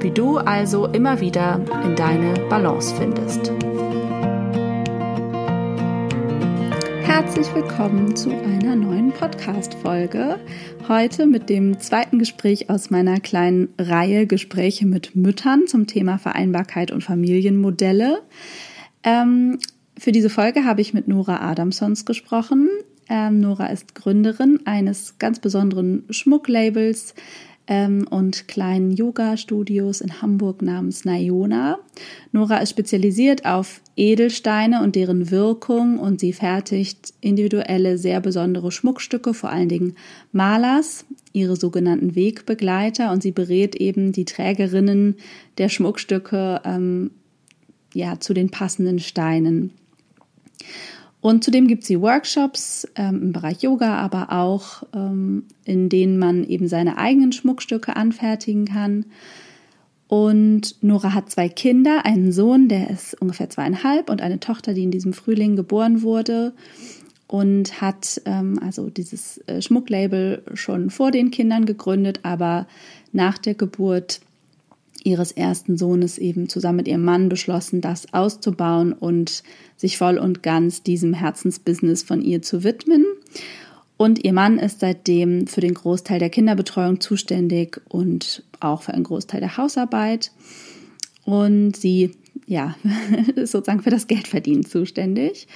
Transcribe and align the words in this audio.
wie 0.00 0.10
du 0.10 0.38
also 0.38 0.86
immer 0.86 1.20
wieder 1.20 1.60
in 1.84 1.96
deine 1.96 2.34
Balance 2.48 2.94
findest. 2.94 3.50
Herzlich 7.02 7.46
willkommen 7.54 8.14
zu 8.14 8.30
einer 8.30 8.76
neuen 8.76 9.12
Podcast-Folge. 9.12 10.38
Heute 10.86 11.26
mit 11.26 11.48
dem 11.48 11.80
zweiten 11.80 12.18
Gespräch 12.18 12.68
aus 12.68 12.90
meiner 12.90 13.20
kleinen 13.20 13.70
Reihe 13.78 14.26
Gespräche 14.26 14.86
mit 14.86 15.16
Müttern 15.16 15.66
zum 15.66 15.86
Thema 15.86 16.18
Vereinbarkeit 16.18 16.90
und 16.90 17.02
Familienmodelle. 17.02 18.22
Ähm, 19.02 19.58
für 19.98 20.12
diese 20.12 20.30
Folge 20.30 20.64
habe 20.64 20.82
ich 20.82 20.92
mit 20.92 21.08
Nora 21.08 21.40
Adamsons 21.50 22.04
gesprochen. 22.04 22.68
Ähm, 23.08 23.40
Nora 23.40 23.66
ist 23.68 23.94
Gründerin 23.94 24.60
eines 24.66 25.18
ganz 25.18 25.38
besonderen 25.38 26.04
Schmucklabels, 26.10 27.14
ähm, 27.66 28.06
und 28.08 28.48
kleinen 28.48 28.92
Yoga-Studios 28.92 30.00
in 30.00 30.22
Hamburg 30.22 30.62
namens 30.62 31.04
Nayona. 31.04 31.78
Nora 32.32 32.58
ist 32.58 32.70
spezialisiert 32.70 33.44
auf 33.44 33.80
Edelsteine 33.96 34.82
und 34.82 34.94
deren 34.94 35.30
Wirkung 35.30 35.98
und 35.98 36.20
sie 36.20 36.32
fertigt 36.32 37.14
individuelle, 37.20 37.98
sehr 37.98 38.20
besondere 38.20 38.70
Schmuckstücke, 38.70 39.34
vor 39.34 39.50
allen 39.50 39.68
Dingen 39.68 39.96
Malers, 40.32 41.06
ihre 41.32 41.56
sogenannten 41.56 42.14
Wegbegleiter 42.14 43.10
und 43.12 43.22
sie 43.22 43.32
berät 43.32 43.74
eben 43.74 44.12
die 44.12 44.24
Trägerinnen 44.24 45.16
der 45.58 45.68
Schmuckstücke 45.68 46.60
ähm, 46.64 47.10
ja, 47.94 48.20
zu 48.20 48.34
den 48.34 48.50
passenden 48.50 48.98
Steinen. 48.98 49.72
Und 51.26 51.42
zudem 51.42 51.66
gibt 51.66 51.82
sie 51.82 52.00
Workshops 52.00 52.86
ähm, 52.94 53.20
im 53.20 53.32
Bereich 53.32 53.60
Yoga, 53.60 53.96
aber 53.96 54.30
auch 54.30 54.84
ähm, 54.94 55.42
in 55.64 55.88
denen 55.88 56.18
man 56.18 56.44
eben 56.44 56.68
seine 56.68 56.98
eigenen 56.98 57.32
Schmuckstücke 57.32 57.96
anfertigen 57.96 58.66
kann. 58.66 59.06
Und 60.06 60.76
Nora 60.84 61.14
hat 61.14 61.28
zwei 61.28 61.48
Kinder, 61.48 62.04
einen 62.04 62.30
Sohn, 62.30 62.68
der 62.68 62.90
ist 62.90 63.20
ungefähr 63.20 63.50
zweieinhalb 63.50 64.08
und 64.08 64.22
eine 64.22 64.38
Tochter, 64.38 64.72
die 64.72 64.84
in 64.84 64.92
diesem 64.92 65.12
Frühling 65.12 65.56
geboren 65.56 66.02
wurde 66.02 66.52
und 67.26 67.80
hat 67.80 68.22
ähm, 68.24 68.60
also 68.62 68.88
dieses 68.88 69.38
äh, 69.48 69.60
Schmucklabel 69.60 70.44
schon 70.54 70.90
vor 70.90 71.10
den 71.10 71.32
Kindern 71.32 71.66
gegründet, 71.66 72.20
aber 72.22 72.68
nach 73.10 73.38
der 73.38 73.54
Geburt 73.54 74.20
ihres 75.06 75.32
ersten 75.32 75.76
Sohnes 75.76 76.18
eben 76.18 76.48
zusammen 76.48 76.78
mit 76.78 76.88
ihrem 76.88 77.04
Mann 77.04 77.28
beschlossen, 77.28 77.80
das 77.80 78.12
auszubauen 78.12 78.92
und 78.92 79.44
sich 79.76 79.96
voll 79.96 80.18
und 80.18 80.42
ganz 80.42 80.82
diesem 80.82 81.14
Herzensbusiness 81.14 82.02
von 82.02 82.20
ihr 82.20 82.42
zu 82.42 82.64
widmen. 82.64 83.06
Und 83.96 84.24
ihr 84.24 84.32
Mann 84.32 84.58
ist 84.58 84.80
seitdem 84.80 85.46
für 85.46 85.60
den 85.60 85.74
Großteil 85.74 86.18
der 86.18 86.28
Kinderbetreuung 86.28 87.00
zuständig 87.00 87.80
und 87.88 88.42
auch 88.60 88.82
für 88.82 88.92
einen 88.92 89.04
Großteil 89.04 89.40
der 89.40 89.56
Hausarbeit. 89.56 90.32
Und 91.24 91.76
sie, 91.76 92.10
ja, 92.46 92.74
ist 93.36 93.52
sozusagen 93.52 93.82
für 93.82 93.90
das 93.90 94.08
Geldverdienen 94.08 94.66
zuständig. 94.66 95.46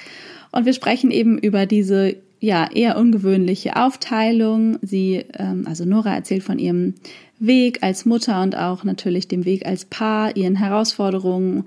Und 0.52 0.64
wir 0.64 0.72
sprechen 0.72 1.10
eben 1.10 1.38
über 1.38 1.66
diese 1.66 2.16
ja 2.38 2.70
eher 2.72 2.96
ungewöhnliche 2.96 3.76
Aufteilung. 3.76 4.78
Sie, 4.80 5.24
ähm, 5.34 5.64
also 5.66 5.84
Nora 5.84 6.14
erzählt 6.14 6.42
von 6.42 6.58
ihrem 6.58 6.94
Weg 7.40 7.82
als 7.82 8.04
Mutter 8.04 8.42
und 8.42 8.56
auch 8.56 8.84
natürlich 8.84 9.26
dem 9.26 9.44
Weg 9.44 9.66
als 9.66 9.86
Paar, 9.86 10.36
ihren 10.36 10.56
Herausforderungen, 10.56 11.64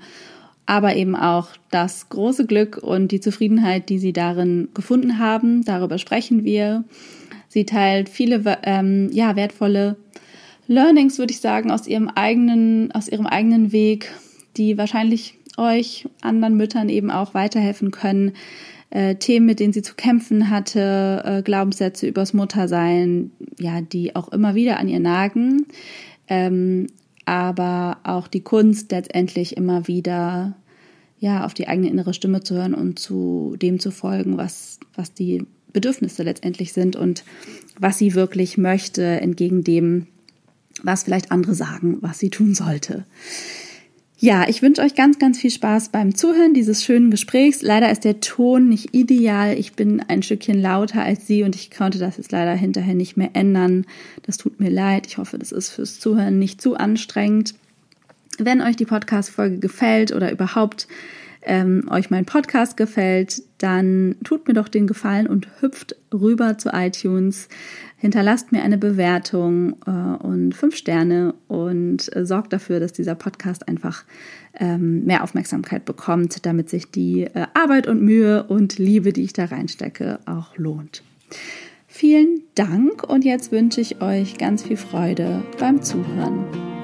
aber 0.66 0.96
eben 0.96 1.16
auch 1.16 1.50
das 1.72 2.08
große 2.10 2.46
Glück 2.46 2.78
und 2.78 3.12
die 3.12 3.20
Zufriedenheit, 3.20 3.90
die 3.90 4.00
sie 4.00 4.14
darin 4.14 4.70
gefunden 4.74 5.20
haben. 5.20 5.66
Darüber 5.66 5.98
sprechen 5.98 6.46
wir. 6.46 6.86
Sie 7.50 7.66
teilt 7.66 8.08
viele 8.08 8.60
ähm, 8.64 9.10
ja 9.12 9.36
wertvolle 9.36 9.98
Learnings, 10.68 11.18
würde 11.18 11.34
ich 11.34 11.42
sagen, 11.42 11.72
aus 11.72 11.88
ihrem 11.88 12.08
eigenen 12.08 12.92
aus 12.94 13.10
ihrem 13.10 13.26
eigenen 13.28 13.72
Weg, 13.72 14.12
die 14.56 14.78
wahrscheinlich 14.78 15.36
euch 15.58 16.08
anderen 16.22 16.56
Müttern 16.56 16.90
eben 16.90 17.12
auch 17.12 17.34
weiterhelfen 17.34 17.92
können, 17.92 18.32
äh, 18.94 19.16
Themen, 19.16 19.48
mit 19.48 19.59
denen 19.59 19.74
sie 19.74 19.81
zu 19.81 19.96
kämpfen 19.96 20.52
hatte, 20.52 21.24
äh, 21.26 21.42
Glaubenssätze 21.42 22.06
übers 22.06 22.34
Muttersein, 22.34 23.31
ja, 23.59 23.81
die 23.81 24.16
auch 24.16 24.30
immer 24.30 24.54
wieder 24.54 24.78
an 24.78 24.88
ihr 24.88 25.00
nagen, 25.00 25.66
ähm, 26.28 26.86
aber 27.26 27.98
auch 28.04 28.28
die 28.28 28.42
Kunst 28.42 28.92
letztendlich 28.92 29.58
immer 29.58 29.88
wieder 29.88 30.56
ja 31.18 31.44
auf 31.44 31.56
die 31.56 31.68
eigene 31.68 31.90
innere 31.90 32.14
Stimme 32.14 32.44
zu 32.44 32.54
hören 32.54 32.76
und 32.76 33.00
zu 33.00 33.56
dem 33.59 33.80
zu 33.80 33.90
folgen, 33.90 34.38
was 34.38 34.80
was 34.94 35.12
die 35.12 35.48
Bedürfnisse 35.72 36.22
letztendlich 36.22 36.72
sind 36.72 36.96
und 36.96 37.24
was 37.80 37.98
sie 37.98 38.14
wirklich 38.14 38.60
möchte, 38.60 39.04
entgegen 39.04 39.64
dem, 39.64 40.06
was 40.84 41.02
vielleicht 41.02 41.31
andere 41.31 41.56
sagen, 41.56 41.98
was 42.02 42.20
sie 42.20 42.30
tun 42.30 42.54
sollte. 42.54 43.06
Ja, 44.24 44.48
ich 44.48 44.62
wünsche 44.62 44.82
euch 44.82 44.96
ganz, 44.96 45.20
ganz 45.20 45.38
viel 45.38 45.52
Spaß 45.52 45.90
beim 45.90 46.16
Zuhören 46.16 46.54
dieses 46.54 46.82
schönen 46.82 47.12
Gesprächs. 47.12 47.62
Leider 47.62 47.92
ist 47.92 48.06
der 48.06 48.22
Ton 48.22 48.70
nicht 48.70 48.96
ideal. 48.96 49.60
Ich 49.60 49.74
bin 49.74 50.00
ein 50.00 50.24
Stückchen 50.24 50.62
lauter 50.62 51.04
als 51.04 51.28
Sie 51.28 51.44
und 51.44 51.56
ich 51.56 51.70
konnte 51.70 52.00
das 52.00 52.16
jetzt 52.16 52.32
leider 52.32 52.54
hinterher 52.54 52.96
nicht 52.96 53.18
mehr 53.18 53.32
ändern. 53.34 53.86
Das 54.26 54.38
tut 54.38 54.62
mir 54.62 54.70
leid. 54.70 55.08
Ich 55.08 55.18
hoffe, 55.18 55.38
das 55.38 55.52
ist 55.52 55.72
fürs 55.72 56.00
Zuhören 56.00 56.40
nicht 56.40 56.62
zu 56.62 56.78
anstrengend. 56.78 57.56
Wenn 58.38 58.62
euch 58.62 58.78
die 58.78 58.86
Podcast-Folge 58.86 59.60
gefällt 59.60 60.14
oder 60.14 60.32
überhaupt 60.32 60.88
ähm, 61.42 61.90
euch 61.90 62.10
mein 62.10 62.24
Podcast 62.24 62.78
gefällt, 62.78 63.44
dann 63.58 64.16
tut 64.24 64.48
mir 64.48 64.54
doch 64.54 64.70
den 64.70 64.88
Gefallen 64.88 65.28
und 65.28 65.50
hüpft 65.60 65.98
rüber 66.14 66.58
zu 66.58 66.70
iTunes, 66.70 67.50
hinterlasst 68.03 68.52
mir 68.52 68.64
eine 68.64 68.78
Bewertung 68.78 69.78
äh, 69.88 69.90
und 69.90 70.53
fünf 70.53 70.75
Sterne 70.75 71.36
und 71.47 72.14
äh, 72.14 72.25
sorgt 72.25 72.52
dafür, 72.52 72.81
dass 72.81 72.91
dieser 72.91 73.16
Podcast 73.16 73.69
einfach 73.69 74.03
ähm, 74.59 75.06
mehr 75.06 75.24
Aufmerksamkeit 75.24 75.86
bekommt, 75.86 76.46
damit 76.46 76.69
sich 76.69 76.92
die 76.92 77.22
äh, 77.22 77.47
Arbeit 77.53 77.88
und 77.88 78.02
Mühe 78.02 78.44
und 78.44 78.78
Liebe, 78.78 79.13
die 79.13 79.24
ich 79.24 79.31
da 79.31 79.46
reinstecke, 79.46 80.19
auch 80.25 80.58
lohnt. 80.58 81.02
Vielen 81.88 82.42
Dank 82.56 83.09
und 83.09 83.24
jetzt 83.24 83.53
wünsche 83.53 83.80
ich 83.80 84.02
euch 84.02 84.38
ganz 84.38 84.63
viel 84.63 84.75
Freude 84.78 85.42
beim 85.58 85.81
Zuhören. 85.81 86.83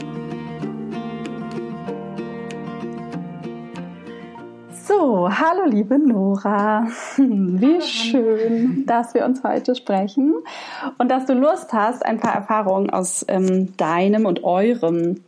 So, 4.89 5.29
hallo 5.29 5.65
liebe 5.65 5.99
Nora. 5.99 6.87
Wie 7.17 7.79
schön, 7.79 8.87
dass 8.87 9.13
wir 9.13 9.23
uns 9.23 9.43
heute 9.43 9.75
sprechen 9.75 10.33
und 10.97 11.11
dass 11.11 11.27
du 11.27 11.33
Lust 11.33 11.73
hast, 11.73 12.03
ein 12.03 12.19
paar 12.19 12.33
Erfahrungen 12.33 12.89
aus 12.89 13.23
ähm, 13.27 13.77
deinem 13.77 14.25
und 14.25 14.43
eurem 14.43 15.21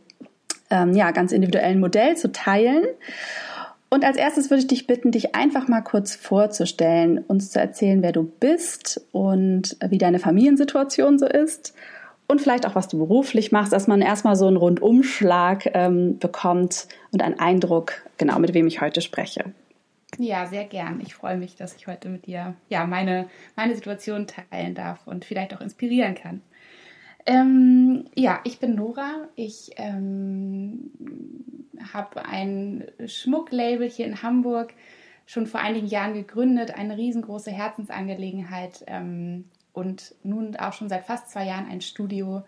ähm, 0.68 0.94
ja, 0.94 1.12
ganz 1.12 1.30
individuellen 1.30 1.78
Modell 1.78 2.16
zu 2.16 2.32
teilen. 2.32 2.86
Und 3.88 4.04
als 4.04 4.16
erstes 4.16 4.50
würde 4.50 4.62
ich 4.62 4.66
dich 4.66 4.88
bitten, 4.88 5.12
dich 5.12 5.36
einfach 5.36 5.68
mal 5.68 5.82
kurz 5.82 6.16
vorzustellen, 6.16 7.18
uns 7.18 7.52
zu 7.52 7.60
erzählen, 7.60 8.02
wer 8.02 8.10
du 8.10 8.24
bist 8.24 9.06
und 9.12 9.76
wie 9.88 9.98
deine 9.98 10.18
Familiensituation 10.18 11.20
so 11.20 11.26
ist 11.26 11.72
und 12.32 12.40
vielleicht 12.40 12.66
auch, 12.66 12.74
was 12.74 12.88
du 12.88 12.98
beruflich 12.98 13.52
machst, 13.52 13.72
dass 13.72 13.86
man 13.86 14.00
erstmal 14.00 14.36
so 14.36 14.46
einen 14.46 14.56
Rundumschlag 14.56 15.70
ähm, 15.74 16.18
bekommt 16.18 16.88
und 17.12 17.22
einen 17.22 17.38
Eindruck, 17.38 17.92
genau 18.16 18.38
mit 18.38 18.54
wem 18.54 18.66
ich 18.66 18.80
heute 18.80 19.02
spreche. 19.02 19.52
Ja, 20.18 20.46
sehr 20.46 20.64
gern. 20.64 21.00
Ich 21.02 21.14
freue 21.14 21.36
mich, 21.36 21.56
dass 21.56 21.76
ich 21.76 21.86
heute 21.86 22.08
mit 22.08 22.26
dir 22.26 22.54
ja, 22.70 22.86
meine, 22.86 23.28
meine 23.54 23.74
Situation 23.74 24.26
teilen 24.26 24.74
darf 24.74 25.06
und 25.06 25.26
vielleicht 25.26 25.54
auch 25.54 25.60
inspirieren 25.60 26.14
kann. 26.14 26.40
Ähm, 27.26 28.06
ja, 28.14 28.40
ich 28.44 28.58
bin 28.58 28.74
Nora. 28.76 29.28
Ich 29.36 29.70
ähm, 29.76 30.90
habe 31.92 32.24
ein 32.24 32.86
Schmucklabel 33.06 33.88
hier 33.90 34.06
in 34.06 34.22
Hamburg 34.22 34.72
schon 35.26 35.46
vor 35.46 35.60
einigen 35.60 35.86
Jahren 35.86 36.14
gegründet, 36.14 36.74
eine 36.74 36.96
riesengroße 36.96 37.50
Herzensangelegenheit 37.50 38.84
ähm, 38.86 39.44
und 39.72 40.14
nun 40.22 40.56
auch 40.56 40.72
schon 40.72 40.88
seit 40.88 41.04
fast 41.04 41.30
zwei 41.30 41.46
Jahren 41.46 41.66
ein 41.68 41.80
Studio 41.80 42.42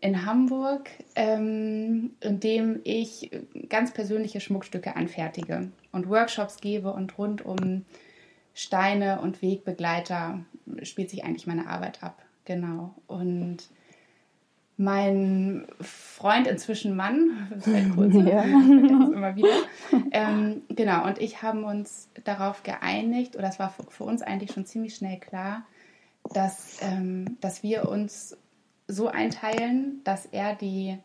in 0.00 0.26
Hamburg, 0.26 0.90
ähm, 1.14 2.12
in 2.20 2.40
dem 2.40 2.80
ich 2.84 3.30
ganz 3.68 3.92
persönliche 3.92 4.40
Schmuckstücke 4.40 4.94
anfertige 4.94 5.70
und 5.92 6.08
Workshops 6.08 6.58
gebe 6.58 6.92
und 6.92 7.16
rund 7.18 7.44
um 7.44 7.84
Steine 8.54 9.20
und 9.20 9.42
Wegbegleiter 9.42 10.40
spielt 10.82 11.10
sich 11.10 11.24
eigentlich 11.24 11.46
meine 11.46 11.68
Arbeit 11.68 12.02
ab. 12.02 12.22
Genau. 12.44 12.94
Und 13.06 13.68
mein 14.78 15.66
Freund, 15.80 16.46
inzwischen 16.46 16.96
Mann, 16.96 17.48
seit 17.58 17.90
kurzem, 17.94 18.26
ja. 18.28 18.42
immer 18.42 19.34
wieder, 19.36 19.48
ähm, 20.10 20.62
genau, 20.68 21.06
und 21.06 21.18
ich 21.18 21.42
haben 21.42 21.64
uns 21.64 22.08
darauf 22.24 22.62
geeinigt, 22.62 23.36
oder 23.36 23.48
es 23.48 23.58
war 23.58 23.70
für, 23.70 23.84
für 23.90 24.04
uns 24.04 24.22
eigentlich 24.22 24.52
schon 24.52 24.66
ziemlich 24.66 24.94
schnell 24.94 25.18
klar, 25.18 25.64
dass, 26.32 26.78
ähm, 26.82 27.36
dass 27.40 27.62
wir 27.62 27.88
uns 27.88 28.36
so 28.88 29.08
einteilen, 29.08 30.00
dass 30.04 30.26
er 30.26 30.54
die, 30.54 30.98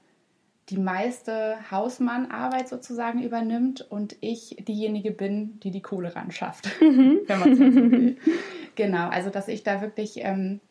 die 0.69 0.77
meiste 0.77 1.57
Hausmannarbeit 1.71 2.69
sozusagen 2.69 3.21
übernimmt 3.23 3.81
und 3.81 4.15
ich 4.21 4.57
diejenige 4.67 5.11
bin, 5.11 5.59
die 5.61 5.71
die 5.71 5.81
Kohle 5.81 6.15
ran 6.15 6.31
schafft, 6.31 6.69
mhm. 6.81 7.21
wenn 7.27 7.39
man 7.39 7.55
so 7.55 7.61
will. 7.61 8.17
Genau, 8.75 9.09
also 9.09 9.29
dass 9.29 9.47
ich 9.47 9.63
da 9.63 9.81
wirklich 9.81 10.17
ähm, 10.17 10.61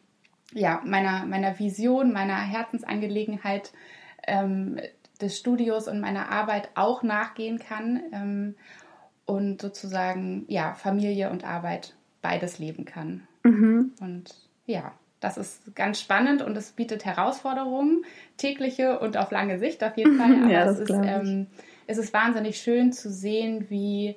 ja, 0.53 0.81
meiner, 0.85 1.27
meiner 1.27 1.59
Vision, 1.59 2.13
meiner 2.13 2.39
Herzensangelegenheit 2.39 3.73
ähm, 4.27 4.81
des 5.21 5.39
Studios 5.39 5.87
und 5.87 6.01
meiner 6.01 6.31
Arbeit 6.31 6.71
auch 6.75 7.03
nachgehen 7.03 7.59
kann 7.59 8.03
ähm, 8.13 8.55
und 9.27 9.61
sozusagen 9.61 10.45
ja, 10.49 10.75
Familie 10.75 11.31
und 11.31 11.45
Arbeit 11.45 11.95
beides 12.23 12.59
leben 12.59 12.85
kann. 12.85 13.27
Mhm. 13.43 13.93
Und 14.01 14.35
ja, 14.67 14.93
das 15.21 15.37
ist 15.37 15.75
ganz 15.75 16.01
spannend 16.01 16.43
und 16.43 16.57
es 16.57 16.73
bietet 16.73 17.05
Herausforderungen, 17.05 18.05
tägliche 18.37 18.99
und 18.99 19.17
auf 19.17 19.31
lange 19.31 19.59
Sicht 19.59 19.85
auf 19.85 19.97
jeden 19.97 20.17
Fall. 20.19 20.43
Aber 20.43 20.51
ja, 20.51 20.65
es, 20.65 20.79
ist, 20.81 20.91
ähm, 20.91 21.47
es 21.87 21.99
ist 21.99 22.13
wahnsinnig 22.13 22.59
schön 22.59 22.93
zu 22.93 23.11
sehen, 23.11 23.67
wie 23.69 24.17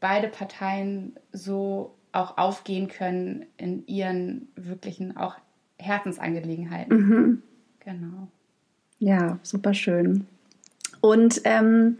beide 0.00 0.28
Parteien 0.28 1.16
so 1.32 1.94
auch 2.12 2.38
aufgehen 2.38 2.88
können 2.88 3.46
in 3.56 3.86
ihren 3.86 4.48
wirklichen 4.54 5.16
auch 5.16 5.36
Herzensangelegenheiten. 5.78 6.96
Mhm. 6.96 7.42
Genau. 7.80 8.28
Ja, 9.00 9.38
super 9.42 9.74
schön. 9.74 10.26
Und 11.00 11.40
ähm, 11.44 11.98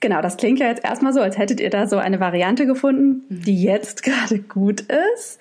genau, 0.00 0.22
das 0.22 0.36
klingt 0.36 0.58
ja 0.58 0.66
jetzt 0.66 0.84
erstmal 0.84 1.12
so, 1.12 1.20
als 1.20 1.38
hättet 1.38 1.60
ihr 1.60 1.70
da 1.70 1.86
so 1.86 1.98
eine 1.98 2.20
Variante 2.20 2.66
gefunden, 2.66 3.24
mhm. 3.28 3.42
die 3.42 3.62
jetzt 3.62 4.02
gerade 4.02 4.40
gut 4.40 4.82
ist. 4.82 5.38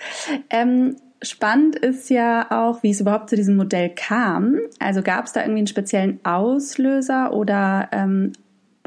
Ähm, 0.50 0.96
spannend 1.22 1.76
ist 1.76 2.10
ja 2.10 2.48
auch, 2.52 2.84
wie 2.84 2.92
es 2.92 3.02
überhaupt 3.02 3.30
zu 3.30 3.36
diesem 3.36 3.56
Modell 3.56 3.92
kam. 3.96 4.60
Also 4.80 5.02
gab 5.02 5.26
es 5.26 5.34
da 5.34 5.42
irgendwie 5.42 5.60
einen 5.60 5.68
speziellen 5.68 6.20
Auslöser 6.24 7.34
oder 7.34 7.90
ähm, 7.92 8.34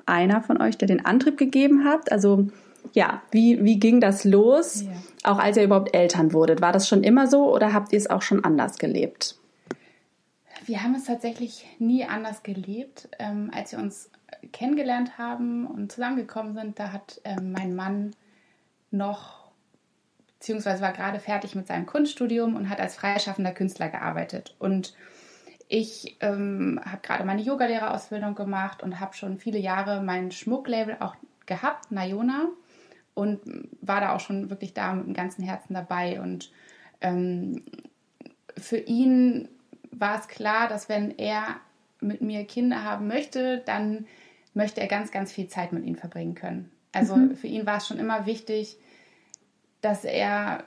einer 0.07 0.43
von 0.43 0.61
euch, 0.61 0.79
der 0.79 0.89
den 0.89 1.05
Antrieb 1.05 1.37
gegeben 1.37 1.85
hat? 1.85 2.13
Also 2.13 2.49
ja, 2.93 3.23
wie, 3.31 3.63
wie 3.65 3.79
ging 3.79 4.01
das 4.01 4.25
los, 4.25 4.83
ja. 4.83 4.91
auch 5.31 5.39
als 5.39 5.57
ihr 5.57 5.65
überhaupt 5.65 5.95
Eltern 5.95 6.33
wurdet? 6.33 6.61
War 6.61 6.73
das 6.73 6.89
schon 6.89 7.03
immer 7.03 7.27
so 7.27 7.55
oder 7.55 7.73
habt 7.73 7.93
ihr 7.93 7.99
es 7.99 8.09
auch 8.09 8.23
schon 8.23 8.45
anders 8.45 8.79
gelebt? 8.79 9.37
Wir 10.67 10.83
haben 10.83 10.95
es 10.95 11.05
tatsächlich 11.05 11.67
nie 11.79 12.05
anders 12.05 12.43
gelebt. 12.43 13.09
Ähm, 13.19 13.51
als 13.55 13.73
wir 13.73 13.79
uns 13.79 14.11
kennengelernt 14.53 15.19
haben 15.19 15.67
und 15.67 15.93
zusammengekommen 15.93 16.55
sind, 16.55 16.79
da 16.79 16.93
hat 16.93 17.21
ähm, 17.25 17.53
mein 17.53 17.75
Mann 17.75 18.15
noch, 18.91 19.51
beziehungsweise 20.39 20.83
war 20.83 20.93
gerade 20.93 21.21
fertig 21.21 21.55
mit 21.55 21.67
seinem 21.67 21.87
Kunststudium 21.87 22.57
und 22.57 22.69
hat 22.69 22.81
als 22.81 22.97
freischaffender 22.97 23.53
Künstler 23.53 23.89
gearbeitet. 23.89 24.57
Und 24.59 24.95
ich 25.69 26.17
ähm, 26.21 26.81
habe 26.85 27.01
gerade 27.03 27.25
meine 27.25 27.43
Yogalehrerausbildung 27.43 28.35
gemacht 28.35 28.83
und 28.83 28.99
habe 28.99 29.15
schon 29.15 29.39
viele 29.39 29.59
Jahre 29.59 30.03
mein 30.03 30.33
Schmucklabel 30.33 30.97
auch 31.01 31.15
gehabt, 31.47 31.93
Nayona 31.93 32.49
und 33.15 33.41
war 33.81 34.01
da 34.01 34.15
auch 34.15 34.21
schon 34.21 34.51
wirklich 34.51 34.75
da 34.75 34.93
mit 34.93 35.07
dem 35.07 35.15
ganzen 35.15 35.45
Herzen 35.45 35.75
dabei. 35.75 36.21
Und 36.21 36.51
ähm, 37.01 37.63
für 38.57 38.79
ihn 38.79 39.49
war 39.93 40.19
es 40.19 40.29
klar, 40.29 40.69
dass 40.69 40.89
wenn 40.89 41.17
er 41.19 41.57
mit 42.01 42.21
mir 42.21 42.45
Kinder 42.45 42.85
haben 42.85 43.07
möchte, 43.07 43.63
dann 43.67 44.07
möchte 44.55 44.81
er 44.81 44.89
ganz, 44.89 45.11
ganz 45.11 45.33
viel 45.33 45.49
Zeit 45.49 45.73
mit 45.73 45.85
ihnen 45.85 45.97
verbringen 45.97 46.35
können. 46.35 46.71
Also 46.93 47.17
mhm. 47.17 47.37
für 47.37 47.47
ihn 47.47 47.67
war 47.67 47.79
es 47.79 47.87
schon 47.87 47.99
immer 47.99 48.27
wichtig, 48.27 48.77
dass 49.81 50.05
er 50.05 50.65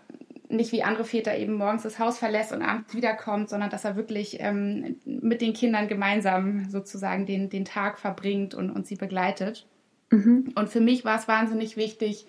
nicht 0.50 0.72
wie 0.72 0.84
andere 0.84 1.04
Väter 1.04 1.36
eben 1.38 1.54
morgens 1.56 1.84
das 1.84 2.00
Haus 2.00 2.18
verlässt 2.18 2.52
und 2.52 2.62
abends 2.62 2.94
wiederkommt, 2.94 3.50
sondern 3.50 3.70
dass 3.70 3.86
er 3.86 3.96
wirklich 3.96 4.38
ähm, 4.40 4.98
mit 5.06 5.42
den 5.42 5.54
Kindern 5.54 5.88
gemeinsam 5.88 6.70
sozusagen 6.70 7.26
den, 7.26 7.50
den 7.50 7.66
Tag 7.66 7.98
verbringt 7.98 8.54
und, 8.54 8.70
und 8.70 8.86
sie 8.86 8.96
begleitet. 8.96 9.66
Mhm. 10.12 10.54
Und 10.56 10.70
für 10.70 10.80
mich 10.80 11.04
war 11.06 11.18
es 11.18 11.28
wahnsinnig 11.28 11.76
wichtig, 11.76 12.28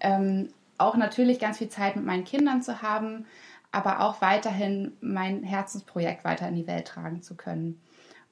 ähm, 0.00 0.48
auch 0.78 0.96
natürlich 0.96 1.38
ganz 1.38 1.58
viel 1.58 1.68
Zeit 1.68 1.96
mit 1.96 2.04
meinen 2.04 2.24
Kindern 2.24 2.62
zu 2.62 2.82
haben, 2.82 3.26
aber 3.72 4.00
auch 4.00 4.20
weiterhin 4.22 4.92
mein 5.00 5.42
Herzensprojekt 5.42 6.24
weiter 6.24 6.48
in 6.48 6.54
die 6.54 6.66
Welt 6.66 6.86
tragen 6.86 7.22
zu 7.22 7.34
können. 7.34 7.80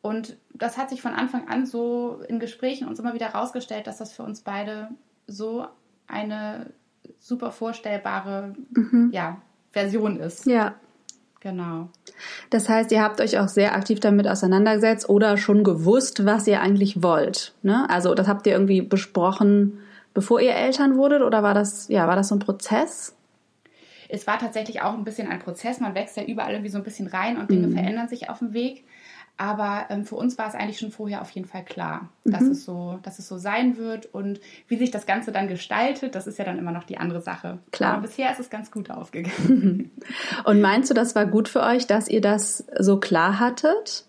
Und 0.02 0.37
das 0.52 0.76
hat 0.76 0.90
sich 0.90 1.00
von 1.00 1.14
Anfang 1.14 1.49
an 1.49 1.64
so 1.64 2.20
in 2.28 2.40
Gesprächen 2.40 2.88
uns 2.88 2.99
immer 2.99 3.14
wieder 3.14 3.32
herausgestellt, 3.32 3.87
dass 3.87 3.99
das 3.99 4.12
für 4.12 4.25
uns 4.25 4.43
beide 4.43 4.88
so 5.26 5.66
eine 6.08 6.72
super 7.19 7.52
vorstellbare 7.52 8.54
mhm. 8.70 9.10
ja, 9.12 9.40
Version 9.70 10.19
ist. 10.19 10.46
Ja. 10.46 10.75
Genau. 11.40 11.88
Das 12.50 12.69
heißt, 12.69 12.93
ihr 12.93 13.02
habt 13.02 13.20
euch 13.20 13.37
auch 13.40 13.49
sehr 13.49 13.75
aktiv 13.75 13.99
damit 13.99 14.28
auseinandergesetzt 14.28 15.08
oder 15.08 15.37
schon 15.37 15.64
gewusst, 15.64 16.25
was 16.25 16.46
ihr 16.46 16.60
eigentlich 16.60 17.02
wollt. 17.02 17.52
Ne? 17.62 17.90
Also 17.90 18.14
das 18.14 18.28
habt 18.28 18.46
ihr 18.46 18.52
irgendwie 18.52 18.81
besprochen, 18.81 19.81
bevor 20.14 20.40
ihr 20.40 20.54
Eltern 20.54 20.96
wurdet 20.96 21.22
oder 21.22 21.43
war 21.43 21.52
das, 21.52 21.88
ja, 21.88 22.06
war 22.06 22.14
das 22.14 22.28
so 22.28 22.37
ein 22.37 22.38
Prozess? 22.38 23.16
Es 24.08 24.28
war 24.28 24.38
tatsächlich 24.38 24.82
auch 24.82 24.93
ein 24.93 25.02
bisschen 25.02 25.26
ein 25.26 25.40
Prozess. 25.40 25.81
Man 25.81 25.96
wächst 25.96 26.16
ja 26.16 26.22
überall 26.22 26.52
irgendwie 26.52 26.70
so 26.70 26.78
ein 26.78 26.84
bisschen 26.84 27.08
rein 27.08 27.37
und 27.38 27.50
Dinge 27.50 27.66
mhm. 27.66 27.72
verändern 27.72 28.08
sich 28.08 28.31
auf 28.31 28.38
dem 28.38 28.52
Weg. 28.52 28.84
Aber 29.43 29.87
ähm, 29.89 30.05
für 30.05 30.15
uns 30.15 30.39
war 30.39 30.47
es 30.47 30.55
eigentlich 30.55 30.79
schon 30.79 30.93
vorher 30.93 31.21
auf 31.21 31.31
jeden 31.31 31.49
Fall 31.49 31.65
klar, 31.65 32.11
dass, 32.25 32.43
mhm. 32.43 32.50
es 32.53 32.65
so, 32.65 33.00
dass 33.03 33.19
es 33.19 33.27
so 33.27 33.39
sein 33.39 33.77
wird. 33.77 34.06
Und 34.06 34.39
wie 34.69 34.77
sich 34.77 34.93
das 34.93 35.05
Ganze 35.05 35.33
dann 35.33 35.49
gestaltet, 35.49 36.14
das 36.14 36.28
ist 36.28 36.38
ja 36.38 36.45
dann 36.45 36.61
immer 36.61 36.71
noch 36.71 36.85
die 36.85 36.97
andere 36.97 37.21
Sache. 37.21 37.59
Klar. 37.73 37.95
Aber 37.95 38.02
bisher 38.02 38.31
ist 38.31 38.38
es 38.38 38.50
ganz 38.50 38.71
gut 38.71 38.93
aufgegangen. 38.93 39.90
Und 40.45 40.61
meinst 40.61 40.90
du, 40.90 40.95
das 40.95 41.16
war 41.16 41.26
gut 41.26 41.49
für 41.49 41.61
euch, 41.64 41.88
dass 41.88 42.07
ihr 42.07 42.21
das 42.21 42.64
so 42.78 43.00
klar 43.00 43.40
hattet? 43.40 44.05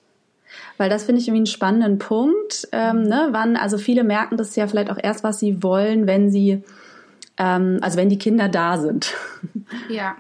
Weil 0.78 0.92
das 0.92 1.04
finde 1.04 1.20
ich 1.20 1.28
irgendwie 1.28 1.40
einen 1.40 1.46
spannenden 1.48 1.98
Punkt. 1.98 2.68
Ähm, 2.72 3.02
ne? 3.02 3.30
Wann, 3.32 3.58
also 3.58 3.80
viele 3.80 4.04
merken 4.04 4.38
das 4.38 4.56
ja 4.56 4.68
vielleicht 4.68 4.92
auch 4.92 5.00
erst, 5.02 5.24
was 5.24 5.40
sie 5.40 5.64
wollen, 5.64 6.06
wenn 6.06 6.30
sie, 6.30 6.62
ähm, 7.40 7.80
also 7.82 7.98
wenn 7.98 8.10
die 8.10 8.20
Kinder 8.20 8.50
da 8.50 8.78
sind. 8.78 9.16
Ja 9.90 10.16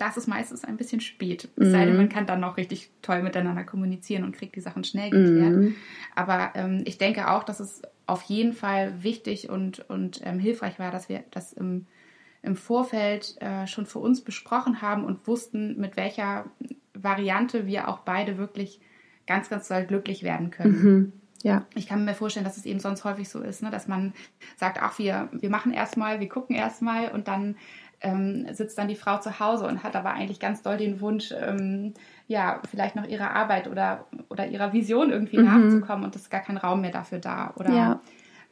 das 0.00 0.16
ist 0.16 0.26
meistens 0.26 0.64
ein 0.64 0.76
bisschen 0.76 1.00
spät. 1.00 1.48
Es 1.56 1.68
mhm. 1.68 1.70
sei 1.72 1.84
denn, 1.84 1.96
man 1.96 2.08
kann 2.08 2.26
dann 2.26 2.40
noch 2.40 2.56
richtig 2.56 2.90
toll 3.02 3.22
miteinander 3.22 3.64
kommunizieren 3.64 4.24
und 4.24 4.34
kriegt 4.34 4.56
die 4.56 4.60
Sachen 4.60 4.82
schnell 4.84 5.10
geklärt. 5.10 5.56
Mhm. 5.56 5.74
Aber 6.14 6.52
ähm, 6.54 6.82
ich 6.86 6.98
denke 6.98 7.30
auch, 7.30 7.44
dass 7.44 7.60
es 7.60 7.82
auf 8.06 8.22
jeden 8.22 8.52
Fall 8.52 9.02
wichtig 9.02 9.50
und, 9.50 9.88
und 9.90 10.20
ähm, 10.24 10.38
hilfreich 10.38 10.78
war, 10.78 10.90
dass 10.90 11.08
wir 11.08 11.22
das 11.30 11.52
im, 11.52 11.86
im 12.42 12.56
Vorfeld 12.56 13.36
äh, 13.40 13.66
schon 13.66 13.86
für 13.86 13.98
uns 13.98 14.22
besprochen 14.22 14.80
haben 14.80 15.04
und 15.04 15.26
wussten, 15.26 15.78
mit 15.78 15.96
welcher 15.96 16.46
Variante 16.94 17.66
wir 17.66 17.88
auch 17.88 17.98
beide 18.00 18.38
wirklich 18.38 18.80
ganz, 19.26 19.48
ganz 19.50 19.68
doll 19.68 19.84
glücklich 19.84 20.22
werden 20.22 20.50
können. 20.50 20.82
Mhm. 20.82 21.12
Ja. 21.42 21.66
Ich 21.74 21.86
kann 21.86 22.04
mir 22.04 22.14
vorstellen, 22.14 22.44
dass 22.44 22.56
es 22.56 22.66
eben 22.66 22.80
sonst 22.80 23.04
häufig 23.04 23.28
so 23.28 23.40
ist, 23.40 23.62
ne? 23.62 23.70
dass 23.70 23.88
man 23.88 24.12
sagt, 24.56 24.78
ach, 24.82 24.98
wir, 24.98 25.28
wir 25.32 25.50
machen 25.50 25.72
erstmal, 25.72 26.20
wir 26.20 26.28
gucken 26.28 26.54
erstmal 26.54 27.10
und 27.10 27.28
dann 27.28 27.56
ähm, 28.00 28.46
sitzt 28.52 28.78
dann 28.78 28.88
die 28.88 28.96
Frau 28.96 29.18
zu 29.18 29.40
Hause 29.40 29.66
und 29.66 29.82
hat 29.82 29.94
aber 29.94 30.12
eigentlich 30.12 30.40
ganz 30.40 30.62
doll 30.62 30.78
den 30.78 31.00
Wunsch, 31.00 31.32
ähm, 31.32 31.94
ja, 32.28 32.60
vielleicht 32.70 32.96
noch 32.96 33.06
ihrer 33.06 33.32
Arbeit 33.32 33.68
oder, 33.68 34.06
oder 34.28 34.46
ihrer 34.46 34.72
Vision 34.72 35.10
irgendwie 35.10 35.38
mhm. 35.38 35.44
nachzukommen 35.44 36.04
und 36.04 36.16
es 36.16 36.22
ist 36.22 36.30
gar 36.30 36.40
kein 36.40 36.56
Raum 36.56 36.80
mehr 36.80 36.92
dafür 36.92 37.18
da. 37.18 37.52
Oder 37.56 37.70
ja. 37.70 38.00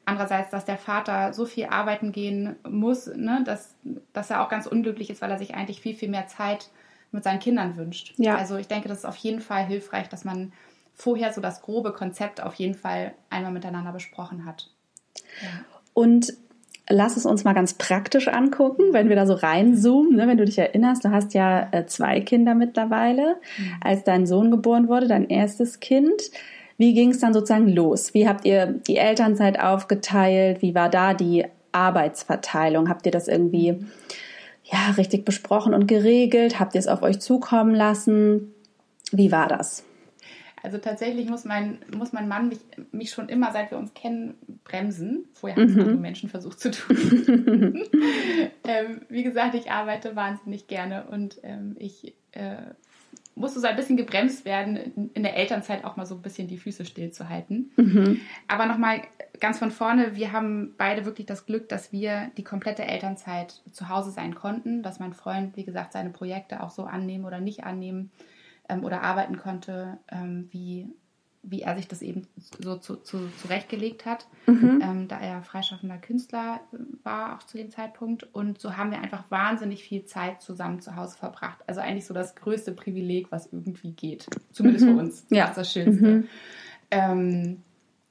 andererseits, 0.05 0.51
dass 0.51 0.65
der 0.65 0.77
Vater 0.77 1.33
so 1.33 1.47
viel 1.47 1.67
arbeiten 1.67 2.13
gehen 2.13 2.57
muss, 2.69 3.07
ne, 3.07 3.43
dass, 3.45 3.75
dass 4.13 4.31
er 4.31 4.43
auch 4.43 4.49
ganz 4.49 4.67
unglücklich 4.67 5.11
ist, 5.11 5.23
weil 5.23 5.31
er 5.31 5.39
sich 5.39 5.55
eigentlich 5.55 5.81
viel, 5.81 5.95
viel 5.95 6.11
mehr 6.11 6.27
Zeit 6.27 6.69
mit 7.11 7.25
seinen 7.25 7.41
Kindern 7.41 7.77
wünscht. 7.77 8.15
Ja. 8.19 8.37
Also 8.37 8.57
ich 8.57 8.69
denke, 8.69 8.89
das 8.89 8.99
ist 8.99 9.07
auf 9.07 9.17
jeden 9.17 9.41
Fall 9.41 9.65
hilfreich, 9.65 10.09
dass 10.11 10.25
man 10.25 10.53
vorher 10.95 11.33
so 11.33 11.41
das 11.41 11.63
grobe 11.63 11.93
Konzept 11.93 12.43
auf 12.43 12.55
jeden 12.55 12.75
Fall 12.75 13.15
einmal 13.31 13.53
miteinander 13.53 13.93
besprochen 13.93 14.45
hat. 14.45 14.71
Ja. 15.41 15.49
Und 15.95 16.35
lass 16.89 17.17
es 17.17 17.27
uns 17.27 17.45
mal 17.45 17.53
ganz 17.53 17.75
praktisch 17.75 18.29
angucken, 18.29 18.93
wenn 18.93 19.09
wir 19.09 19.17
da 19.17 19.27
so 19.27 19.35
reinzoomen. 19.35 20.17
Ne? 20.17 20.27
Wenn 20.27 20.39
du 20.39 20.45
dich 20.45 20.59
erinnerst, 20.59 21.05
du 21.05 21.11
hast 21.11 21.35
ja 21.35 21.69
äh, 21.73 21.87
zwei 21.87 22.21
Kinder 22.21 22.55
mittlerweile. 22.55 23.37
Mhm. 23.59 23.73
Als 23.83 24.05
dein 24.05 24.27
Sohn 24.27 24.51
geboren 24.51 24.89
wurde, 24.89 25.07
dein 25.07 25.29
erstes 25.29 25.81
Kind, 25.81 26.31
Wie 26.79 26.95
ging 26.95 27.11
es 27.11 27.19
dann 27.19 27.35
sozusagen 27.35 27.69
los? 27.69 28.15
Wie 28.15 28.29
habt 28.29 28.45
ihr 28.45 28.67
die 28.67 28.97
Elternzeit 28.97 29.59
aufgeteilt? 29.59 30.63
Wie 30.63 30.77
war 30.77 30.89
da 30.89 31.13
die 31.13 31.45
Arbeitsverteilung? 31.73 32.89
Habt 32.89 33.05
ihr 33.05 33.13
das 33.13 33.27
irgendwie 33.27 33.85
ja 34.63 34.91
richtig 34.97 35.25
besprochen 35.25 35.75
und 35.75 35.89
geregelt? 35.89 36.61
Habt 36.61 36.77
ihr 36.77 36.79
es 36.79 36.87
auf 36.87 37.03
euch 37.03 37.19
zukommen 37.19 37.75
lassen? 37.75 38.55
Wie 39.11 39.33
war 39.33 39.49
das? 39.49 39.83
Also 40.63 40.79
tatsächlich 40.79 41.29
muss 41.29 41.45
mein, 41.45 41.79
muss 41.97 42.13
mein 42.13 42.29
Mann 42.29 42.49
mich, 42.49 42.59
mich 42.93 43.11
schon 43.11 43.29
immer, 43.29 43.53
seit 43.53 43.71
wir 43.71 43.79
uns 43.79 43.95
kennen, 43.95 44.35
bremsen. 44.65 45.27
Vorher 45.35 45.57
haben 45.57 45.69
es 45.69 45.75
mhm. 45.75 45.81
andere 45.81 45.97
Menschen 45.97 46.29
versucht 46.29 46.61
zu 46.61 46.71
tun. 46.71 46.97
ähm, 48.65 49.03
wie 49.09 49.23
gesagt, 49.23 49.55
ich 49.55 49.71
arbeite 49.71 50.17
wahnsinnig 50.17 50.67
gerne 50.67 51.07
und 51.07 51.39
ähm, 51.43 51.77
ich 51.79 52.15
äh, 52.33 52.57
musste 53.39 53.61
so 53.61 53.67
ein 53.67 53.77
bisschen 53.77 53.97
gebremst 53.97 54.45
werden, 54.45 55.11
in 55.15 55.23
der 55.23 55.37
Elternzeit 55.37 55.85
auch 55.85 55.97
mal 55.97 56.07
so 56.07 56.17
ein 56.17 56.23
bisschen 56.23 56.49
die 56.49 56.59
Füße 56.59 56.85
stillzuhalten. 56.85 57.71
Mhm. 57.77 58.21
Aber 58.49 58.67
nochmal 58.67 59.03
ganz 59.41 59.59
von 59.59 59.71
vorne, 59.71 60.17
wir 60.17 60.33
haben 60.33 60.75
beide 60.77 61.05
wirklich 61.05 61.27
das 61.27 61.47
Glück, 61.47 61.69
dass 61.69 61.93
wir 61.93 62.31
die 62.37 62.45
komplette 62.45 62.85
Elternzeit 62.85 63.63
zu 63.71 63.89
Hause 63.89 64.11
sein 64.11 64.35
konnten, 64.35 64.83
dass 64.83 64.99
mein 64.99 65.13
Freund, 65.13 65.57
wie 65.57 65.65
gesagt, 65.65 65.93
seine 65.93 66.11
Projekte 66.11 66.63
auch 66.63 66.71
so 66.71 66.85
annehmen 66.85 67.25
oder 67.25 67.41
nicht 67.41 67.65
annehmen 67.65 68.11
ähm, 68.69 68.85
oder 68.85 69.03
arbeiten 69.03 69.39
konnte, 69.39 69.99
ähm, 70.11 70.49
wie, 70.51 70.89
wie 71.43 71.63
er 71.63 71.77
sich 71.77 71.89
das 71.89 72.03
eben 72.03 72.27
so 72.63 72.77
zu, 72.77 72.97
zu, 72.97 73.29
zurechtgelegt 73.41 74.07
hat, 74.07 74.27
mhm. 74.47 74.81
ähm, 74.83 75.09
da 75.09 75.19
er 75.19 75.43
freischaffender 75.43 75.99
Künstler 75.99 76.61
äh, 76.73 76.77
war 77.05 77.37
auch 77.37 77.43
zu 77.43 77.57
dem 77.57 77.71
Zeitpunkt. 77.71 78.23
Und 78.35 78.61
so 78.61 78.77
haben 78.77 78.91
wir 78.91 79.01
einfach 79.01 79.25
wahnsinnig 79.31 79.83
viel 79.83 80.05
Zeit 80.05 80.41
zusammen 80.41 80.81
zu 80.81 80.97
Hause 80.97 81.17
verbracht. 81.17 81.59
Also 81.67 81.81
eigentlich 81.81 82.07
so 82.07 82.15
das 82.15 82.35
größte 82.35 82.73
Privileg, 82.73 83.31
was 83.33 83.47
irgendwie 83.53 83.93
geht. 83.93 84.27
Zumindest 84.53 84.87
mhm. 84.87 84.95
für 84.95 85.01
uns. 85.01 85.27
Ja. 85.31 85.47
Das 85.47 85.51
ist 85.51 85.59
das 85.59 85.73
Schönste. 85.73 86.07
Mhm. 86.07 86.29
Ähm, 86.91 87.63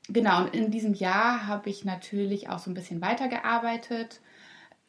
genau, 0.09 0.43
und 0.43 0.55
in 0.55 0.71
diesem 0.71 0.93
Jahr 0.93 1.47
habe 1.47 1.69
ich 1.69 1.85
natürlich 1.85 2.49
auch 2.49 2.59
so 2.59 2.71
ein 2.71 2.75
bisschen 2.75 3.01
weitergearbeitet 3.01 4.21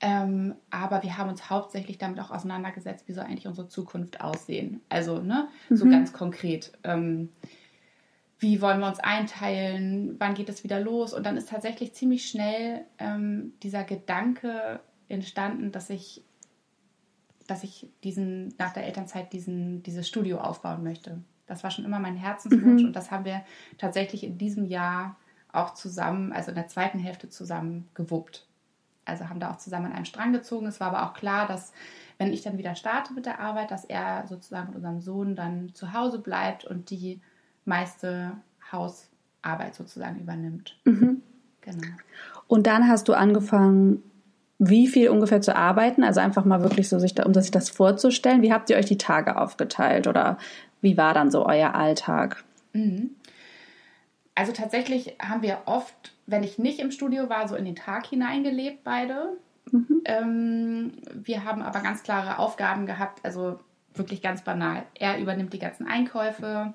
ähm, 0.01 0.55
aber 0.71 1.03
wir 1.03 1.19
haben 1.19 1.29
uns 1.29 1.51
hauptsächlich 1.51 1.99
damit 1.99 2.21
auch 2.21 2.31
auseinandergesetzt, 2.31 3.09
wie 3.09 3.13
soll 3.13 3.25
eigentlich 3.25 3.49
unsere 3.49 3.69
Zukunft 3.69 4.21
aussehen. 4.21 4.81
Also, 4.89 5.21
ne, 5.21 5.49
mhm. 5.69 5.77
so 5.77 5.89
ganz 5.89 6.13
konkret. 6.13 6.73
Ähm, 6.85 7.31
wie 8.39 8.61
wollen 8.61 8.79
wir 8.79 8.87
uns 8.87 9.01
einteilen? 9.01 10.15
Wann 10.21 10.35
geht 10.35 10.49
es 10.49 10.63
wieder 10.63 10.79
los? 10.79 11.13
Und 11.13 11.27
dann 11.27 11.37
ist 11.37 11.49
tatsächlich 11.49 11.95
ziemlich 11.95 12.29
schnell 12.29 12.85
ähm, 12.99 13.55
dieser 13.65 13.83
Gedanke 13.83 14.81
entstanden, 15.09 15.73
dass 15.73 15.91
ich, 15.91 16.23
dass 17.49 17.65
ich 17.65 17.89
diesen, 18.05 18.55
nach 18.59 18.73
der 18.73 18.85
Elternzeit 18.85 19.33
diesen, 19.33 19.83
dieses 19.83 20.07
Studio 20.07 20.39
aufbauen 20.39 20.85
möchte. 20.85 21.21
Das 21.47 21.65
war 21.65 21.73
schon 21.73 21.85
immer 21.85 21.99
mein 21.99 22.15
Herzenswunsch 22.15 22.83
mhm. 22.83 22.89
und 22.89 22.93
das 22.95 23.11
haben 23.11 23.25
wir 23.25 23.43
tatsächlich 23.79 24.23
in 24.23 24.39
diesem 24.39 24.67
Jahr 24.67 25.17
auch 25.51 25.75
zusammen, 25.75 26.33
also 26.33 26.51
in 26.51 26.57
der 26.57 26.69
zweiten 26.69 27.01
Hälfte 27.01 27.31
zusammen 27.31 27.89
gewuppt 27.95 28.48
also 29.09 29.29
haben 29.29 29.41
da 29.41 29.51
auch 29.51 29.59
zusammen 29.59 29.87
an 29.87 29.93
einem 29.93 30.05
Strang 30.05 30.33
gezogen. 30.33 30.67
Es 30.67 30.81
war 30.81 30.89
aber 30.89 31.09
auch 31.09 31.15
klar, 31.15 31.47
dass 31.47 31.73
wenn 32.19 32.33
ich 32.33 32.43
dann 32.43 32.59
wieder 32.59 32.75
starte 32.75 33.13
mit 33.15 33.27
der 33.27 33.41
Arbeit, 33.41 33.71
dass 33.71 33.85
er 33.85 34.27
sozusagen 34.29 34.69
mit 34.69 34.77
unserem 34.77 35.01
Sohn 35.01 35.37
dann 35.37 35.71
zu 35.75 35.93
Hause 35.93 36.19
bleibt 36.19 36.65
und 36.65 36.91
die 36.91 37.21
meiste 37.65 38.33
Hausarbeit 38.73 39.75
sozusagen 39.75 40.21
übernimmt. 40.21 40.79
Mhm. 40.85 41.23
Genau. 41.61 41.89
Und 42.47 42.67
dann 42.67 42.89
hast 42.89 43.09
du 43.09 43.15
angefangen, 43.15 44.03
wie 44.59 44.89
viel 44.89 45.09
ungefähr 45.11 45.41
zu 45.41 45.55
arbeiten? 45.55 46.03
Also 46.03 46.21
einfach 46.21 46.45
mal 46.45 46.63
wirklich 46.63 46.89
so, 46.89 46.99
sich 46.99 47.15
da, 47.15 47.25
um 47.25 47.35
sich 47.35 47.51
das 47.51 47.71
vorzustellen. 47.71 48.43
Wie 48.43 48.53
habt 48.53 48.71
ihr 48.71 48.77
euch 48.77 48.87
die 48.87 48.99
Tage 48.99 49.37
aufgeteilt 49.37 50.09
oder 50.09 50.39
wie 50.81 50.97
war 50.97 51.15
dann 51.15 51.31
so 51.31 51.47
euer 51.47 51.75
Alltag? 51.75 52.45
Mhm. 52.73 53.11
Also 54.39 54.53
tatsächlich 54.53 55.17
haben 55.21 55.43
wir 55.43 55.63
oft 55.67 56.13
wenn 56.29 56.43
ich 56.43 56.59
nicht 56.59 56.79
im 56.79 56.91
Studio 56.91 57.31
war, 57.31 57.49
so 57.49 57.57
in 57.57 57.65
den 57.65 57.75
Tag 57.75 58.07
hineingelebt, 58.07 58.85
beide. 58.85 59.39
Mhm. 59.73 60.03
Ähm, 60.05 60.93
wir 61.15 61.45
haben 61.45 61.63
aber 61.63 61.81
ganz 61.81 62.03
klare 62.03 62.39
Aufgaben 62.39 62.85
gehabt, 62.85 63.25
also 63.25 63.59
wirklich 63.95 64.21
ganz 64.21 64.45
banal. 64.45 64.85
Er 64.95 65.19
übernimmt 65.19 65.55
die 65.55 65.59
ganzen 65.59 65.89
Einkäufe. 65.89 66.75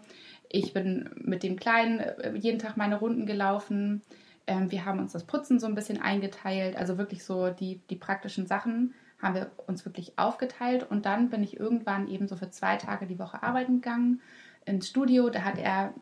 Ich 0.49 0.73
bin 0.73 1.11
mit 1.17 1.43
dem 1.43 1.55
Kleinen 1.55 1.99
äh, 1.99 2.35
jeden 2.35 2.57
Tag 2.57 2.77
meine 2.77 2.97
Runden 2.97 3.27
gelaufen. 3.27 4.01
Ähm, 4.47 4.71
wir 4.71 4.85
haben 4.85 4.97
uns 4.97 5.13
das 5.13 5.23
Putzen 5.23 5.59
so 5.59 5.67
ein 5.67 5.75
bisschen 5.75 6.01
eingeteilt. 6.01 6.75
Also 6.75 6.97
wirklich 6.97 7.23
so 7.23 7.51
die, 7.51 7.79
die 7.91 7.95
praktischen 7.95 8.47
Sachen 8.47 8.95
haben 9.21 9.35
wir 9.35 9.51
uns 9.67 9.85
wirklich 9.85 10.17
aufgeteilt. 10.17 10.89
Und 10.89 11.05
dann 11.05 11.29
bin 11.29 11.43
ich 11.43 11.59
irgendwann 11.59 12.07
eben 12.07 12.27
so 12.27 12.35
für 12.35 12.49
zwei 12.49 12.77
Tage 12.77 13.05
die 13.05 13.19
Woche 13.19 13.43
arbeiten 13.43 13.81
gegangen 13.81 14.19
ins 14.65 14.87
Studio. 14.87 15.29
Da 15.29 15.43
hat 15.43 15.59
er 15.59 15.93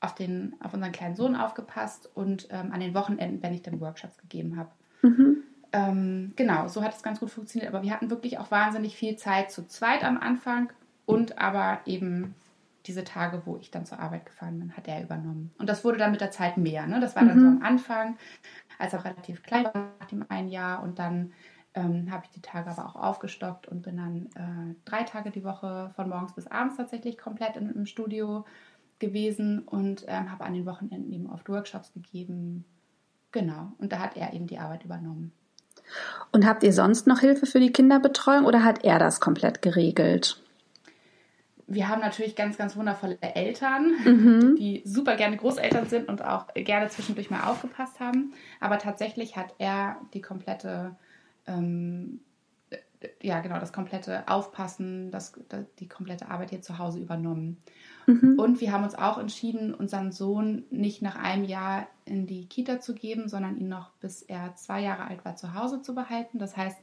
auf, 0.00 0.14
den, 0.14 0.54
auf 0.62 0.74
unseren 0.74 0.92
kleinen 0.92 1.16
Sohn 1.16 1.36
aufgepasst 1.36 2.08
und 2.14 2.48
ähm, 2.50 2.72
an 2.72 2.80
den 2.80 2.94
Wochenenden, 2.94 3.42
wenn 3.42 3.54
ich 3.54 3.62
dann 3.62 3.80
Workshops 3.80 4.18
gegeben 4.18 4.56
habe. 4.56 4.70
Mhm. 5.02 5.42
Ähm, 5.72 6.32
genau, 6.36 6.68
so 6.68 6.82
hat 6.82 6.94
es 6.94 7.02
ganz 7.02 7.20
gut 7.20 7.30
funktioniert. 7.30 7.72
Aber 7.72 7.82
wir 7.82 7.92
hatten 7.92 8.10
wirklich 8.10 8.38
auch 8.38 8.50
wahnsinnig 8.50 8.96
viel 8.96 9.16
Zeit 9.16 9.50
zu 9.50 9.66
zweit 9.66 10.04
am 10.04 10.18
Anfang 10.18 10.72
und 11.04 11.38
aber 11.38 11.80
eben 11.86 12.34
diese 12.86 13.04
Tage, 13.04 13.42
wo 13.44 13.56
ich 13.58 13.70
dann 13.70 13.84
zur 13.84 14.00
Arbeit 14.00 14.24
gefahren 14.24 14.58
bin, 14.58 14.76
hat 14.76 14.88
er 14.88 15.02
übernommen. 15.02 15.52
Und 15.58 15.68
das 15.68 15.84
wurde 15.84 15.98
dann 15.98 16.10
mit 16.10 16.22
der 16.22 16.30
Zeit 16.30 16.56
mehr. 16.56 16.86
Ne? 16.86 17.00
Das 17.00 17.16
war 17.16 17.24
dann 17.24 17.36
mhm. 17.36 17.40
so 17.40 17.46
am 17.46 17.62
Anfang, 17.62 18.16
als 18.78 18.94
er 18.94 19.04
relativ 19.04 19.42
klein 19.42 19.64
war, 19.64 19.92
nach 20.00 20.06
dem 20.06 20.24
einen 20.30 20.48
Jahr. 20.48 20.82
Und 20.82 20.98
dann 20.98 21.32
ähm, 21.74 22.10
habe 22.10 22.24
ich 22.24 22.30
die 22.30 22.40
Tage 22.40 22.70
aber 22.70 22.86
auch 22.86 22.96
aufgestockt 22.96 23.68
und 23.68 23.82
bin 23.82 23.98
dann 23.98 24.26
äh, 24.36 24.74
drei 24.86 25.02
Tage 25.02 25.30
die 25.30 25.44
Woche 25.44 25.90
von 25.96 26.08
morgens 26.08 26.32
bis 26.32 26.46
abends 26.46 26.76
tatsächlich 26.76 27.18
komplett 27.18 27.56
in, 27.56 27.70
im 27.70 27.84
Studio 27.84 28.46
gewesen 28.98 29.60
und 29.60 30.04
ähm, 30.08 30.30
habe 30.30 30.44
an 30.44 30.54
den 30.54 30.66
Wochenenden 30.66 31.12
eben 31.12 31.30
oft 31.30 31.48
Workshops 31.48 31.92
gegeben. 31.92 32.64
Genau, 33.32 33.72
und 33.78 33.92
da 33.92 33.98
hat 33.98 34.16
er 34.16 34.32
eben 34.32 34.46
die 34.46 34.58
Arbeit 34.58 34.84
übernommen. 34.84 35.32
Und 36.32 36.46
habt 36.46 36.62
ihr 36.62 36.72
sonst 36.72 37.06
noch 37.06 37.20
Hilfe 37.20 37.46
für 37.46 37.60
die 37.60 37.72
Kinderbetreuung 37.72 38.44
oder 38.44 38.64
hat 38.64 38.84
er 38.84 38.98
das 38.98 39.20
komplett 39.20 39.62
geregelt? 39.62 40.42
Wir 41.66 41.88
haben 41.88 42.00
natürlich 42.00 42.34
ganz, 42.34 42.56
ganz 42.56 42.76
wundervolle 42.76 43.18
Eltern, 43.20 43.92
mhm. 44.04 44.56
die 44.58 44.82
super 44.84 45.16
gerne 45.16 45.36
Großeltern 45.36 45.86
sind 45.86 46.08
und 46.08 46.24
auch 46.24 46.46
gerne 46.54 46.88
zwischendurch 46.88 47.30
mal 47.30 47.44
aufgepasst 47.44 48.00
haben. 48.00 48.32
Aber 48.60 48.78
tatsächlich 48.78 49.36
hat 49.36 49.54
er 49.58 49.96
die 50.14 50.22
komplette 50.22 50.96
ähm, 51.46 52.20
ja 53.22 53.40
genau 53.40 53.58
das 53.58 53.72
komplette 53.72 54.26
Aufpassen, 54.28 55.10
das, 55.10 55.32
die 55.78 55.88
komplette 55.88 56.28
Arbeit 56.30 56.50
hier 56.50 56.62
zu 56.62 56.78
Hause 56.78 56.98
übernommen. 56.98 57.58
Mhm. 58.08 58.38
Und 58.38 58.60
wir 58.62 58.72
haben 58.72 58.84
uns 58.84 58.94
auch 58.94 59.18
entschieden, 59.18 59.74
unseren 59.74 60.12
Sohn 60.12 60.64
nicht 60.70 61.02
nach 61.02 61.16
einem 61.16 61.44
Jahr 61.44 61.86
in 62.06 62.26
die 62.26 62.46
Kita 62.46 62.80
zu 62.80 62.94
geben, 62.94 63.28
sondern 63.28 63.58
ihn 63.58 63.68
noch 63.68 63.90
bis 64.00 64.22
er 64.22 64.54
zwei 64.56 64.82
Jahre 64.82 65.06
alt 65.06 65.24
war 65.26 65.36
zu 65.36 65.52
Hause 65.54 65.82
zu 65.82 65.94
behalten. 65.94 66.38
Das 66.38 66.56
heißt, 66.56 66.78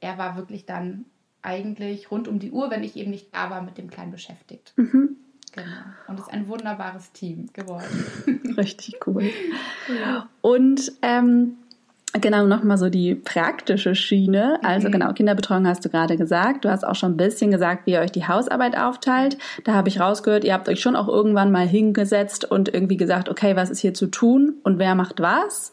er 0.00 0.18
war 0.18 0.36
wirklich 0.36 0.66
dann 0.66 1.04
eigentlich 1.42 2.12
rund 2.12 2.28
um 2.28 2.38
die 2.38 2.52
Uhr, 2.52 2.70
wenn 2.70 2.84
ich 2.84 2.96
eben 2.96 3.10
nicht 3.10 3.34
da 3.34 3.50
war, 3.50 3.60
mit 3.60 3.76
dem 3.76 3.90
Kleinen 3.90 4.12
beschäftigt. 4.12 4.72
Mhm. 4.76 5.16
Genau. 5.52 5.66
Und 6.06 6.20
es 6.20 6.26
ist 6.26 6.32
ein 6.32 6.46
wunderbares 6.46 7.10
Team 7.10 7.48
geworden. 7.52 8.06
Richtig 8.56 9.06
cool. 9.06 9.30
Ja. 9.88 10.28
Und 10.42 10.92
ähm, 11.00 11.56
Genau, 12.20 12.46
nochmal 12.46 12.78
so 12.78 12.88
die 12.88 13.14
praktische 13.14 13.94
Schiene. 13.94 14.58
Also 14.62 14.88
mhm. 14.88 14.92
genau, 14.92 15.12
Kinderbetreuung 15.12 15.66
hast 15.66 15.84
du 15.84 15.88
gerade 15.88 16.16
gesagt. 16.16 16.64
Du 16.64 16.70
hast 16.70 16.84
auch 16.84 16.94
schon 16.94 17.12
ein 17.12 17.16
bisschen 17.16 17.50
gesagt, 17.50 17.86
wie 17.86 17.92
ihr 17.92 18.00
euch 18.00 18.12
die 18.12 18.26
Hausarbeit 18.26 18.76
aufteilt. 18.76 19.38
Da 19.64 19.74
habe 19.74 19.88
ich 19.88 20.00
rausgehört, 20.00 20.44
ihr 20.44 20.54
habt 20.54 20.68
euch 20.68 20.80
schon 20.80 20.96
auch 20.96 21.08
irgendwann 21.08 21.50
mal 21.50 21.66
hingesetzt 21.66 22.44
und 22.44 22.72
irgendwie 22.72 22.96
gesagt, 22.96 23.28
okay, 23.28 23.56
was 23.56 23.70
ist 23.70 23.80
hier 23.80 23.94
zu 23.94 24.06
tun 24.06 24.54
und 24.62 24.78
wer 24.78 24.94
macht 24.94 25.20
was? 25.20 25.72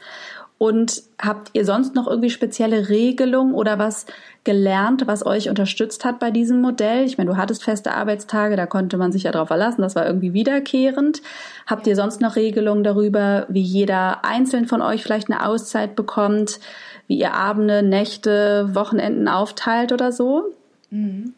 Und 0.57 1.03
habt 1.21 1.49
ihr 1.53 1.65
sonst 1.65 1.95
noch 1.95 2.07
irgendwie 2.07 2.29
spezielle 2.29 2.89
Regelungen 2.89 3.53
oder 3.53 3.77
was 3.77 4.05
gelernt, 4.45 5.07
was 5.07 5.25
euch 5.25 5.49
unterstützt 5.49 6.05
hat 6.05 6.19
bei 6.19 6.31
diesem 6.31 6.61
Modell? 6.61 7.03
Ich 7.03 7.17
meine, 7.17 7.31
du 7.31 7.37
hattest 7.37 7.63
feste 7.63 7.93
Arbeitstage, 7.93 8.55
da 8.55 8.65
konnte 8.65 8.97
man 8.97 9.11
sich 9.11 9.23
ja 9.23 9.31
drauf 9.31 9.49
verlassen, 9.49 9.81
das 9.81 9.95
war 9.95 10.05
irgendwie 10.05 10.33
wiederkehrend. 10.33 11.21
Habt 11.67 11.87
ihr 11.87 11.95
sonst 11.95 12.21
noch 12.21 12.35
Regelungen 12.35 12.83
darüber, 12.83 13.45
wie 13.49 13.61
jeder 13.61 14.23
einzeln 14.23 14.67
von 14.67 14.81
euch 14.81 15.03
vielleicht 15.03 15.29
eine 15.29 15.45
Auszeit 15.45 15.95
bekommt, 15.95 16.59
wie 17.07 17.17
ihr 17.17 17.33
Abende, 17.33 17.83
Nächte, 17.83 18.73
Wochenenden 18.73 19.27
aufteilt 19.27 19.91
oder 19.91 20.11
so? 20.11 20.53
Mhm. 20.89 21.33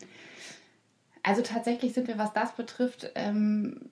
Also 1.23 1.41
tatsächlich 1.41 1.93
sind 1.93 2.07
wir, 2.07 2.17
was 2.17 2.31
das 2.33 2.53
betrifft, 2.53 3.11
ähm, 3.15 3.89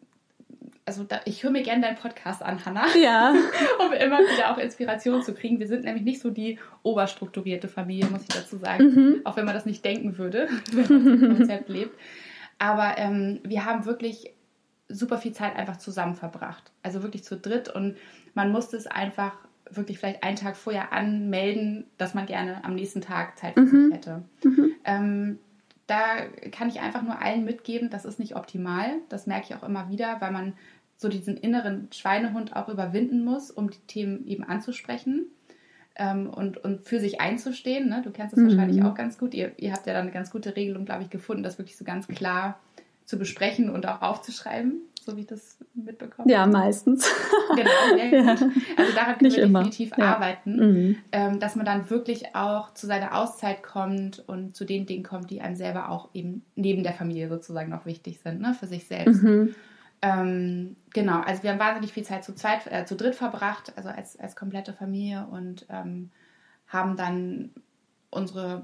also 0.86 1.04
da, 1.04 1.22
ich 1.26 1.44
höre 1.44 1.52
mir 1.52 1.64
gerne 1.64 1.82
deinen 1.82 1.98
Podcast 1.98 2.44
an, 2.44 2.64
Hanna. 2.64 2.86
Ja. 2.96 3.32
um 3.80 3.94
immer 3.94 4.20
wieder 4.20 4.52
auch 4.52 4.58
Inspiration 4.58 5.24
zu 5.24 5.34
kriegen. 5.34 5.60
Wir 5.60 5.68
sind 5.68 5.84
nämlich 5.84 6.04
nicht 6.04 6.22
so 6.22 6.30
die 6.30 6.60
oberstrukturierte 6.84 7.68
Familie, 7.68 8.08
muss 8.10 8.22
ich 8.22 8.28
dazu 8.28 8.58
sagen. 8.58 8.86
Mhm. 8.86 9.22
Auch 9.24 9.36
wenn 9.36 9.46
man 9.46 9.56
das 9.56 9.66
nicht 9.66 9.84
denken 9.84 10.18
würde, 10.18 10.48
wenn 10.72 11.04
man 11.04 11.20
das 11.20 11.38
Konzept 11.38 11.70
lebt. 11.70 12.00
Aber 12.60 12.98
ähm, 12.98 13.40
wir 13.44 13.66
haben 13.66 13.86
wirklich 13.86 14.32
super 14.88 15.18
viel 15.18 15.34
Zeit 15.34 15.56
einfach 15.56 15.78
zusammen 15.78 16.16
verbracht. 16.16 16.72
Also 16.84 17.02
wirklich 17.02 17.24
zu 17.24 17.36
dritt 17.36 17.70
und 17.70 17.98
man 18.36 18.52
musste 18.52 18.78
es 18.78 18.86
einfach 18.86 19.34
wirklich 19.72 19.98
vielleicht 19.98 20.24
einen 20.24 20.36
Tag 20.36 20.56
vorher 20.56 20.94
anmelden, 20.94 21.88
dass 21.98 22.14
man 22.14 22.28
gerne 22.28 22.64
am 22.64 22.76
nächsten 22.76 23.02
Tag 23.02 23.40
Zeit 23.40 23.56
für 23.56 23.62
mhm. 23.62 23.86
sich 23.86 23.94
hätte. 23.96 24.24
Mhm. 24.44 24.72
Ähm, 24.86 25.40
da 25.88 26.26
kann 26.52 26.70
ich 26.70 26.80
einfach 26.80 27.04
nur 27.04 27.22
allen 27.22 27.46
mitgeben, 27.46 27.90
das 27.90 28.06
ist 28.06 28.20
nicht 28.20 28.36
optimal. 28.36 28.90
Das 29.10 29.28
merke 29.28 29.48
ich 29.50 29.56
auch 29.56 29.64
immer 29.64 29.90
wieder, 29.90 30.20
weil 30.20 30.32
man 30.32 30.54
so 30.98 31.10
diesen 31.10 31.38
inneren 31.38 31.90
Schweinehund 31.92 32.56
auch 32.56 32.70
überwinden 32.70 33.24
muss, 33.24 33.52
um 33.52 33.70
die 33.70 33.80
Themen 33.88 34.26
eben 34.28 34.44
anzusprechen 34.44 35.26
ähm, 35.96 36.30
und, 36.30 36.58
und 36.58 36.86
für 36.86 37.00
sich 37.00 37.20
einzustehen. 37.20 37.90
Ne? 37.90 38.02
Du 38.04 38.12
kennst 38.12 38.34
das 38.34 38.40
mhm. 38.40 38.50
wahrscheinlich 38.50 38.84
auch 38.84 38.96
ganz 38.96 39.18
gut. 39.18 39.34
Ihr, 39.34 39.52
ihr 39.58 39.74
habt 39.74 39.88
ja 39.88 39.94
dann 39.94 40.04
eine 40.04 40.12
ganz 40.12 40.32
gute 40.32 40.56
Regelung, 40.56 40.86
glaube 40.86 41.04
ich, 41.04 41.10
gefunden, 41.10 41.44
das 41.44 41.58
wirklich 41.58 41.78
so 41.78 41.86
ganz 41.86 42.08
klar 42.08 42.60
zu 43.06 43.20
besprechen 43.20 43.70
und 43.70 43.88
auch 43.88 44.02
aufzuschreiben, 44.02 44.82
so 45.00 45.16
wie 45.16 45.22
ich 45.22 45.28
das 45.28 45.58
mitbekomme. 45.76 46.32
Ja, 46.32 46.48
meistens. 46.48 47.08
Genau, 47.56 47.70
sehr 47.96 48.06
ja. 48.12 48.34
gut. 48.34 48.42
Also 48.78 48.94
daran 48.96 49.18
können 49.18 49.32
wir 49.32 49.48
definitiv 49.48 49.92
ja. 49.98 50.16
arbeiten, 50.16 50.56
mhm. 50.56 50.98
ähm, 51.12 51.40
dass 51.40 51.56
man 51.56 51.66
dann 51.66 51.90
wirklich 51.90 52.36
auch 52.36 52.74
zu 52.74 52.88
seiner 52.88 53.16
Auszeit 53.16 53.62
kommt 53.62 54.24
und 54.28 54.56
zu 54.56 54.66
den 54.66 54.86
Dingen 54.86 55.04
kommt, 55.04 55.30
die 55.30 55.42
einem 55.42 55.56
selber 55.56 55.90
auch 55.90 56.10
eben 56.14 56.44
neben 56.56 56.84
der 56.84 56.94
Familie 56.94 57.30
sozusagen 57.30 57.70
noch 57.70 57.86
wichtig 57.86 58.20
sind, 58.20 58.42
ne, 58.42 58.56
für 58.60 58.68
sich 58.68 58.88
selbst. 58.88 59.22
Mhm. 59.22 59.54
Ähm, 60.06 60.76
genau, 60.94 61.22
also 61.22 61.42
wir 61.42 61.52
haben 61.52 61.60
wahnsinnig 61.60 61.94
viel 61.94 62.04
Zeit 62.04 62.24
zu 62.24 62.36
zweit, 62.36 62.68
äh, 62.68 62.86
zu 62.86 62.96
dritt 62.96 63.16
verbracht, 63.16 63.74
also 63.76 63.90
als, 63.90 64.20
als 64.20 64.36
komplette 64.36 64.72
Familie 64.72 65.26
und 65.32 65.66
ähm, 65.70 66.12
haben 66.68 66.96
dann 66.96 67.50
unsere, 68.12 68.64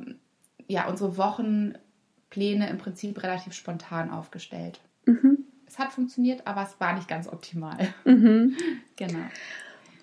ja, 0.67 0.87
unsere 0.87 1.17
Wochenpläne 1.17 2.69
im 2.69 2.77
Prinzip 2.77 3.23
relativ 3.23 3.53
spontan 3.53 4.11
aufgestellt. 4.11 4.81
Mhm. 5.05 5.39
Es 5.65 5.79
hat 5.79 5.91
funktioniert, 5.91 6.45
aber 6.45 6.61
es 6.61 6.79
war 6.79 6.93
nicht 6.93 7.07
ganz 7.07 7.27
optimal. 7.27 7.91
Mhm. 8.05 8.55
genau. 8.95 9.25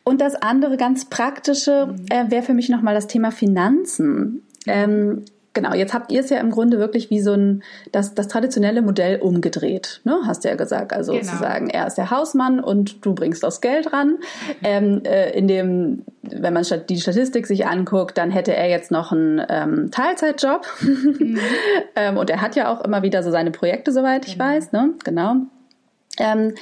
Und 0.03 0.21
das 0.21 0.35
andere 0.35 0.77
ganz 0.77 1.05
praktische 1.05 1.87
mhm. 1.87 2.07
äh, 2.11 2.31
wäre 2.33 2.43
für 2.43 2.55
mich 2.55 2.69
nochmal 2.69 2.95
das 2.95 3.07
Thema 3.07 3.31
Finanzen. 3.31 4.43
Ähm, 4.67 5.25
genau, 5.55 5.75
jetzt 5.75 5.95
habt 5.95 6.13
ihr 6.13 6.21
es 6.21 6.31
ja 6.31 6.39
im 6.39 6.51
Grunde 6.51 6.79
wirklich 6.79 7.11
wie 7.11 7.21
so 7.21 7.33
ein, 7.33 7.63
das, 7.93 8.15
das 8.15 8.29
traditionelle 8.29 8.83
Modell 8.83 9.21
umgedreht, 9.21 10.01
ne? 10.05 10.21
hast 10.27 10.45
du 10.45 10.49
ja 10.49 10.55
gesagt. 10.55 10.93
Also 10.93 11.13
genau. 11.13 11.25
sozusagen, 11.25 11.71
er 11.71 11.87
ist 11.87 11.97
der 11.97 12.11
Hausmann 12.11 12.61
und 12.61 13.05
du 13.05 13.15
bringst 13.15 13.43
das 13.43 13.61
Geld 13.61 13.93
ran. 13.93 14.19
Ähm, 14.63 15.03
äh, 15.05 15.31
in 15.31 15.49
dem, 15.49 16.05
wenn 16.23 16.53
man 16.53 16.65
die 16.89 17.01
Statistik 17.01 17.47
sich 17.47 17.67
anguckt, 17.67 18.19
dann 18.19 18.31
hätte 18.31 18.55
er 18.55 18.69
jetzt 18.69 18.91
noch 18.91 19.13
einen 19.13 19.43
ähm, 19.49 19.91
Teilzeitjob. 19.91 20.67
Mhm. 20.81 21.39
ähm, 21.97 22.17
und 22.17 22.31
er 22.31 22.41
hat 22.41 22.57
ja 22.57 22.73
auch 22.73 22.85
immer 22.85 23.03
wieder 23.03 23.23
so 23.23 23.31
seine 23.31 23.51
Projekte, 23.51 23.93
soweit 23.93 24.23
genau. 24.23 24.33
ich 24.33 24.39
weiß, 24.39 24.73
ne? 24.73 24.91
Genau. 25.05 25.35
Ähm, 26.19 26.55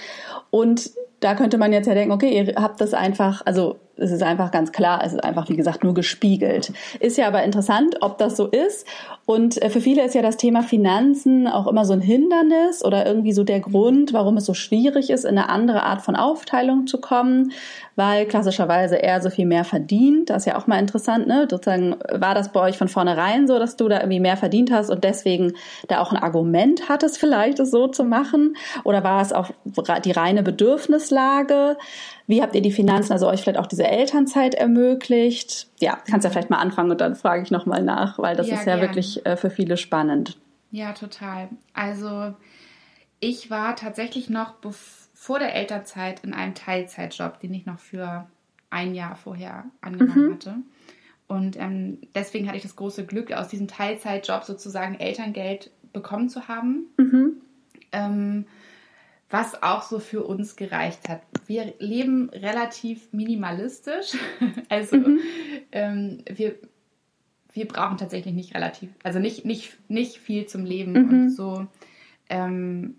und 0.51 0.91
da 1.21 1.35
könnte 1.35 1.59
man 1.59 1.73
jetzt 1.73 1.87
ja 1.87 1.95
denken, 1.95 2.13
okay, 2.13 2.37
ihr 2.37 2.55
habt 2.57 2.81
das 2.81 2.95
einfach, 2.95 3.43
also 3.47 3.79
es 3.97 4.11
ist 4.11 4.23
einfach 4.23 4.51
ganz 4.51 4.73
klar, 4.73 5.03
es 5.05 5.13
ist 5.13 5.25
einfach, 5.25 5.49
wie 5.49 5.57
gesagt, 5.57 5.85
nur 5.85 5.95
gespiegelt. 5.95 6.73
Ist 7.01 7.17
ja 7.17 7.27
aber 7.27 7.43
interessant, 7.43 7.97
ob 8.01 8.19
das 8.19 8.37
so 8.37 8.47
ist. 8.47 8.87
Und 9.27 9.61
äh, 9.61 9.71
für 9.71 9.81
viele 9.81 10.05
ist 10.05 10.15
ja 10.15 10.23
das 10.23 10.37
Thema 10.37 10.63
Finanzen 10.63 11.49
auch 11.49 11.67
immer 11.67 11.85
so 11.85 11.93
ein 11.93 12.01
Hindernis 12.01 12.85
oder 12.85 13.05
irgendwie 13.05 13.33
so 13.33 13.43
der 13.43 13.59
Grund, 13.59 14.13
warum 14.13 14.37
es 14.37 14.47
so 14.47 14.55
schwierig 14.55 15.11
ist, 15.11 15.25
in 15.25 15.37
eine 15.37 15.49
andere 15.49 15.83
Art 15.83 16.03
von 16.03 16.15
Aufteilung 16.15 16.87
zu 16.87 17.01
kommen, 17.01 17.51
weil 17.97 18.27
klassischerweise 18.27 19.03
er 19.03 19.21
so 19.21 19.29
viel 19.29 19.47
mehr 19.47 19.65
verdient. 19.65 20.31
Das 20.31 20.43
ist 20.43 20.47
ja 20.47 20.57
auch 20.57 20.69
mal 20.69 20.79
interessant, 20.79 21.27
ne? 21.27 21.49
Sozusagen 21.51 21.97
war 22.13 22.37
das 22.37 22.53
bei 22.53 22.61
euch 22.61 22.79
von 22.79 22.87
vornherein 22.87 23.49
so, 23.49 23.59
dass 23.59 23.77
du 23.77 23.89
da 23.89 23.99
irgendwie 23.99 24.21
mehr 24.21 24.37
verdient 24.37 24.71
hast 24.71 24.91
und 24.91 25.03
deswegen 25.03 25.55
da 25.89 26.01
auch 26.01 26.13
ein 26.13 26.23
Argument 26.23 26.89
hattest, 26.89 27.19
vielleicht 27.19 27.59
es 27.59 27.73
so 27.73 27.89
zu 27.89 28.05
machen? 28.05 28.57
Oder 28.85 29.03
war 29.03 29.21
es 29.21 29.33
auch 29.33 29.51
die 30.05 30.13
reine 30.13 30.45
Bedürfnislage? 30.45 31.77
Wie 32.29 32.43
habt 32.43 32.55
ihr 32.55 32.63
die 32.63 32.71
Finanzen, 32.71 33.13
also 33.13 33.27
euch 33.27 33.41
vielleicht 33.41 33.59
auch 33.59 33.67
diese 33.67 33.89
Elternzeit 33.89 34.55
ermöglicht? 34.55 35.67
Ja, 35.79 35.99
kannst 36.09 36.25
ja 36.25 36.31
vielleicht 36.31 36.51
mal 36.51 36.59
anfangen 36.59 36.91
und 36.91 37.01
dann 37.01 37.17
frage 37.17 37.43
ich 37.43 37.51
nochmal 37.51 37.83
nach, 37.83 38.19
weil 38.19 38.37
das 38.37 38.49
ja, 38.49 38.55
ist 38.55 38.67
ja 38.67 38.77
gern. 38.77 38.89
wirklich 38.89 39.27
äh, 39.27 39.37
für 39.37 39.51
viele 39.51 39.77
spannend. 39.77 40.39
Ja, 40.71 40.93
total. 40.93 41.49
Also 41.75 42.35
ich 43.21 43.51
war 43.51 43.77
tatsächlich 43.77 44.31
noch 44.31 44.55
vor 45.15 45.39
der 45.39 45.55
Elternzeit 45.55 46.25
in 46.25 46.35
einem 46.35 46.55
Teilzeitjob, 46.55 47.41
den 47.41 47.55
ich 47.55 47.67
noch 47.67 47.79
für 47.79 48.27
ein 48.71 48.95
Jahr 48.95 49.17
vorher 49.17 49.65
angenommen 49.81 50.29
mhm. 50.29 50.35
hatte. 50.35 50.55
Und 51.29 51.57
ähm, 51.59 51.99
deswegen 52.15 52.47
hatte 52.47 52.57
ich 52.57 52.63
das 52.63 52.77
große 52.77 53.05
Glück, 53.05 53.33
aus 53.33 53.49
diesem 53.49 53.69
Teilzeitjob 53.69 54.45
sozusagen 54.45 54.95
Elterngeld 54.95 55.71
bekommen 55.93 56.29
zu 56.29 56.47
haben. 56.49 56.87
Mhm. 56.97 57.41
Ähm, 57.93 58.47
was 59.31 59.63
auch 59.63 59.83
so 59.83 59.99
für 59.99 60.25
uns 60.25 60.57
gereicht 60.57 61.09
hat. 61.09 61.23
Wir 61.47 61.75
leben 61.79 62.31
relativ 62.31 63.13
minimalistisch. 63.13 64.17
also 64.69 64.97
mhm. 64.97 65.21
ähm, 65.73 66.19
wir, 66.29 66.57
wir 67.53 67.69
brauchen 67.69 67.99
tatsächlich 67.99 68.35
nicht 68.35 68.55
relativ, 68.55 68.91
also 69.03 69.19
nicht, 69.19 69.45
nicht, 69.45 69.77
nicht 69.89 70.19
viel 70.19 70.47
zum 70.47 70.65
Leben. 70.65 70.93
Mhm. 70.93 71.09
Und 71.09 71.31
so, 71.31 71.67
ähm, 72.29 72.97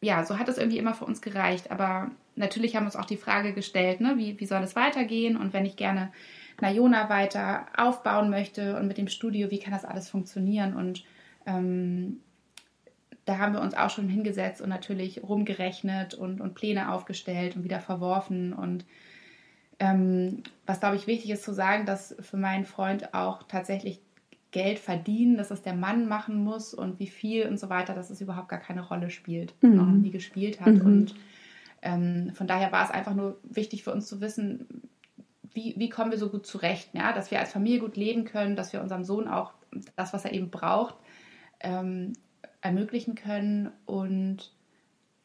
ja, 0.00 0.24
so 0.24 0.38
hat 0.38 0.48
es 0.48 0.58
irgendwie 0.58 0.78
immer 0.78 0.94
für 0.94 1.04
uns 1.04 1.20
gereicht. 1.20 1.70
Aber 1.70 2.10
natürlich 2.36 2.76
haben 2.76 2.84
wir 2.84 2.88
uns 2.88 2.96
auch 2.96 3.04
die 3.04 3.16
Frage 3.16 3.52
gestellt, 3.52 4.00
ne, 4.00 4.14
wie, 4.16 4.38
wie 4.40 4.46
soll 4.46 4.62
es 4.62 4.76
weitergehen? 4.76 5.36
Und 5.36 5.52
wenn 5.52 5.66
ich 5.66 5.76
gerne 5.76 6.12
Najona 6.60 7.08
weiter 7.08 7.66
aufbauen 7.76 8.30
möchte 8.30 8.76
und 8.76 8.86
mit 8.86 8.98
dem 8.98 9.08
Studio, 9.08 9.50
wie 9.50 9.58
kann 9.58 9.72
das 9.72 9.84
alles 9.84 10.08
funktionieren? 10.08 10.74
Und 10.74 11.04
ähm, 11.46 12.20
da 13.24 13.38
haben 13.38 13.54
wir 13.54 13.60
uns 13.60 13.74
auch 13.74 13.90
schon 13.90 14.08
hingesetzt 14.08 14.60
und 14.60 14.68
natürlich 14.68 15.22
rumgerechnet 15.22 16.14
und, 16.14 16.40
und 16.40 16.54
Pläne 16.54 16.92
aufgestellt 16.92 17.56
und 17.56 17.64
wieder 17.64 17.80
verworfen. 17.80 18.52
Und 18.52 18.84
ähm, 19.78 20.42
was, 20.66 20.80
glaube 20.80 20.96
ich, 20.96 21.06
wichtig 21.06 21.30
ist 21.30 21.44
zu 21.44 21.52
sagen, 21.52 21.86
dass 21.86 22.16
für 22.20 22.36
meinen 22.36 22.64
Freund 22.64 23.14
auch 23.14 23.44
tatsächlich 23.44 24.00
Geld 24.50 24.78
verdienen, 24.78 25.36
dass 25.36 25.48
das 25.48 25.62
der 25.62 25.74
Mann 25.74 26.06
machen 26.08 26.36
muss 26.36 26.74
und 26.74 26.98
wie 26.98 27.06
viel 27.06 27.46
und 27.46 27.58
so 27.58 27.70
weiter, 27.70 27.94
dass 27.94 28.10
es 28.10 28.20
überhaupt 28.20 28.48
gar 28.48 28.60
keine 28.60 28.82
Rolle 28.82 29.10
spielt 29.10 29.54
mhm. 29.62 29.76
noch 29.76 29.86
nie 29.86 30.10
gespielt 30.10 30.60
hat. 30.60 30.74
Mhm. 30.74 30.80
Und 30.80 31.14
ähm, 31.80 32.32
von 32.34 32.46
daher 32.46 32.70
war 32.70 32.84
es 32.84 32.90
einfach 32.90 33.14
nur 33.14 33.38
wichtig 33.44 33.82
für 33.82 33.92
uns 33.92 34.06
zu 34.06 34.20
wissen, 34.20 34.66
wie, 35.54 35.74
wie 35.76 35.88
kommen 35.88 36.10
wir 36.10 36.18
so 36.18 36.28
gut 36.28 36.46
zurecht, 36.46 36.90
ja? 36.92 37.12
dass 37.12 37.30
wir 37.30 37.40
als 37.40 37.52
Familie 37.52 37.80
gut 37.80 37.96
leben 37.96 38.24
können, 38.24 38.56
dass 38.56 38.72
wir 38.72 38.82
unserem 38.82 39.04
Sohn 39.04 39.28
auch 39.28 39.52
das, 39.96 40.12
was 40.12 40.24
er 40.24 40.32
eben 40.32 40.50
braucht, 40.50 40.96
ähm, 41.60 42.12
ermöglichen 42.60 43.14
können. 43.14 43.70
Und 43.86 44.52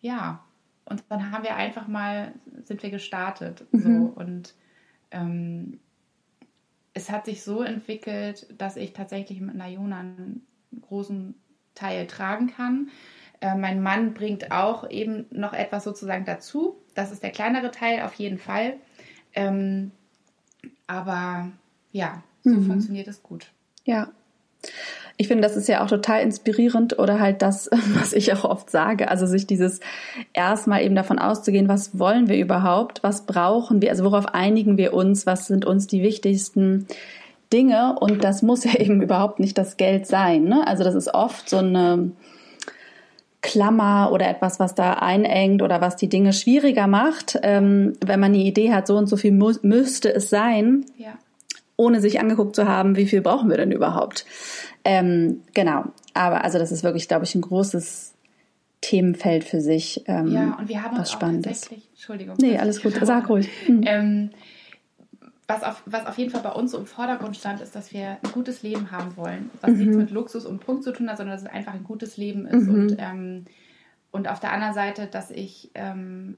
ja, 0.01 0.43
und 0.85 1.03
dann 1.09 1.31
haben 1.31 1.43
wir 1.43 1.55
einfach 1.55 1.87
mal, 1.87 2.33
sind 2.63 2.83
wir 2.83 2.89
gestartet. 2.89 3.65
Mhm. 3.71 3.79
So, 3.81 4.21
und 4.21 4.53
ähm, 5.11 5.79
es 6.93 7.09
hat 7.09 7.25
sich 7.25 7.43
so 7.43 7.61
entwickelt, 7.61 8.47
dass 8.57 8.75
ich 8.75 8.93
tatsächlich 8.93 9.39
mit 9.39 9.55
Nayona 9.55 9.99
einen 9.99 10.45
großen 10.81 11.35
Teil 11.75 12.07
tragen 12.07 12.47
kann. 12.47 12.89
Äh, 13.39 13.55
mein 13.55 13.81
Mann 13.81 14.13
bringt 14.13 14.51
auch 14.51 14.89
eben 14.89 15.25
noch 15.29 15.53
etwas 15.53 15.83
sozusagen 15.83 16.25
dazu. 16.25 16.77
Das 16.95 17.11
ist 17.11 17.21
der 17.21 17.31
kleinere 17.31 17.71
Teil 17.71 18.01
auf 18.01 18.13
jeden 18.15 18.39
Fall. 18.39 18.75
Ähm, 19.33 19.91
aber 20.87 21.51
ja, 21.91 22.23
so 22.43 22.51
mhm. 22.51 22.65
funktioniert 22.65 23.07
es 23.07 23.21
gut. 23.21 23.51
Ja 23.83 24.11
ich 25.19 25.27
finde, 25.27 25.41
das 25.41 25.57
ist 25.57 25.67
ja 25.67 25.83
auch 25.83 25.87
total 25.87 26.21
inspirierend 26.21 26.99
oder 26.99 27.19
halt 27.19 27.41
das, 27.41 27.69
was 27.95 28.13
ich 28.13 28.33
auch 28.33 28.43
oft 28.43 28.69
sage. 28.69 29.09
Also 29.09 29.25
sich 29.25 29.47
dieses 29.47 29.79
erstmal 30.33 30.83
eben 30.83 30.95
davon 30.95 31.19
auszugehen, 31.19 31.67
was 31.67 31.97
wollen 31.97 32.29
wir 32.29 32.37
überhaupt? 32.37 33.01
Was 33.03 33.25
brauchen 33.25 33.81
wir? 33.81 33.89
Also 33.89 34.03
worauf 34.03 34.27
einigen 34.27 34.77
wir 34.77 34.93
uns? 34.93 35.25
Was 35.25 35.47
sind 35.47 35.65
uns 35.65 35.87
die 35.87 36.03
wichtigsten 36.03 36.87
Dinge? 37.51 37.97
Und 37.99 38.23
das 38.23 38.43
muss 38.43 38.63
ja 38.63 38.73
eben 38.79 39.01
überhaupt 39.01 39.39
nicht 39.39 39.57
das 39.57 39.77
Geld 39.77 40.05
sein. 40.05 40.43
Ne? 40.43 40.65
Also 40.67 40.83
das 40.83 40.93
ist 40.93 41.13
oft 41.13 41.49
so 41.49 41.57
eine 41.57 42.11
Klammer 43.41 44.11
oder 44.11 44.29
etwas, 44.29 44.59
was 44.59 44.75
da 44.75 44.93
einengt 44.93 45.63
oder 45.63 45.81
was 45.81 45.95
die 45.95 46.09
Dinge 46.09 46.33
schwieriger 46.33 46.85
macht. 46.85 47.39
Ähm, 47.41 47.93
wenn 48.05 48.19
man 48.19 48.33
die 48.33 48.45
Idee 48.45 48.71
hat, 48.71 48.85
so 48.85 48.95
und 48.97 49.07
so 49.07 49.17
viel 49.17 49.31
mu 49.31 49.51
müsste 49.63 50.13
es 50.13 50.29
sein. 50.29 50.85
Ja 50.97 51.13
ohne 51.77 52.01
sich 52.01 52.19
angeguckt 52.19 52.55
zu 52.55 52.67
haben, 52.67 52.97
wie 52.97 53.05
viel 53.05 53.21
brauchen 53.21 53.49
wir 53.49 53.57
denn 53.57 53.71
überhaupt. 53.71 54.25
Ähm, 54.87 55.41
genau, 55.53 55.83
aber 56.13 56.45
also 56.45 56.59
das 56.59 56.71
ist 56.71 56.81
wirklich, 56.81 57.09
glaube 57.09 57.25
ich, 57.25 57.35
ein 57.35 57.41
großes 57.41 58.13
Themenfeld 58.79 59.43
für 59.43 59.59
sich. 59.59 60.03
Ähm, 60.07 60.27
ja, 60.27 60.55
und 60.57 60.69
wir 60.69 60.81
haben 60.81 60.93
was 60.93 60.99
uns 60.99 61.11
Spannendes. 61.11 61.61
tatsächlich, 61.61 61.89
Entschuldigung. 61.91 62.37
Nee, 62.39 62.57
alles 62.57 62.81
gut, 62.81 62.93
sag 63.01 63.27
ruhig. 63.27 63.49
Mhm. 63.67 63.83
Ähm, 63.85 64.29
was 65.45 65.63
auf, 65.63 65.83
was 65.85 66.05
auf 66.05 66.17
jeden 66.17 66.31
Fall 66.31 66.41
bei 66.41 66.53
uns 66.53 66.71
so 66.71 66.77
im 66.77 66.85
Vordergrund 66.85 67.35
stand, 67.35 67.59
ist, 67.59 67.75
dass 67.75 67.91
wir 67.91 68.17
ein 68.23 68.31
gutes 68.31 68.63
Leben 68.63 68.89
haben 68.91 69.17
wollen. 69.17 69.49
Was 69.59 69.71
mhm. 69.71 69.77
nichts 69.77 69.97
mit 69.97 70.11
Luxus 70.11 70.45
und 70.45 70.59
Punkt 70.65 70.85
zu 70.85 70.93
tun 70.93 71.09
hat, 71.09 71.17
sondern 71.17 71.35
dass 71.35 71.43
es 71.43 71.49
einfach 71.49 71.73
ein 71.73 71.83
gutes 71.83 72.15
Leben 72.15 72.45
ist. 72.45 72.67
Mhm. 72.67 72.73
Und, 72.73 72.95
ähm, 72.97 73.45
und 74.11 74.29
auf 74.29 74.39
der 74.39 74.53
anderen 74.53 74.73
Seite, 74.73 75.07
dass 75.07 75.31
ich, 75.31 75.71
ähm, 75.75 76.37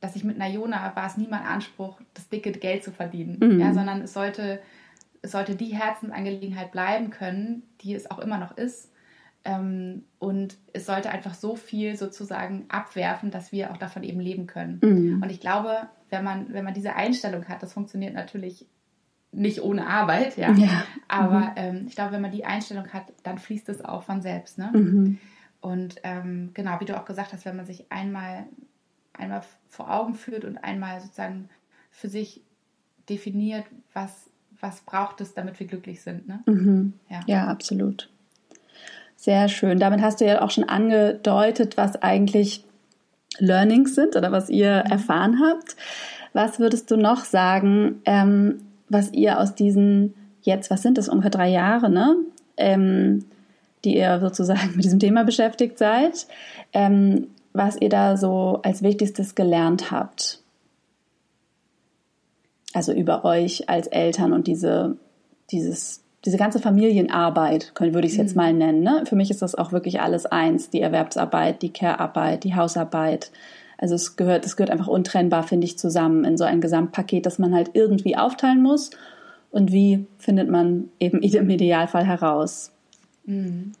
dass 0.00 0.14
ich 0.14 0.22
mit 0.22 0.38
Nayona 0.38 0.92
war 0.94 1.06
es 1.06 1.16
nie 1.16 1.26
mein 1.28 1.42
Anspruch, 1.42 2.00
das 2.14 2.28
dicke 2.28 2.52
Geld 2.52 2.84
zu 2.84 2.92
verdienen. 2.92 3.38
Mhm. 3.40 3.58
Ja, 3.58 3.74
sondern 3.74 4.02
es 4.02 4.12
sollte 4.12 4.60
es 5.22 5.32
sollte 5.32 5.54
die 5.54 5.74
Herzensangelegenheit 5.74 6.72
bleiben 6.72 7.10
können, 7.10 7.62
die 7.82 7.94
es 7.94 8.10
auch 8.10 8.18
immer 8.18 8.38
noch 8.38 8.56
ist. 8.56 8.92
Ähm, 9.44 10.04
und 10.18 10.56
es 10.72 10.86
sollte 10.86 11.10
einfach 11.10 11.34
so 11.34 11.56
viel 11.56 11.96
sozusagen 11.96 12.66
abwerfen, 12.68 13.30
dass 13.30 13.52
wir 13.52 13.70
auch 13.70 13.78
davon 13.78 14.02
eben 14.02 14.20
leben 14.20 14.46
können. 14.46 14.80
Mhm. 14.82 15.22
Und 15.22 15.30
ich 15.30 15.40
glaube, 15.40 15.88
wenn 16.10 16.24
man, 16.24 16.52
wenn 16.52 16.64
man 16.64 16.74
diese 16.74 16.94
Einstellung 16.94 17.46
hat, 17.48 17.62
das 17.62 17.72
funktioniert 17.72 18.14
natürlich 18.14 18.66
nicht 19.32 19.62
ohne 19.62 19.86
Arbeit, 19.86 20.36
ja. 20.36 20.52
ja. 20.52 20.84
Aber 21.08 21.40
mhm. 21.40 21.52
ähm, 21.56 21.84
ich 21.86 21.94
glaube, 21.94 22.12
wenn 22.12 22.20
man 22.20 22.32
die 22.32 22.44
Einstellung 22.44 22.88
hat, 22.88 23.04
dann 23.22 23.38
fließt 23.38 23.68
es 23.68 23.84
auch 23.84 24.02
von 24.02 24.20
selbst. 24.20 24.58
Ne? 24.58 24.70
Mhm. 24.74 25.18
Und 25.60 25.96
ähm, 26.02 26.50
genau, 26.52 26.80
wie 26.80 26.84
du 26.84 26.98
auch 26.98 27.04
gesagt 27.04 27.32
hast, 27.32 27.44
wenn 27.44 27.56
man 27.56 27.66
sich 27.66 27.90
einmal 27.90 28.46
einmal 29.20 29.42
vor 29.68 29.90
Augen 29.90 30.14
führt 30.14 30.44
und 30.44 30.58
einmal 30.58 31.00
sozusagen 31.00 31.48
für 31.90 32.08
sich 32.08 32.42
definiert, 33.08 33.66
was, 33.92 34.29
was 34.60 34.80
braucht 34.80 35.20
es, 35.20 35.34
damit 35.34 35.58
wir 35.58 35.66
glücklich 35.66 36.02
sind. 36.02 36.28
Ne? 36.28 36.40
Mhm. 36.46 36.92
Ja. 37.08 37.20
ja, 37.26 37.46
absolut. 37.46 38.08
Sehr 39.16 39.48
schön. 39.48 39.78
Damit 39.78 40.00
hast 40.00 40.20
du 40.20 40.26
ja 40.26 40.42
auch 40.42 40.50
schon 40.50 40.64
angedeutet, 40.64 41.76
was 41.76 42.00
eigentlich 42.02 42.64
Learnings 43.38 43.94
sind 43.94 44.16
oder 44.16 44.32
was 44.32 44.48
ihr 44.48 44.82
mhm. 44.84 44.92
erfahren 44.92 45.40
habt. 45.44 45.76
Was 46.32 46.58
würdest 46.58 46.90
du 46.90 46.96
noch 46.96 47.24
sagen, 47.24 48.00
ähm, 48.04 48.60
was 48.88 49.12
ihr 49.12 49.40
aus 49.40 49.54
diesen 49.54 50.14
jetzt, 50.42 50.70
was 50.70 50.82
sind 50.82 50.98
das, 50.98 51.08
ungefähr 51.08 51.30
drei 51.30 51.48
Jahre, 51.48 51.90
ne? 51.90 52.16
Ähm, 52.56 53.24
die 53.84 53.96
ihr 53.96 54.20
sozusagen 54.20 54.72
mit 54.76 54.84
diesem 54.84 54.98
Thema 55.00 55.24
beschäftigt 55.24 55.78
seid, 55.78 56.26
ähm, 56.72 57.28
was 57.52 57.76
ihr 57.80 57.88
da 57.88 58.16
so 58.16 58.60
als 58.62 58.82
Wichtigstes 58.82 59.34
gelernt 59.34 59.90
habt. 59.90 60.39
Also 62.72 62.92
über 62.92 63.24
euch 63.24 63.68
als 63.68 63.86
Eltern 63.88 64.32
und 64.32 64.46
diese, 64.46 64.96
dieses, 65.50 66.02
diese 66.24 66.36
ganze 66.36 66.60
Familienarbeit, 66.60 67.72
würde 67.78 68.06
ich 68.06 68.12
es 68.12 68.18
jetzt 68.18 68.36
mhm. 68.36 68.42
mal 68.42 68.52
nennen. 68.52 68.82
Ne? 68.82 69.04
Für 69.06 69.16
mich 69.16 69.30
ist 69.30 69.42
das 69.42 69.54
auch 69.54 69.72
wirklich 69.72 70.00
alles 70.00 70.26
eins, 70.26 70.70
die 70.70 70.80
Erwerbsarbeit, 70.80 71.62
die 71.62 71.72
Care-Arbeit, 71.72 72.44
die 72.44 72.54
Hausarbeit. 72.54 73.32
Also 73.78 73.94
es 73.94 74.16
gehört, 74.16 74.44
es 74.44 74.56
gehört 74.56 74.70
einfach 74.70 74.88
untrennbar, 74.88 75.42
finde 75.42 75.64
ich, 75.64 75.78
zusammen 75.78 76.24
in 76.24 76.36
so 76.36 76.44
ein 76.44 76.60
Gesamtpaket, 76.60 77.26
das 77.26 77.38
man 77.38 77.54
halt 77.54 77.70
irgendwie 77.74 78.16
aufteilen 78.16 78.62
muss. 78.62 78.90
Und 79.50 79.72
wie 79.72 80.06
findet 80.18 80.48
man 80.48 80.90
eben 81.00 81.22
im 81.22 81.50
Idealfall 81.50 82.04
heraus? 82.04 82.72
Mhm. 83.24 83.72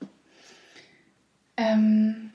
Ähm, 1.56 2.29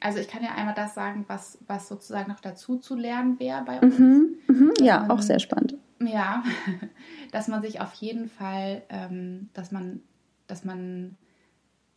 also 0.00 0.18
ich 0.18 0.28
kann 0.28 0.42
ja 0.42 0.54
einmal 0.54 0.74
das 0.74 0.94
sagen, 0.94 1.24
was, 1.28 1.58
was 1.66 1.88
sozusagen 1.88 2.30
noch 2.30 2.40
dazu 2.40 2.78
zu 2.78 2.96
lernen 2.96 3.38
wäre 3.38 3.62
bei 3.64 3.80
uns. 3.80 3.98
Mhm, 3.98 4.36
mhm, 4.48 4.72
ja, 4.80 5.00
man, 5.00 5.10
auch 5.10 5.22
sehr 5.22 5.38
spannend. 5.38 5.76
Ja, 6.00 6.42
dass 7.32 7.48
man 7.48 7.62
sich 7.62 7.80
auf 7.80 7.92
jeden 7.94 8.28
Fall, 8.28 8.82
ähm, 8.88 9.50
dass 9.52 9.72
man, 9.72 10.00
dass 10.46 10.64
man 10.64 11.16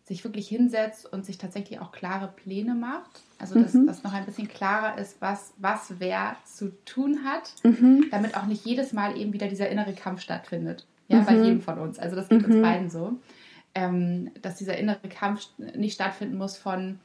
sich 0.04 0.24
wirklich 0.26 0.50
hinsetzt 0.50 1.12
und 1.12 1.26
sich 1.26 1.38
tatsächlich 1.38 1.80
auch 1.80 1.94
klare 1.94 2.28
Pläne 2.28 2.76
macht. 2.76 3.22
Also 3.40 3.60
dass, 3.60 3.74
mhm. 3.74 3.88
dass 3.88 4.04
noch 4.04 4.14
ein 4.14 4.26
bisschen 4.26 4.50
klarer 4.50 4.98
ist, 4.98 5.22
was, 5.22 5.54
was 5.58 5.94
wer 6.00 6.36
zu 6.44 6.72
tun 6.84 7.24
hat, 7.24 7.54
mhm. 7.64 8.08
damit 8.12 8.36
auch 8.36 8.46
nicht 8.46 8.66
jedes 8.66 8.92
Mal 8.92 9.18
eben 9.18 9.32
wieder 9.32 9.48
dieser 9.48 9.70
innere 9.70 9.94
Kampf 9.94 10.22
stattfindet. 10.22 10.86
Ja, 11.08 11.22
bei 11.22 11.34
mhm. 11.36 11.44
jedem 11.44 11.62
von 11.62 11.80
uns. 11.80 12.00
Also 12.00 12.16
das 12.16 12.28
geht 12.28 12.44
uns 12.44 12.56
mhm. 12.56 12.62
beiden 12.62 12.90
so 12.90 13.18
ähm, 13.76 14.32
dass 14.42 14.56
dieser 14.56 14.78
innere 14.78 15.10
Kampf 15.10 15.48
nicht 15.58 15.96
stattfinden 15.96 16.38
muss 16.38 16.58
von, 16.58 17.00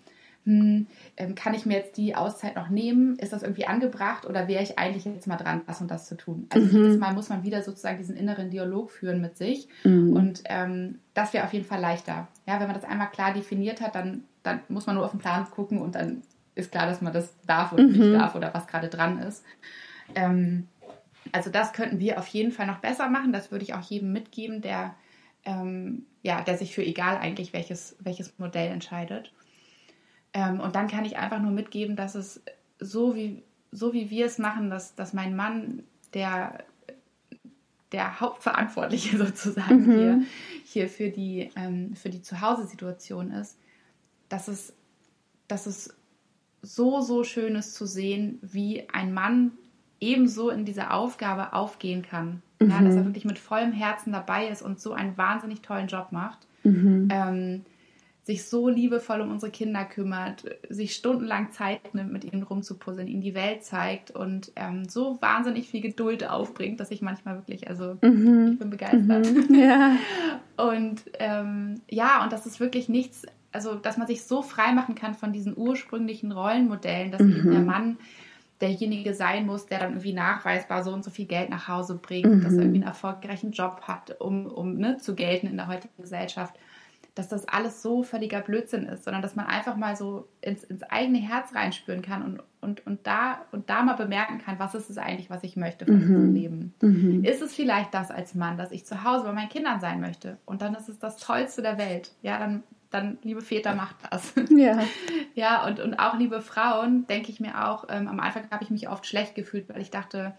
hm, 0.48 0.86
ähm, 1.18 1.34
kann 1.34 1.52
ich 1.52 1.66
mir 1.66 1.76
jetzt 1.76 1.98
die 1.98 2.14
Auszeit 2.14 2.56
noch 2.56 2.70
nehmen? 2.70 3.18
Ist 3.18 3.34
das 3.34 3.42
irgendwie 3.42 3.66
angebracht 3.66 4.24
oder 4.24 4.48
wäre 4.48 4.62
ich 4.62 4.78
eigentlich 4.78 5.04
jetzt 5.04 5.26
mal 5.26 5.36
dran, 5.36 5.60
das 5.66 5.82
und 5.82 5.90
das 5.90 6.06
zu 6.06 6.16
tun? 6.16 6.46
Also 6.48 6.66
mhm. 6.66 6.84
jedes 6.84 6.98
Mal 6.98 7.12
muss 7.12 7.28
man 7.28 7.42
wieder 7.42 7.62
sozusagen 7.62 7.98
diesen 7.98 8.16
inneren 8.16 8.48
Dialog 8.48 8.90
führen 8.90 9.20
mit 9.20 9.36
sich 9.36 9.68
mhm. 9.84 10.16
und 10.16 10.42
ähm, 10.46 11.00
das 11.12 11.34
wäre 11.34 11.44
auf 11.44 11.52
jeden 11.52 11.66
Fall 11.66 11.82
leichter. 11.82 12.28
Ja, 12.46 12.60
wenn 12.60 12.66
man 12.66 12.74
das 12.74 12.84
einmal 12.84 13.10
klar 13.10 13.34
definiert 13.34 13.82
hat, 13.82 13.94
dann, 13.94 14.24
dann 14.42 14.60
muss 14.70 14.86
man 14.86 14.96
nur 14.96 15.04
auf 15.04 15.10
den 15.10 15.20
Plan 15.20 15.44
gucken 15.50 15.82
und 15.82 15.96
dann 15.96 16.22
ist 16.54 16.72
klar, 16.72 16.86
dass 16.86 17.02
man 17.02 17.12
das 17.12 17.34
darf 17.46 17.74
oder 17.74 17.82
mhm. 17.82 17.92
nicht 17.92 18.14
darf 18.14 18.34
oder 18.34 18.54
was 18.54 18.66
gerade 18.66 18.88
dran 18.88 19.18
ist. 19.18 19.44
Ähm, 20.14 20.66
also 21.30 21.50
das 21.50 21.74
könnten 21.74 22.00
wir 22.00 22.18
auf 22.18 22.26
jeden 22.28 22.52
Fall 22.52 22.66
noch 22.66 22.78
besser 22.78 23.10
machen. 23.10 23.34
Das 23.34 23.52
würde 23.52 23.64
ich 23.64 23.74
auch 23.74 23.82
jedem 23.82 24.14
mitgeben, 24.14 24.62
der 24.62 24.94
ähm, 25.44 26.06
ja, 26.22 26.42
der 26.42 26.58
sich 26.58 26.74
für 26.74 26.82
egal 26.82 27.16
eigentlich 27.18 27.52
welches, 27.52 27.96
welches 28.00 28.38
Modell 28.38 28.70
entscheidet. 28.70 29.32
Ähm, 30.32 30.60
und 30.60 30.74
dann 30.74 30.88
kann 30.88 31.04
ich 31.04 31.16
einfach 31.16 31.40
nur 31.40 31.50
mitgeben, 31.50 31.96
dass 31.96 32.14
es 32.14 32.42
so 32.78 33.14
wie, 33.14 33.42
so 33.72 33.92
wie 33.92 34.10
wir 34.10 34.26
es 34.26 34.38
machen, 34.38 34.70
dass, 34.70 34.94
dass 34.94 35.12
mein 35.12 35.36
Mann 35.36 35.82
der, 36.14 36.64
der 37.92 38.20
Hauptverantwortliche 38.20 39.18
sozusagen 39.24 39.86
mhm. 39.86 39.92
hier, 39.92 40.22
hier 40.64 40.88
für 40.88 41.10
die, 41.10 41.50
ähm, 41.56 41.94
für 41.96 42.10
die 42.10 42.22
Zuhause-Situation 42.22 43.32
ist, 43.32 43.58
dass 44.28 44.48
es, 44.48 44.74
dass 45.48 45.66
es 45.66 45.94
so, 46.62 47.00
so 47.00 47.24
schön 47.24 47.56
ist 47.56 47.74
zu 47.74 47.86
sehen, 47.86 48.38
wie 48.42 48.88
ein 48.90 49.14
Mann 49.14 49.52
ebenso 50.00 50.50
in 50.50 50.64
dieser 50.64 50.92
Aufgabe 50.92 51.52
aufgehen 51.52 52.02
kann. 52.02 52.42
Mhm. 52.60 52.70
Ja, 52.70 52.80
dass 52.80 52.94
er 52.94 53.02
mhm. 53.02 53.06
wirklich 53.06 53.24
mit 53.24 53.38
vollem 53.38 53.72
Herzen 53.72 54.12
dabei 54.12 54.48
ist 54.48 54.62
und 54.62 54.80
so 54.80 54.92
einen 54.92 55.16
wahnsinnig 55.16 55.62
tollen 55.62 55.88
Job 55.88 56.08
macht. 56.10 56.46
Mhm. 56.64 57.08
Ähm, 57.10 57.64
sich 58.28 58.46
so 58.46 58.68
liebevoll 58.68 59.22
um 59.22 59.30
unsere 59.30 59.50
Kinder 59.50 59.86
kümmert, 59.86 60.44
sich 60.68 60.94
stundenlang 60.94 61.50
Zeit 61.50 61.94
nimmt, 61.94 62.12
mit 62.12 62.24
ihnen 62.24 62.42
rumzupuzzeln, 62.42 63.08
ihnen 63.08 63.22
die 63.22 63.34
Welt 63.34 63.64
zeigt 63.64 64.10
und 64.10 64.52
ähm, 64.54 64.86
so 64.86 65.16
wahnsinnig 65.22 65.66
viel 65.66 65.80
Geduld 65.80 66.28
aufbringt, 66.28 66.78
dass 66.78 66.90
ich 66.90 67.00
manchmal 67.00 67.36
wirklich, 67.36 67.68
also 67.68 67.96
mhm. 68.02 68.50
ich 68.52 68.58
bin 68.58 68.68
begeistert. 68.68 69.32
Mhm. 69.32 69.54
Ja. 69.58 69.96
und 70.58 71.00
ähm, 71.18 71.80
ja, 71.88 72.22
und 72.22 72.30
das 72.30 72.44
ist 72.44 72.60
wirklich 72.60 72.90
nichts, 72.90 73.24
also 73.50 73.76
dass 73.76 73.96
man 73.96 74.06
sich 74.06 74.22
so 74.24 74.42
frei 74.42 74.72
machen 74.72 74.94
kann 74.94 75.14
von 75.14 75.32
diesen 75.32 75.56
ursprünglichen 75.56 76.30
Rollenmodellen, 76.30 77.10
dass 77.10 77.22
eben 77.22 77.50
der 77.50 77.60
mhm. 77.60 77.66
Mann 77.66 77.96
derjenige 78.60 79.14
sein 79.14 79.46
muss, 79.46 79.64
der 79.64 79.78
dann 79.78 79.92
irgendwie 79.92 80.12
nachweisbar 80.12 80.84
so 80.84 80.92
und 80.92 81.02
so 81.02 81.10
viel 81.10 81.24
Geld 81.24 81.48
nach 81.48 81.66
Hause 81.66 81.94
bringt, 81.94 82.26
mhm. 82.26 82.42
dass 82.42 82.52
er 82.52 82.60
irgendwie 82.60 82.80
einen 82.80 82.88
erfolgreichen 82.88 83.52
Job 83.52 83.80
hat, 83.84 84.20
um, 84.20 84.44
um 84.44 84.76
ne, 84.76 84.98
zu 84.98 85.14
gelten 85.14 85.46
in 85.46 85.56
der 85.56 85.68
heutigen 85.68 85.96
Gesellschaft, 85.96 86.54
dass 87.18 87.28
das 87.28 87.48
alles 87.48 87.82
so 87.82 88.04
völliger 88.04 88.40
Blödsinn 88.40 88.84
ist, 88.84 89.02
sondern 89.02 89.22
dass 89.22 89.34
man 89.34 89.46
einfach 89.46 89.76
mal 89.76 89.96
so 89.96 90.28
ins, 90.40 90.62
ins 90.62 90.84
eigene 90.84 91.18
Herz 91.18 91.52
reinspüren 91.52 92.00
kann 92.00 92.22
und, 92.22 92.42
und, 92.60 92.86
und, 92.86 93.06
da, 93.08 93.44
und 93.50 93.68
da 93.68 93.82
mal 93.82 93.94
bemerken 93.94 94.38
kann, 94.38 94.60
was 94.60 94.76
ist 94.76 94.88
es 94.88 94.98
eigentlich, 94.98 95.28
was 95.28 95.42
ich 95.42 95.56
möchte 95.56 95.84
von 95.84 95.96
mhm. 95.96 96.06
diesem 96.06 96.34
Leben. 96.34 96.74
Mhm. 96.80 97.24
Ist 97.24 97.42
es 97.42 97.54
vielleicht 97.54 97.92
das 97.92 98.12
als 98.12 98.36
Mann, 98.36 98.56
dass 98.56 98.70
ich 98.70 98.86
zu 98.86 99.02
Hause 99.02 99.24
bei 99.24 99.32
meinen 99.32 99.48
Kindern 99.48 99.80
sein 99.80 100.00
möchte 100.00 100.38
und 100.46 100.62
dann 100.62 100.76
ist 100.76 100.88
es 100.88 101.00
das 101.00 101.16
Tollste 101.16 101.60
der 101.60 101.76
Welt. 101.76 102.12
Ja, 102.22 102.38
dann 102.38 102.62
dann, 102.90 103.18
liebe 103.22 103.42
Väter, 103.42 103.74
macht 103.74 103.96
das. 104.10 104.32
Ja. 104.50 104.78
ja, 105.34 105.66
und, 105.66 105.78
und 105.78 105.98
auch 105.98 106.16
liebe 106.16 106.40
Frauen, 106.40 107.06
denke 107.06 107.30
ich 107.30 107.38
mir 107.38 107.68
auch, 107.68 107.84
ähm, 107.90 108.08
am 108.08 108.18
Anfang 108.18 108.44
habe 108.50 108.64
ich 108.64 108.70
mich 108.70 108.88
oft 108.88 109.06
schlecht 109.06 109.34
gefühlt, 109.34 109.68
weil 109.68 109.82
ich 109.82 109.90
dachte, 109.90 110.34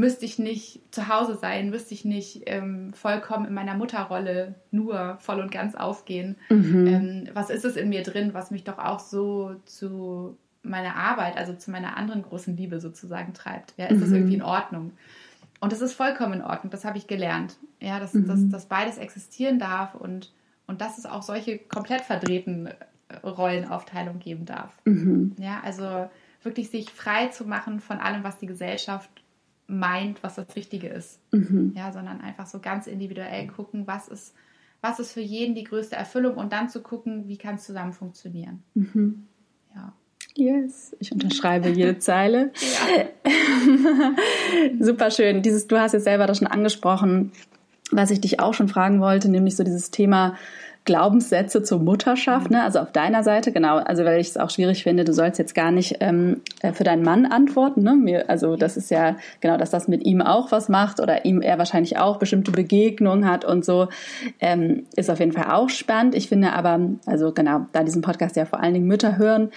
müsste 0.00 0.24
ich 0.24 0.38
nicht 0.38 0.80
zu 0.90 1.08
Hause 1.08 1.36
sein, 1.36 1.70
müsste 1.70 1.94
ich 1.94 2.04
nicht 2.04 2.42
ähm, 2.46 2.92
vollkommen 2.94 3.46
in 3.46 3.54
meiner 3.54 3.74
Mutterrolle 3.74 4.56
nur 4.70 5.18
voll 5.20 5.40
und 5.40 5.52
ganz 5.52 5.74
aufgehen. 5.74 6.36
Mhm. 6.48 6.86
Ähm, 6.86 7.28
was 7.34 7.50
ist 7.50 7.64
es 7.64 7.76
in 7.76 7.90
mir 7.90 8.02
drin, 8.02 8.34
was 8.34 8.50
mich 8.50 8.64
doch 8.64 8.78
auch 8.78 8.98
so 8.98 9.54
zu 9.66 10.36
meiner 10.62 10.96
Arbeit, 10.96 11.36
also 11.36 11.54
zu 11.54 11.70
meiner 11.70 11.96
anderen 11.96 12.22
großen 12.22 12.56
Liebe 12.56 12.80
sozusagen 12.80 13.34
treibt? 13.34 13.74
Ja, 13.76 13.86
ist 13.86 13.98
mhm. 13.98 14.00
das 14.00 14.10
irgendwie 14.10 14.34
in 14.34 14.42
Ordnung? 14.42 14.92
Und 15.60 15.72
das 15.72 15.82
ist 15.82 15.92
vollkommen 15.92 16.34
in 16.34 16.42
Ordnung, 16.42 16.70
das 16.70 16.84
habe 16.84 16.96
ich 16.96 17.06
gelernt. 17.06 17.58
Ja, 17.80 18.00
dass, 18.00 18.14
mhm. 18.14 18.26
dass, 18.26 18.48
dass 18.48 18.66
beides 18.66 18.98
existieren 18.98 19.58
darf 19.58 19.94
und 19.94 20.32
und 20.70 20.80
dass 20.80 20.98
es 20.98 21.04
auch 21.04 21.22
solche 21.22 21.58
komplett 21.58 22.02
verdrehten 22.02 22.68
äh, 22.68 23.26
Rollenaufteilungen 23.26 24.20
geben 24.20 24.46
darf. 24.46 24.72
Mhm. 24.84 25.34
Ja, 25.36 25.60
also 25.64 26.08
wirklich 26.44 26.70
sich 26.70 26.90
frei 26.90 27.26
zu 27.26 27.44
machen 27.44 27.80
von 27.80 27.98
allem, 27.98 28.22
was 28.22 28.38
die 28.38 28.46
Gesellschaft 28.46 29.10
meint, 29.70 30.22
was 30.22 30.34
das 30.34 30.54
Richtige 30.56 30.88
ist. 30.88 31.20
Mhm. 31.32 31.72
Ja, 31.76 31.92
sondern 31.92 32.20
einfach 32.20 32.46
so 32.46 32.58
ganz 32.58 32.86
individuell 32.86 33.46
gucken, 33.48 33.86
was 33.86 34.08
ist, 34.08 34.34
was 34.80 34.98
ist 34.98 35.12
für 35.12 35.20
jeden 35.20 35.54
die 35.54 35.64
größte 35.64 35.96
Erfüllung 35.96 36.36
und 36.36 36.52
dann 36.52 36.68
zu 36.68 36.82
gucken, 36.82 37.28
wie 37.28 37.36
kann 37.36 37.54
es 37.54 37.64
zusammen 37.64 37.92
funktionieren. 37.92 38.62
Mhm. 38.74 39.26
Ja. 39.74 39.92
Yes, 40.34 40.96
ich 41.00 41.12
unterschreibe 41.12 41.68
jede 41.68 41.98
Zeile. 42.00 42.52
Super 44.80 45.10
schön. 45.10 45.42
Dieses, 45.42 45.66
du 45.66 45.78
hast 45.78 45.92
jetzt 45.92 46.04
selber 46.04 46.26
das 46.26 46.38
schon 46.38 46.46
angesprochen, 46.46 47.32
was 47.90 48.10
ich 48.10 48.20
dich 48.20 48.40
auch 48.40 48.54
schon 48.54 48.68
fragen 48.68 49.00
wollte, 49.00 49.28
nämlich 49.28 49.56
so 49.56 49.64
dieses 49.64 49.90
Thema 49.90 50.36
Glaubenssätze 50.86 51.62
zur 51.62 51.78
Mutterschaft, 51.78 52.50
ne? 52.50 52.62
also 52.62 52.78
auf 52.78 52.90
deiner 52.90 53.22
Seite, 53.22 53.52
genau, 53.52 53.76
also 53.76 54.04
weil 54.04 54.18
ich 54.20 54.28
es 54.28 54.36
auch 54.38 54.48
schwierig 54.48 54.82
finde, 54.82 55.04
du 55.04 55.12
sollst 55.12 55.38
jetzt 55.38 55.54
gar 55.54 55.70
nicht 55.70 55.98
ähm, 56.00 56.40
äh, 56.62 56.72
für 56.72 56.84
deinen 56.84 57.02
Mann 57.02 57.26
antworten, 57.26 57.82
ne? 57.82 57.94
Mir, 57.94 58.30
also 58.30 58.56
das 58.56 58.76
ist 58.78 58.90
ja 58.90 59.16
genau, 59.40 59.58
dass 59.58 59.70
das 59.70 59.88
mit 59.88 60.04
ihm 60.04 60.22
auch 60.22 60.52
was 60.52 60.68
macht 60.68 60.98
oder 60.98 61.26
ihm 61.26 61.42
er 61.42 61.58
wahrscheinlich 61.58 61.98
auch 61.98 62.18
bestimmte 62.18 62.50
Begegnungen 62.50 63.28
hat 63.28 63.44
und 63.44 63.64
so, 63.64 63.88
ähm, 64.40 64.86
ist 64.96 65.10
auf 65.10 65.20
jeden 65.20 65.32
Fall 65.32 65.52
auch 65.52 65.68
spannend. 65.68 66.14
Ich 66.14 66.28
finde 66.28 66.54
aber, 66.54 66.80
also 67.04 67.32
genau, 67.32 67.66
da 67.72 67.84
diesen 67.84 68.02
Podcast 68.02 68.36
ja 68.36 68.46
vor 68.46 68.60
allen 68.60 68.74
Dingen 68.74 68.86
Mütter 68.86 69.18
hören, 69.18 69.50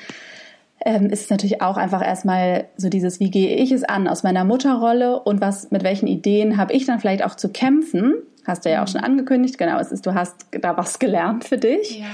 ähm, 0.86 1.10
ist 1.10 1.24
es 1.24 1.30
natürlich 1.30 1.62
auch 1.62 1.78
einfach 1.78 2.06
erstmal 2.06 2.66
so 2.76 2.90
dieses, 2.90 3.22
wie 3.22 3.32
gehe 3.32 3.56
ich 3.56 3.72
es 3.72 3.86
an 3.86 4.10
aus 4.10 4.24
meiner 4.24 4.44
Mutterrolle 4.44 5.20
und 5.22 5.40
was, 5.40 5.72
mit 5.72 5.84
welchen 5.84 6.08
Ideen 6.08 6.58
habe 6.58 6.74
ich 6.74 6.86
dann 6.86 7.00
vielleicht 7.00 7.24
auch 7.24 7.36
zu 7.36 7.50
kämpfen 7.50 8.16
Hast 8.46 8.66
du 8.66 8.70
ja 8.70 8.84
auch 8.84 8.88
schon 8.88 9.02
angekündigt, 9.02 9.58
genau, 9.58 9.80
es 9.80 9.92
ist, 9.92 10.06
du 10.06 10.14
hast 10.14 10.36
da 10.52 10.76
was 10.76 11.00
gelernt 11.00 11.46
für 11.46 11.58
dich. 11.58 12.00
Ja. 12.00 12.06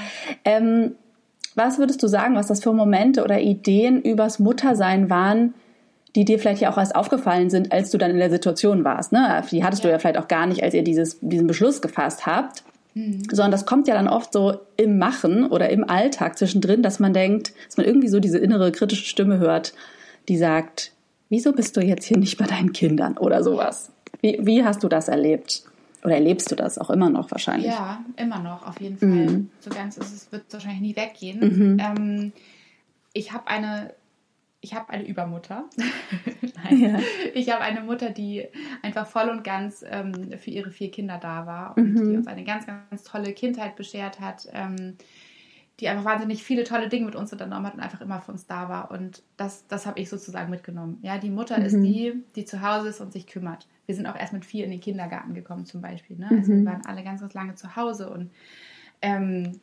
Ähm, 0.46 0.96
was 1.56 1.80
würdest 1.80 2.02
du 2.04 2.08
sagen, 2.08 2.36
was 2.36 2.48
das 2.48 2.64
für 2.64 2.72
Momente 2.72 3.24
oder 3.24 3.40
Ideen 3.40 4.02
übers 4.02 4.40
Muttersein 4.40 5.10
waren, 5.10 5.56
die 6.16 6.26
dir 6.26 6.40
vielleicht 6.40 6.62
ja 6.62 6.72
auch 6.72 6.78
erst 6.78 6.96
aufgefallen 6.96 7.50
sind, 7.50 7.72
als 7.72 7.92
du 7.92 7.98
dann 7.98 8.12
in 8.12 8.18
der 8.18 8.30
Situation 8.30 8.84
warst? 8.84 9.12
Ne? 9.12 9.44
Die 9.52 9.64
hattest 9.64 9.84
ja. 9.84 9.90
du 9.90 9.94
ja 9.94 10.00
vielleicht 10.00 10.18
auch 10.18 10.28
gar 10.28 10.46
nicht, 10.46 10.64
als 10.64 10.74
ihr 10.74 10.84
dieses, 10.84 11.20
diesen 11.22 11.48
Beschluss 11.48 11.82
gefasst 11.82 12.26
habt. 12.26 12.64
Mhm. 12.94 13.24
Sondern 13.32 13.52
das 13.52 13.66
kommt 13.66 13.88
ja 13.88 13.96
dann 13.96 14.08
oft 14.08 14.34
so 14.34 14.60
im 14.78 14.98
Machen 14.98 15.48
oder 15.48 15.70
im 15.70 15.88
Alltag 15.88 16.38
zwischendrin, 16.38 16.82
dass 16.82 17.00
man 17.00 17.14
denkt, 17.14 17.54
dass 17.68 17.78
man 17.78 17.86
irgendwie 17.86 18.08
so 18.08 18.20
diese 18.20 18.40
innere 18.40 18.72
kritische 18.72 19.06
Stimme 19.06 19.38
hört, 19.38 19.74
die 20.28 20.38
sagt, 20.38 20.92
wieso 21.30 21.52
bist 21.52 21.78
du 21.78 21.82
jetzt 21.82 22.06
hier 22.06 22.18
nicht 22.18 22.38
bei 22.38 22.46
deinen 22.46 22.74
Kindern 22.74 23.18
oder 23.18 23.44
sowas? 23.44 23.92
Wie, 24.22 24.40
wie 24.42 24.64
hast 24.64 24.84
du 24.84 24.88
das 24.88 25.08
erlebt? 25.08 25.64
Oder 26.04 26.16
erlebst 26.16 26.52
du 26.52 26.56
das 26.56 26.78
auch 26.78 26.90
immer 26.90 27.10
noch 27.10 27.32
wahrscheinlich? 27.32 27.68
Ja, 27.68 28.04
immer 28.16 28.40
noch, 28.40 28.66
auf 28.66 28.80
jeden 28.80 28.98
Fall. 28.98 29.10
Mhm. 29.10 29.50
So 29.60 29.70
ganz 29.70 29.98
ist 29.98 30.14
es, 30.14 30.32
wird 30.32 30.46
es 30.48 30.54
wahrscheinlich 30.54 30.82
nie 30.82 30.96
weggehen. 30.96 31.40
Mhm. 31.40 31.78
Ähm, 31.80 32.34
ich 33.14 33.34
habe 33.34 33.48
eine, 33.48 33.94
ich 34.62 34.74
habe 34.74 34.90
eine 34.90 35.06
Übermutter. 35.06 35.66
Nein. 36.64 36.80
Ja. 36.80 37.00
Ich 37.34 37.52
habe 37.52 37.62
eine 37.62 37.82
Mutter, 37.82 38.12
die 38.12 38.46
einfach 38.82 39.08
voll 39.08 39.30
und 39.30 39.44
ganz 39.44 39.84
ähm, 39.88 40.32
für 40.38 40.52
ihre 40.52 40.72
vier 40.72 40.92
Kinder 40.92 41.18
da 41.22 41.46
war 41.46 41.78
und 41.78 41.94
mhm. 41.94 42.10
die 42.10 42.18
uns 42.18 42.28
eine 42.28 42.44
ganz, 42.44 42.66
ganz 42.66 43.04
tolle 43.04 43.34
Kindheit 43.34 43.76
beschert 43.76 44.20
hat. 44.20 44.48
Ähm, 44.54 44.96
die 45.80 45.88
einfach 45.88 46.06
wahnsinnig 46.06 46.44
viele 46.44 46.64
tolle 46.66 46.90
Dinge 46.90 47.06
mit 47.06 47.16
uns 47.16 47.32
unternommen 47.32 47.66
hat 47.66 47.74
und 47.76 47.80
einfach 47.80 48.02
immer 48.02 48.20
für 48.20 48.32
uns 48.32 48.46
da 48.46 48.68
war. 48.68 48.92
Und 48.92 49.24
das, 49.38 49.66
das 49.68 49.86
habe 49.86 50.00
ich 50.00 50.10
sozusagen 50.10 50.50
mitgenommen. 50.50 51.00
Ja, 51.02 51.18
die 51.18 51.30
Mutter 51.30 51.58
mhm. 51.58 51.66
ist 51.66 51.82
die, 51.82 52.14
die 52.36 52.46
zu 52.46 52.62
Hause 52.62 52.90
ist 52.90 53.00
und 53.00 53.14
sich 53.14 53.28
kümmert. 53.28 53.66
Wir 53.90 53.96
sind 53.96 54.06
auch 54.06 54.16
erst 54.16 54.34
mit 54.34 54.46
vier 54.46 54.66
in 54.66 54.70
den 54.70 54.82
Kindergarten 54.82 55.34
gekommen 55.34 55.66
zum 55.66 55.82
Beispiel. 55.82 56.16
Ne? 56.16 56.28
Also 56.30 56.52
mhm. 56.52 56.64
wir 56.64 56.74
waren 56.74 56.86
alle 56.86 57.04
ganz, 57.04 57.22
ganz 57.22 57.34
lange 57.34 57.56
zu 57.56 57.76
Hause 57.76 58.12
und 58.12 58.30
ähm, 59.02 59.60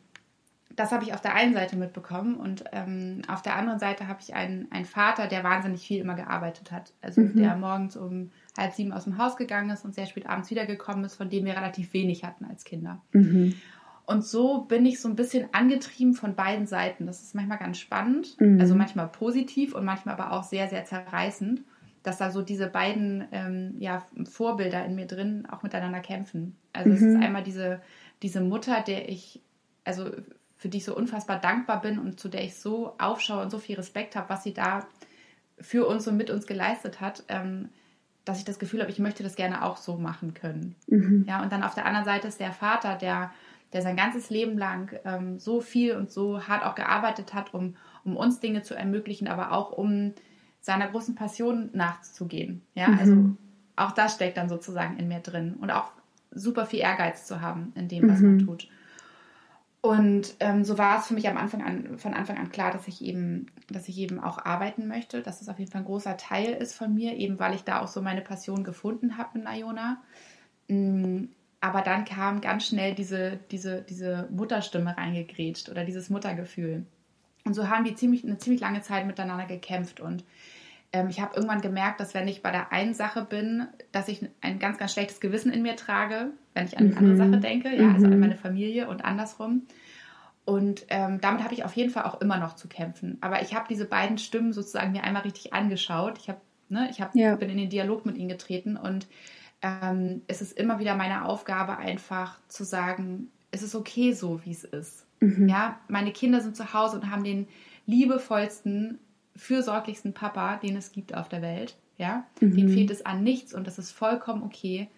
das 0.74 0.90
habe 0.90 1.04
ich 1.04 1.14
auf 1.14 1.20
der 1.20 1.36
einen 1.36 1.54
Seite 1.54 1.76
mitbekommen 1.76 2.34
und 2.34 2.64
ähm, 2.72 3.22
auf 3.28 3.40
der 3.40 3.54
anderen 3.54 3.78
Seite 3.78 4.08
habe 4.08 4.18
ich 4.20 4.34
einen, 4.34 4.66
einen 4.72 4.84
Vater, 4.84 5.28
der 5.28 5.44
wahnsinnig 5.44 5.86
viel 5.86 6.00
immer 6.00 6.16
gearbeitet 6.16 6.72
hat. 6.72 6.92
Also 7.02 7.20
mhm. 7.20 7.36
der 7.36 7.54
morgens 7.54 7.96
um 7.96 8.32
halb 8.58 8.72
sieben 8.72 8.92
aus 8.92 9.04
dem 9.04 9.16
Haus 9.16 9.36
gegangen 9.36 9.70
ist 9.70 9.84
und 9.84 9.94
sehr 9.94 10.06
spät 10.06 10.28
abends 10.28 10.50
wiedergekommen 10.50 11.04
ist, 11.04 11.14
von 11.14 11.30
dem 11.30 11.44
wir 11.44 11.56
relativ 11.56 11.92
wenig 11.92 12.24
hatten 12.24 12.46
als 12.46 12.64
Kinder. 12.64 13.00
Mhm. 13.12 13.54
Und 14.06 14.24
so 14.24 14.62
bin 14.62 14.84
ich 14.86 15.00
so 15.00 15.08
ein 15.08 15.14
bisschen 15.14 15.48
angetrieben 15.52 16.14
von 16.14 16.34
beiden 16.34 16.66
Seiten. 16.66 17.06
Das 17.06 17.22
ist 17.22 17.36
manchmal 17.36 17.58
ganz 17.58 17.78
spannend, 17.78 18.40
mhm. 18.40 18.60
also 18.60 18.74
manchmal 18.74 19.06
positiv 19.06 19.72
und 19.72 19.84
manchmal 19.84 20.14
aber 20.16 20.32
auch 20.32 20.42
sehr, 20.42 20.66
sehr 20.66 20.84
zerreißend, 20.84 21.62
dass 22.06 22.18
da 22.18 22.30
so 22.30 22.42
diese 22.42 22.68
beiden 22.68 23.26
ähm, 23.32 23.74
ja, 23.78 24.06
Vorbilder 24.24 24.84
in 24.84 24.94
mir 24.94 25.06
drin 25.06 25.46
auch 25.50 25.62
miteinander 25.62 26.00
kämpfen. 26.00 26.56
Also 26.72 26.90
mhm. 26.90 26.94
es 26.94 27.02
ist 27.02 27.16
mhm. 27.16 27.22
einmal 27.22 27.42
diese, 27.42 27.80
diese 28.22 28.40
Mutter, 28.40 28.82
der 28.82 29.08
ich, 29.08 29.40
also 29.84 30.10
für 30.56 30.68
die 30.68 30.78
ich 30.78 30.84
so 30.84 30.96
unfassbar 30.96 31.40
dankbar 31.40 31.80
bin 31.80 31.98
und 31.98 32.20
zu 32.20 32.28
der 32.28 32.44
ich 32.44 32.56
so 32.56 32.94
aufschaue 32.98 33.42
und 33.42 33.50
so 33.50 33.58
viel 33.58 33.76
Respekt 33.76 34.16
habe, 34.16 34.28
was 34.28 34.42
sie 34.42 34.54
da 34.54 34.86
für 35.58 35.86
uns 35.86 36.06
und 36.06 36.16
mit 36.16 36.30
uns 36.30 36.46
geleistet 36.46 37.00
hat. 37.00 37.24
Ähm, 37.28 37.70
dass 38.24 38.38
ich 38.38 38.44
das 38.44 38.58
Gefühl 38.58 38.80
habe, 38.80 38.90
ich 38.90 38.98
möchte 38.98 39.22
das 39.22 39.36
gerne 39.36 39.64
auch 39.64 39.76
so 39.76 39.96
machen 39.96 40.34
können. 40.34 40.74
Mhm. 40.88 41.24
Ja, 41.28 41.44
und 41.44 41.52
dann 41.52 41.62
auf 41.62 41.76
der 41.76 41.86
anderen 41.86 42.04
Seite 42.04 42.26
ist 42.26 42.40
der 42.40 42.50
Vater, 42.50 42.96
der 42.96 43.30
der 43.72 43.82
sein 43.82 43.96
ganzes 43.96 44.30
Leben 44.30 44.56
lang 44.56 44.98
ähm, 45.04 45.38
so 45.38 45.60
viel 45.60 45.96
und 45.96 46.10
so 46.10 46.46
hart 46.46 46.64
auch 46.64 46.74
gearbeitet 46.74 47.34
hat, 47.34 47.52
um, 47.52 47.76
um 48.04 48.16
uns 48.16 48.40
Dinge 48.40 48.62
zu 48.62 48.74
ermöglichen, 48.74 49.28
aber 49.28 49.52
auch 49.52 49.72
um 49.72 50.14
seiner 50.66 50.88
großen 50.88 51.14
Passion 51.14 51.70
nachzugehen. 51.74 52.60
Ja, 52.74 52.88
mhm. 52.88 52.98
also 52.98 53.36
auch 53.76 53.92
das 53.92 54.14
steckt 54.14 54.36
dann 54.36 54.48
sozusagen 54.48 54.96
in 54.98 55.06
mir 55.06 55.20
drin 55.20 55.54
und 55.60 55.70
auch 55.70 55.92
super 56.32 56.66
viel 56.66 56.80
Ehrgeiz 56.80 57.24
zu 57.24 57.40
haben 57.40 57.72
in 57.76 57.86
dem, 57.86 58.10
was 58.10 58.18
mhm. 58.18 58.36
man 58.36 58.46
tut. 58.46 58.68
Und 59.80 60.34
ähm, 60.40 60.64
so 60.64 60.76
war 60.76 60.98
es 60.98 61.06
für 61.06 61.14
mich 61.14 61.28
am 61.28 61.36
Anfang 61.36 61.62
an, 61.62 61.98
von 61.98 62.14
Anfang 62.14 62.36
an 62.36 62.50
klar, 62.50 62.72
dass 62.72 62.88
ich 62.88 63.00
eben, 63.00 63.46
dass 63.68 63.88
ich 63.88 63.96
eben 63.98 64.18
auch 64.18 64.44
arbeiten 64.44 64.88
möchte, 64.88 65.22
dass 65.22 65.40
es 65.40 65.48
auf 65.48 65.60
jeden 65.60 65.70
Fall 65.70 65.82
ein 65.82 65.86
großer 65.86 66.16
Teil 66.16 66.54
ist 66.54 66.74
von 66.74 66.92
mir, 66.92 67.14
eben 67.14 67.38
weil 67.38 67.54
ich 67.54 67.62
da 67.62 67.80
auch 67.80 67.86
so 67.86 68.02
meine 68.02 68.22
Passion 68.22 68.64
gefunden 68.64 69.18
habe 69.18 69.38
in 69.38 69.46
Iona. 69.46 70.02
Mm, 70.66 71.26
aber 71.60 71.82
dann 71.82 72.04
kam 72.04 72.40
ganz 72.40 72.66
schnell 72.66 72.96
diese, 72.96 73.38
diese, 73.52 73.82
diese 73.82 74.26
Mutterstimme 74.32 74.96
reingegrätscht 74.96 75.68
oder 75.68 75.84
dieses 75.84 76.10
Muttergefühl. 76.10 76.86
Und 77.44 77.54
so 77.54 77.68
haben 77.68 77.84
die 77.84 77.94
ziemlich, 77.94 78.24
eine 78.24 78.38
ziemlich 78.38 78.60
lange 78.60 78.82
Zeit 78.82 79.06
miteinander 79.06 79.46
gekämpft. 79.46 80.00
Und 80.00 80.24
ähm, 80.96 81.08
ich 81.08 81.20
habe 81.20 81.34
irgendwann 81.34 81.60
gemerkt, 81.60 82.00
dass 82.00 82.14
wenn 82.14 82.26
ich 82.26 82.42
bei 82.42 82.50
der 82.50 82.72
einen 82.72 82.94
Sache 82.94 83.24
bin, 83.24 83.66
dass 83.92 84.08
ich 84.08 84.26
ein 84.40 84.58
ganz, 84.58 84.78
ganz 84.78 84.92
schlechtes 84.92 85.20
Gewissen 85.20 85.52
in 85.52 85.62
mir 85.62 85.76
trage, 85.76 86.30
wenn 86.54 86.66
ich 86.66 86.78
an 86.78 86.86
die 86.86 86.92
mhm. 86.92 86.98
andere 86.98 87.16
Sache 87.16 87.40
denke, 87.40 87.74
ja, 87.74 87.92
also 87.92 88.06
an 88.06 88.14
mhm. 88.14 88.20
meine 88.20 88.36
Familie 88.36 88.88
und 88.88 89.04
andersrum. 89.04 89.62
Und 90.44 90.86
ähm, 90.88 91.20
damit 91.20 91.42
habe 91.42 91.54
ich 91.54 91.64
auf 91.64 91.74
jeden 91.74 91.90
Fall 91.90 92.04
auch 92.04 92.20
immer 92.20 92.38
noch 92.38 92.54
zu 92.54 92.68
kämpfen. 92.68 93.18
Aber 93.20 93.42
ich 93.42 93.54
habe 93.54 93.66
diese 93.68 93.84
beiden 93.84 94.16
Stimmen 94.16 94.52
sozusagen 94.52 94.92
mir 94.92 95.02
einmal 95.02 95.22
richtig 95.22 95.52
angeschaut. 95.52 96.18
Ich 96.18 96.28
habe, 96.28 96.40
ne, 96.68 96.88
ich 96.90 97.00
hab, 97.00 97.14
ja. 97.14 97.34
bin 97.34 97.50
in 97.50 97.58
den 97.58 97.68
Dialog 97.68 98.06
mit 98.06 98.16
ihnen 98.16 98.28
getreten 98.28 98.76
und 98.76 99.06
ähm, 99.62 100.22
es 100.28 100.40
ist 100.40 100.56
immer 100.56 100.78
wieder 100.78 100.94
meine 100.94 101.24
Aufgabe, 101.24 101.78
einfach 101.78 102.38
zu 102.48 102.64
sagen, 102.64 103.28
es 103.50 103.62
ist 103.62 103.74
okay 103.74 104.12
so, 104.12 104.44
wie 104.44 104.52
es 104.52 104.64
ist. 104.64 105.06
Mhm. 105.20 105.48
Ja, 105.48 105.80
meine 105.88 106.12
Kinder 106.12 106.40
sind 106.40 106.56
zu 106.56 106.72
Hause 106.72 106.96
und 106.96 107.10
haben 107.10 107.24
den 107.24 107.48
liebevollsten, 107.86 108.98
fürsorglichsten 109.36 110.14
Papa, 110.14 110.56
den 110.56 110.76
es 110.76 110.92
gibt 110.92 111.14
auf 111.14 111.28
der 111.28 111.42
Welt. 111.42 111.76
Ja, 111.98 112.26
mhm. 112.40 112.54
dem 112.54 112.68
fehlt 112.68 112.90
es 112.90 113.06
an 113.06 113.22
nichts 113.22 113.54
und 113.54 113.66
das 113.66 113.78
ist 113.78 113.90
vollkommen 113.90 114.42
okay, 114.42 114.88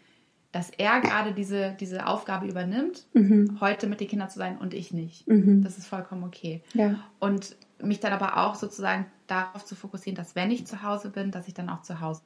dass 0.50 0.70
er 0.70 1.00
gerade 1.00 1.32
diese, 1.32 1.76
diese 1.78 2.06
Aufgabe 2.06 2.46
übernimmt, 2.46 3.06
mhm. 3.12 3.58
heute 3.60 3.86
mit 3.86 4.00
den 4.00 4.08
Kindern 4.08 4.30
zu 4.30 4.38
sein 4.38 4.58
und 4.58 4.74
ich 4.74 4.92
nicht. 4.92 5.28
Mhm. 5.28 5.62
Das 5.62 5.78
ist 5.78 5.86
vollkommen 5.86 6.24
okay. 6.24 6.62
Ja. 6.74 6.98
Und 7.20 7.56
mich 7.80 8.00
dann 8.00 8.12
aber 8.12 8.38
auch 8.38 8.54
sozusagen 8.54 9.06
darauf 9.26 9.64
zu 9.64 9.76
fokussieren, 9.76 10.16
dass 10.16 10.34
wenn 10.34 10.50
ich 10.50 10.66
zu 10.66 10.82
Hause 10.82 11.10
bin, 11.10 11.30
dass 11.30 11.46
ich 11.46 11.54
dann 11.54 11.68
auch 11.68 11.82
zu 11.82 12.00
Hause 12.00 12.22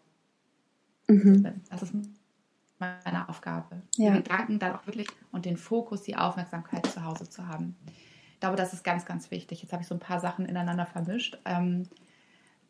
mhm. 1.09 1.43
bin. 1.43 1.61
Das 1.71 1.83
ist 1.83 1.95
meine 2.79 3.29
Aufgabe. 3.29 3.83
Ja. 3.97 4.11
Die 4.13 4.23
Gedanken 4.23 4.59
dann 4.59 4.77
auch 4.77 4.87
wirklich 4.87 5.09
und 5.33 5.45
den 5.45 5.57
Fokus, 5.57 6.03
die 6.03 6.17
Aufmerksamkeit 6.17 6.87
zu 6.87 7.05
Hause 7.05 7.29
zu 7.29 7.47
haben. 7.47 7.77
Ich 8.43 8.45
glaube, 8.45 8.57
das 8.57 8.73
ist 8.73 8.83
ganz, 8.83 9.05
ganz 9.05 9.31
wichtig. 9.31 9.63
Jetzt 9.63 9.73
habe 9.73 9.83
ich 9.83 9.89
so 9.89 9.95
ein 9.95 10.01
paar 10.01 10.19
Sachen 10.19 10.47
ineinander 10.47 10.85
vermischt. 10.85 11.39
Ähm, 11.45 11.85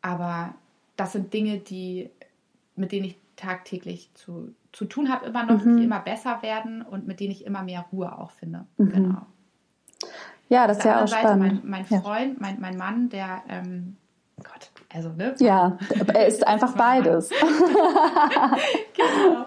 aber 0.03 0.53
das 0.97 1.13
sind 1.13 1.33
Dinge, 1.33 1.57
die, 1.57 2.11
mit 2.75 2.91
denen 2.91 3.07
ich 3.07 3.17
tagtäglich 3.35 4.11
zu, 4.13 4.53
zu 4.71 4.85
tun 4.85 5.11
habe, 5.11 5.25
immer 5.25 5.43
noch, 5.47 5.65
mhm. 5.65 5.77
die 5.77 5.85
immer 5.85 5.99
besser 5.99 6.43
werden 6.43 6.83
und 6.83 7.07
mit 7.07 7.19
denen 7.19 7.31
ich 7.31 7.43
immer 7.43 7.63
mehr 7.63 7.87
Ruhe 7.91 8.15
auch 8.15 8.29
finde. 8.29 8.65
Mhm. 8.77 8.89
Genau. 8.91 9.21
Ja, 10.47 10.67
das 10.67 10.77
ist 10.77 10.83
ja 10.83 11.03
auch 11.03 11.07
Seite 11.07 11.29
spannend. 11.29 11.65
Mein, 11.65 11.87
mein 11.87 12.01
Freund, 12.03 12.33
ja. 12.33 12.39
mein, 12.39 12.61
mein 12.61 12.77
Mann, 12.77 13.09
der, 13.09 13.41
ähm, 13.49 13.97
Gott, 14.43 14.69
also, 14.93 15.09
ne? 15.09 15.33
Ja, 15.39 15.79
er 16.13 16.27
ist 16.27 16.45
einfach 16.45 16.75
beides. 16.77 17.29
genau. 18.93 19.45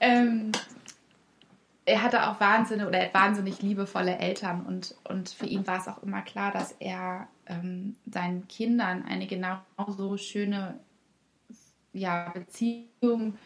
Ähm, 0.00 0.45
er 1.86 2.02
hatte 2.02 2.28
auch 2.28 2.40
wahnsinnig 2.40 2.86
oder 2.86 3.08
wahnsinnig 3.12 3.62
liebevolle 3.62 4.18
Eltern 4.18 4.66
und, 4.66 4.94
und 5.08 5.30
für 5.30 5.46
ihn 5.46 5.66
war 5.66 5.78
es 5.78 5.86
auch 5.86 6.02
immer 6.02 6.20
klar, 6.22 6.52
dass 6.52 6.72
er 6.80 7.28
ähm, 7.46 7.94
seinen 8.12 8.48
Kindern 8.48 9.04
eine 9.04 9.26
genauso 9.26 10.16
schöne 10.16 10.80
ja, 11.92 12.30
Beziehung 12.30 13.38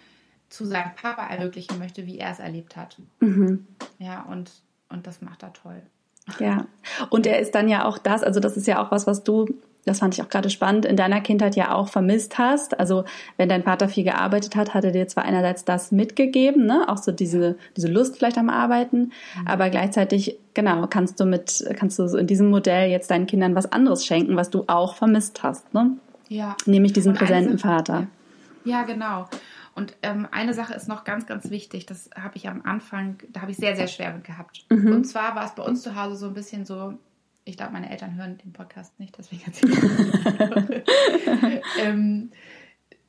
zu 0.48 0.64
seinem 0.64 0.94
Papa 0.94 1.26
ermöglichen 1.26 1.78
möchte, 1.78 2.06
wie 2.06 2.18
er 2.18 2.32
es 2.32 2.38
erlebt 2.38 2.76
hat. 2.76 2.96
Mhm. 3.20 3.66
Ja, 3.98 4.22
und, 4.22 4.50
und 4.88 5.06
das 5.06 5.20
macht 5.20 5.42
er 5.42 5.52
toll. 5.52 5.82
Ja, 6.38 6.66
und 7.10 7.26
er 7.26 7.40
ist 7.40 7.54
dann 7.54 7.68
ja 7.68 7.84
auch 7.84 7.98
das, 7.98 8.22
also 8.22 8.40
das 8.40 8.56
ist 8.56 8.66
ja 8.66 8.82
auch 8.82 8.90
was, 8.90 9.06
was 9.06 9.22
du 9.22 9.46
das 9.84 10.00
fand 10.00 10.14
ich 10.14 10.22
auch 10.22 10.28
gerade 10.28 10.50
spannend, 10.50 10.84
in 10.84 10.96
deiner 10.96 11.20
Kindheit 11.20 11.56
ja 11.56 11.74
auch 11.74 11.88
vermisst 11.88 12.38
hast. 12.38 12.78
Also 12.78 13.04
wenn 13.36 13.48
dein 13.48 13.62
Vater 13.62 13.88
viel 13.88 14.04
gearbeitet 14.04 14.56
hat, 14.56 14.74
hat 14.74 14.84
er 14.84 14.90
dir 14.90 15.08
zwar 15.08 15.24
einerseits 15.24 15.64
das 15.64 15.90
mitgegeben, 15.90 16.66
ne? 16.66 16.88
auch 16.88 16.98
so 16.98 17.12
diese, 17.12 17.56
diese 17.76 17.88
Lust 17.88 18.16
vielleicht 18.16 18.38
am 18.38 18.50
Arbeiten, 18.50 19.12
mhm. 19.38 19.46
aber 19.46 19.70
gleichzeitig, 19.70 20.38
genau, 20.54 20.86
kannst 20.86 21.18
du 21.20 21.24
mit, 21.24 21.64
kannst 21.76 21.98
du 21.98 22.08
so 22.08 22.18
in 22.18 22.26
diesem 22.26 22.50
Modell 22.50 22.90
jetzt 22.90 23.10
deinen 23.10 23.26
Kindern 23.26 23.54
was 23.54 23.70
anderes 23.72 24.04
schenken, 24.04 24.36
was 24.36 24.50
du 24.50 24.64
auch 24.66 24.94
vermisst 24.94 25.42
hast, 25.42 25.72
ne? 25.74 25.96
Ja. 26.28 26.56
Nämlich 26.64 26.92
diesen 26.92 27.14
präsenten 27.14 27.58
Sache, 27.58 27.74
Vater. 27.74 28.06
Ja, 28.64 28.84
genau. 28.84 29.26
Und 29.74 29.96
ähm, 30.02 30.28
eine 30.30 30.54
Sache 30.54 30.74
ist 30.74 30.88
noch 30.88 31.04
ganz, 31.04 31.26
ganz 31.26 31.50
wichtig. 31.50 31.86
Das 31.86 32.10
habe 32.14 32.36
ich 32.36 32.48
am 32.48 32.62
Anfang, 32.62 33.16
da 33.30 33.40
habe 33.40 33.50
ich 33.50 33.56
sehr, 33.56 33.74
sehr 33.74 33.88
schwer 33.88 34.12
mit 34.12 34.24
gehabt. 34.24 34.64
Mhm. 34.68 34.92
Und 34.92 35.04
zwar 35.04 35.34
war 35.34 35.44
es 35.44 35.54
bei 35.54 35.62
uns 35.62 35.82
zu 35.82 35.96
Hause 35.96 36.16
so 36.16 36.26
ein 36.26 36.34
bisschen 36.34 36.64
so, 36.64 36.94
ich 37.50 37.56
glaube, 37.56 37.72
meine 37.72 37.90
Eltern 37.90 38.16
hören 38.16 38.38
den 38.38 38.52
Podcast 38.52 38.98
nicht, 38.98 39.16
deswegen 39.18 39.42
erzähle 39.44 39.72
ich 39.72 41.62
ähm, 41.84 42.30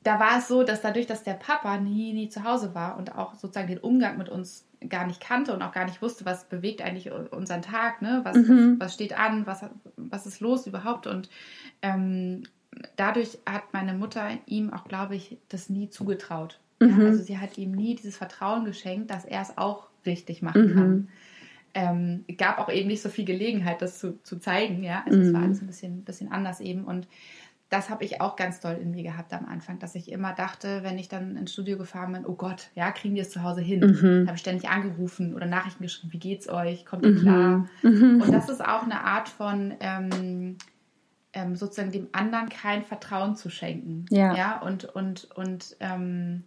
Da 0.03 0.19
war 0.19 0.39
es 0.39 0.47
so, 0.47 0.63
dass 0.63 0.81
dadurch, 0.81 1.05
dass 1.05 1.23
der 1.23 1.35
Papa 1.35 1.77
nie, 1.77 2.13
nie 2.13 2.29
zu 2.29 2.43
Hause 2.43 2.73
war 2.73 2.97
und 2.97 3.15
auch 3.15 3.35
sozusagen 3.35 3.67
den 3.67 3.77
Umgang 3.77 4.17
mit 4.17 4.29
uns 4.29 4.67
gar 4.89 5.05
nicht 5.05 5.21
kannte 5.21 5.53
und 5.53 5.61
auch 5.61 5.71
gar 5.71 5.85
nicht 5.85 6.01
wusste, 6.01 6.25
was 6.25 6.45
bewegt 6.45 6.81
eigentlich 6.81 7.11
unseren 7.11 7.61
Tag, 7.61 8.01
ne? 8.01 8.21
was, 8.23 8.35
mhm. 8.35 8.77
was, 8.79 8.87
was, 8.87 8.93
steht 8.95 9.17
an, 9.17 9.45
was, 9.45 9.63
was 9.95 10.25
ist 10.25 10.39
los 10.39 10.65
überhaupt. 10.65 11.05
Und 11.05 11.29
ähm, 11.83 12.43
dadurch 12.95 13.37
hat 13.47 13.73
meine 13.73 13.93
Mutter 13.93 14.27
ihm 14.47 14.73
auch, 14.73 14.85
glaube 14.85 15.15
ich, 15.15 15.37
das 15.49 15.69
nie 15.69 15.89
zugetraut. 15.89 16.59
Mhm. 16.79 16.99
Ja? 16.99 17.05
Also 17.05 17.21
sie 17.21 17.37
hat 17.37 17.59
ihm 17.59 17.71
nie 17.71 17.93
dieses 17.93 18.17
Vertrauen 18.17 18.65
geschenkt, 18.65 19.11
dass 19.11 19.23
er 19.23 19.41
es 19.43 19.55
auch 19.57 19.87
richtig 20.03 20.41
machen 20.41 20.65
mhm. 20.65 20.73
kann 20.73 21.09
ähm, 21.73 22.25
gab 22.37 22.59
auch 22.59 22.69
eben 22.69 22.87
nicht 22.87 23.01
so 23.01 23.09
viel 23.09 23.25
Gelegenheit, 23.25 23.81
das 23.81 23.99
zu, 23.99 24.21
zu 24.23 24.39
zeigen. 24.39 24.83
Ja, 24.83 25.03
also 25.05 25.17
mhm. 25.17 25.25
es 25.25 25.33
war 25.33 25.39
mhm. 25.39 25.45
alles 25.45 25.61
ein 25.61 25.67
bisschen, 25.67 26.03
bisschen 26.03 26.31
anders 26.31 26.59
eben 26.59 26.85
und 26.85 27.07
das 27.71 27.89
habe 27.89 28.03
ich 28.03 28.19
auch 28.19 28.35
ganz 28.35 28.59
doll 28.59 28.77
in 28.81 28.91
mir 28.91 29.01
gehabt 29.01 29.31
am 29.31 29.45
Anfang, 29.45 29.79
dass 29.79 29.95
ich 29.95 30.11
immer 30.11 30.33
dachte, 30.33 30.83
wenn 30.83 30.99
ich 30.99 31.07
dann 31.07 31.37
ins 31.37 31.53
Studio 31.53 31.77
gefahren 31.77 32.11
bin, 32.11 32.25
oh 32.25 32.35
Gott, 32.35 32.69
ja, 32.75 32.91
kriegen 32.91 33.15
die 33.15 33.21
es 33.21 33.29
zu 33.29 33.43
Hause 33.43 33.61
hin? 33.61 33.79
Mhm. 33.79 34.27
habe 34.27 34.35
ich 34.35 34.41
ständig 34.41 34.69
angerufen 34.69 35.33
oder 35.33 35.45
Nachrichten 35.45 35.81
geschrieben, 35.81 36.11
wie 36.11 36.19
geht's 36.19 36.49
euch? 36.49 36.85
Kommt 36.85 37.05
ihr 37.05 37.11
mhm. 37.11 37.19
klar? 37.21 37.67
Mhm. 37.81 38.21
Und 38.21 38.33
das 38.33 38.49
ist 38.49 38.59
auch 38.59 38.83
eine 38.83 39.05
Art 39.05 39.29
von, 39.29 39.73
ähm, 39.79 40.57
ähm, 41.31 41.55
sozusagen 41.55 41.91
dem 41.91 42.09
anderen 42.11 42.49
kein 42.49 42.83
Vertrauen 42.83 43.37
zu 43.37 43.49
schenken. 43.49 44.05
Ja. 44.09 44.35
ja? 44.35 44.59
Und, 44.59 44.83
und, 44.83 45.29
und 45.33 45.77
ähm, 45.79 46.43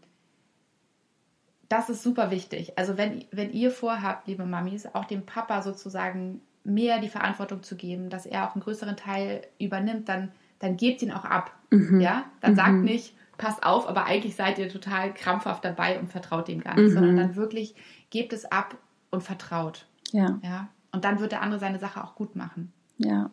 das 1.69 1.89
ist 1.91 2.03
super 2.03 2.31
wichtig. 2.31 2.79
Also 2.79 2.97
wenn, 2.99 3.25
wenn 3.33 3.53
ihr 3.53 3.71
vorhabt, 3.71 4.27
liebe 4.29 4.45
Mamis, 4.45 4.87
auch 4.93 5.05
dem 5.05 5.25
Papa 5.27 5.63
sozusagen 5.63 6.41
mehr 6.65 6.99
die 7.01 7.09
Verantwortung 7.09 7.63
zu 7.63 7.77
geben, 7.77 8.11
dass 8.11 8.27
er 8.27 8.49
auch 8.49 8.55
einen 8.55 8.63
größeren 8.63 8.97
Teil 8.97 9.43
übernimmt, 9.59 10.09
dann, 10.09 10.31
dann 10.61 10.77
gebt 10.77 11.03
ihn 11.03 11.13
auch 11.13 11.25
ab. 11.25 11.53
Mhm. 11.71 12.01
Ja? 12.01 12.25
Dann 12.41 12.53
Mhm. 12.53 12.57
sagt 12.57 12.75
nicht, 12.83 13.15
passt 13.37 13.63
auf, 13.65 13.89
aber 13.89 14.05
eigentlich 14.07 14.37
seid 14.37 14.59
ihr 14.59 14.69
total 14.69 15.13
krampfhaft 15.13 15.65
dabei 15.65 15.99
und 15.99 16.11
vertraut 16.11 16.49
dem 16.49 16.61
gar 16.63 16.75
nicht, 16.77 16.91
Mhm. 16.91 16.95
sondern 16.95 17.17
dann 17.17 17.37
wirklich 17.37 17.75
gebt 18.11 18.33
es 18.33 18.45
ab 18.51 18.77
und 19.11 19.23
vertraut. 19.23 19.87
Ja, 20.13 20.39
Ja? 20.43 20.69
Und 20.93 21.05
dann 21.05 21.19
wird 21.19 21.33
der 21.33 21.43
andere 21.43 21.59
seine 21.59 21.79
Sache 21.81 22.03
auch 22.05 22.15
gut 22.15 22.37
machen. 22.37 22.73
ja. 22.99 23.31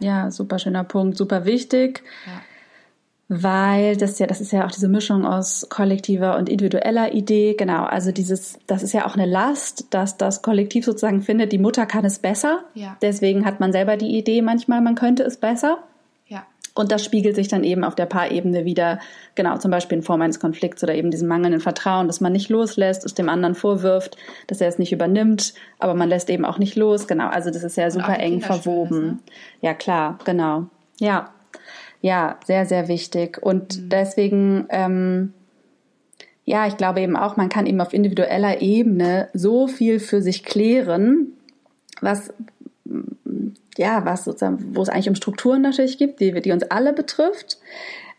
Ja, 0.00 0.32
super 0.32 0.58
schöner 0.58 0.82
Punkt, 0.82 1.16
super 1.16 1.44
wichtig. 1.44 2.02
Ja. 2.26 2.42
Weil 3.28 3.96
das 3.96 4.18
ja, 4.18 4.26
das 4.26 4.40
ist 4.40 4.52
ja 4.52 4.66
auch 4.66 4.70
diese 4.70 4.88
Mischung 4.88 5.24
aus 5.24 5.66
kollektiver 5.70 6.36
und 6.36 6.48
individueller 6.48 7.14
Idee. 7.14 7.54
Genau, 7.54 7.84
also 7.84 8.12
dieses, 8.12 8.58
das 8.66 8.82
ist 8.82 8.92
ja 8.92 9.06
auch 9.06 9.14
eine 9.14 9.26
Last, 9.26 9.86
dass 9.90 10.18
das 10.18 10.42
Kollektiv 10.42 10.84
sozusagen 10.84 11.22
findet, 11.22 11.52
die 11.52 11.58
Mutter 11.58 11.86
kann 11.86 12.04
es 12.04 12.18
besser. 12.18 12.64
Ja. 12.74 12.96
Deswegen 13.00 13.46
hat 13.46 13.60
man 13.60 13.72
selber 13.72 13.96
die 13.96 14.16
Idee 14.18 14.42
manchmal, 14.42 14.82
man 14.82 14.94
könnte 14.94 15.22
es 15.22 15.38
besser. 15.38 15.78
Ja. 16.26 16.44
Und 16.74 16.92
das 16.92 17.02
spiegelt 17.02 17.34
sich 17.34 17.48
dann 17.48 17.64
eben 17.64 17.82
auf 17.82 17.94
der 17.94 18.04
Paarebene 18.06 18.66
wieder, 18.66 18.98
genau, 19.36 19.56
zum 19.56 19.70
Beispiel 19.70 19.98
in 19.98 20.04
Form 20.04 20.20
eines 20.20 20.38
Konflikts 20.38 20.82
oder 20.82 20.94
eben 20.94 21.10
diesem 21.10 21.28
mangelnden 21.28 21.62
Vertrauen, 21.62 22.08
dass 22.08 22.20
man 22.20 22.32
nicht 22.32 22.50
loslässt, 22.50 23.06
es 23.06 23.14
dem 23.14 23.30
anderen 23.30 23.54
vorwirft, 23.54 24.18
dass 24.48 24.60
er 24.60 24.68
es 24.68 24.78
nicht 24.78 24.92
übernimmt, 24.92 25.54
aber 25.78 25.94
man 25.94 26.10
lässt 26.10 26.28
eben 26.28 26.44
auch 26.44 26.58
nicht 26.58 26.76
los. 26.76 27.06
Genau, 27.06 27.28
also 27.28 27.50
das 27.50 27.62
ist 27.64 27.76
ja 27.78 27.90
super 27.90 28.18
eng 28.18 28.42
verwoben. 28.42 29.06
ne? 29.06 29.18
Ja, 29.62 29.72
klar, 29.72 30.18
genau. 30.24 30.66
Ja, 31.00 31.30
ja, 32.04 32.38
sehr, 32.44 32.66
sehr 32.66 32.86
wichtig. 32.88 33.42
Und 33.42 33.90
deswegen, 33.90 34.66
ähm, 34.68 35.32
ja, 36.44 36.66
ich 36.66 36.76
glaube 36.76 37.00
eben 37.00 37.16
auch, 37.16 37.38
man 37.38 37.48
kann 37.48 37.64
eben 37.64 37.80
auf 37.80 37.94
individueller 37.94 38.60
Ebene 38.60 39.30
so 39.32 39.68
viel 39.68 39.98
für 40.00 40.20
sich 40.20 40.44
klären, 40.44 41.28
was 42.02 42.34
ja, 43.78 44.04
was 44.04 44.24
sozusagen, 44.24 44.76
wo 44.76 44.82
es 44.82 44.90
eigentlich 44.90 45.08
um 45.08 45.14
Strukturen 45.14 45.62
natürlich 45.62 45.96
gibt, 45.96 46.20
die, 46.20 46.38
die 46.42 46.52
uns 46.52 46.64
alle 46.64 46.92
betrifft. 46.92 47.56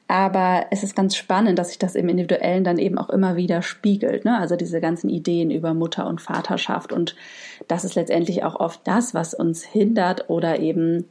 Aber 0.08 0.66
es 0.72 0.82
ist 0.82 0.96
ganz 0.96 1.16
spannend, 1.16 1.60
dass 1.60 1.68
sich 1.68 1.78
das 1.78 1.94
im 1.94 2.10
Individuellen 2.10 2.64
dann 2.64 2.80
eben 2.80 2.98
auch 2.98 3.12
immer 3.12 3.36
wieder 3.36 3.62
spiegelt. 3.62 4.26
Ne? 4.26 4.36
Also 4.40 4.56
diese 4.56 4.82
ganzen 4.82 5.12
Ideen 5.12 5.52
über 5.52 5.76
Mutter 5.76 6.08
und 6.08 6.22
Vaterschaft. 6.22 6.92
Und 6.92 7.16
das 7.68 7.86
ist 7.86 7.94
letztendlich 7.94 8.44
auch 8.44 8.60
oft 8.60 8.82
das, 8.84 9.14
was 9.14 9.36
uns 9.36 9.64
hindert 9.64 10.28
oder 10.32 10.60
eben 10.60 11.06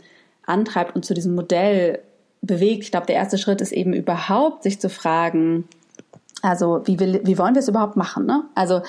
antreibt 0.44 0.96
und 0.96 1.04
zu 1.04 1.14
diesem 1.14 1.36
Modell 1.36 2.00
bewegt. 2.46 2.84
Ich 2.84 2.90
glaube, 2.90 3.06
der 3.06 3.16
erste 3.16 3.38
Schritt 3.38 3.60
ist 3.60 3.72
eben 3.72 3.92
überhaupt, 3.92 4.62
sich 4.62 4.80
zu 4.80 4.88
fragen, 4.88 5.64
also 6.42 6.82
wie, 6.84 7.00
will, 7.00 7.20
wie 7.24 7.38
wollen 7.38 7.54
wir 7.54 7.60
es 7.60 7.68
überhaupt 7.68 7.96
machen? 7.96 8.26
Ne? 8.26 8.44
Also, 8.54 8.82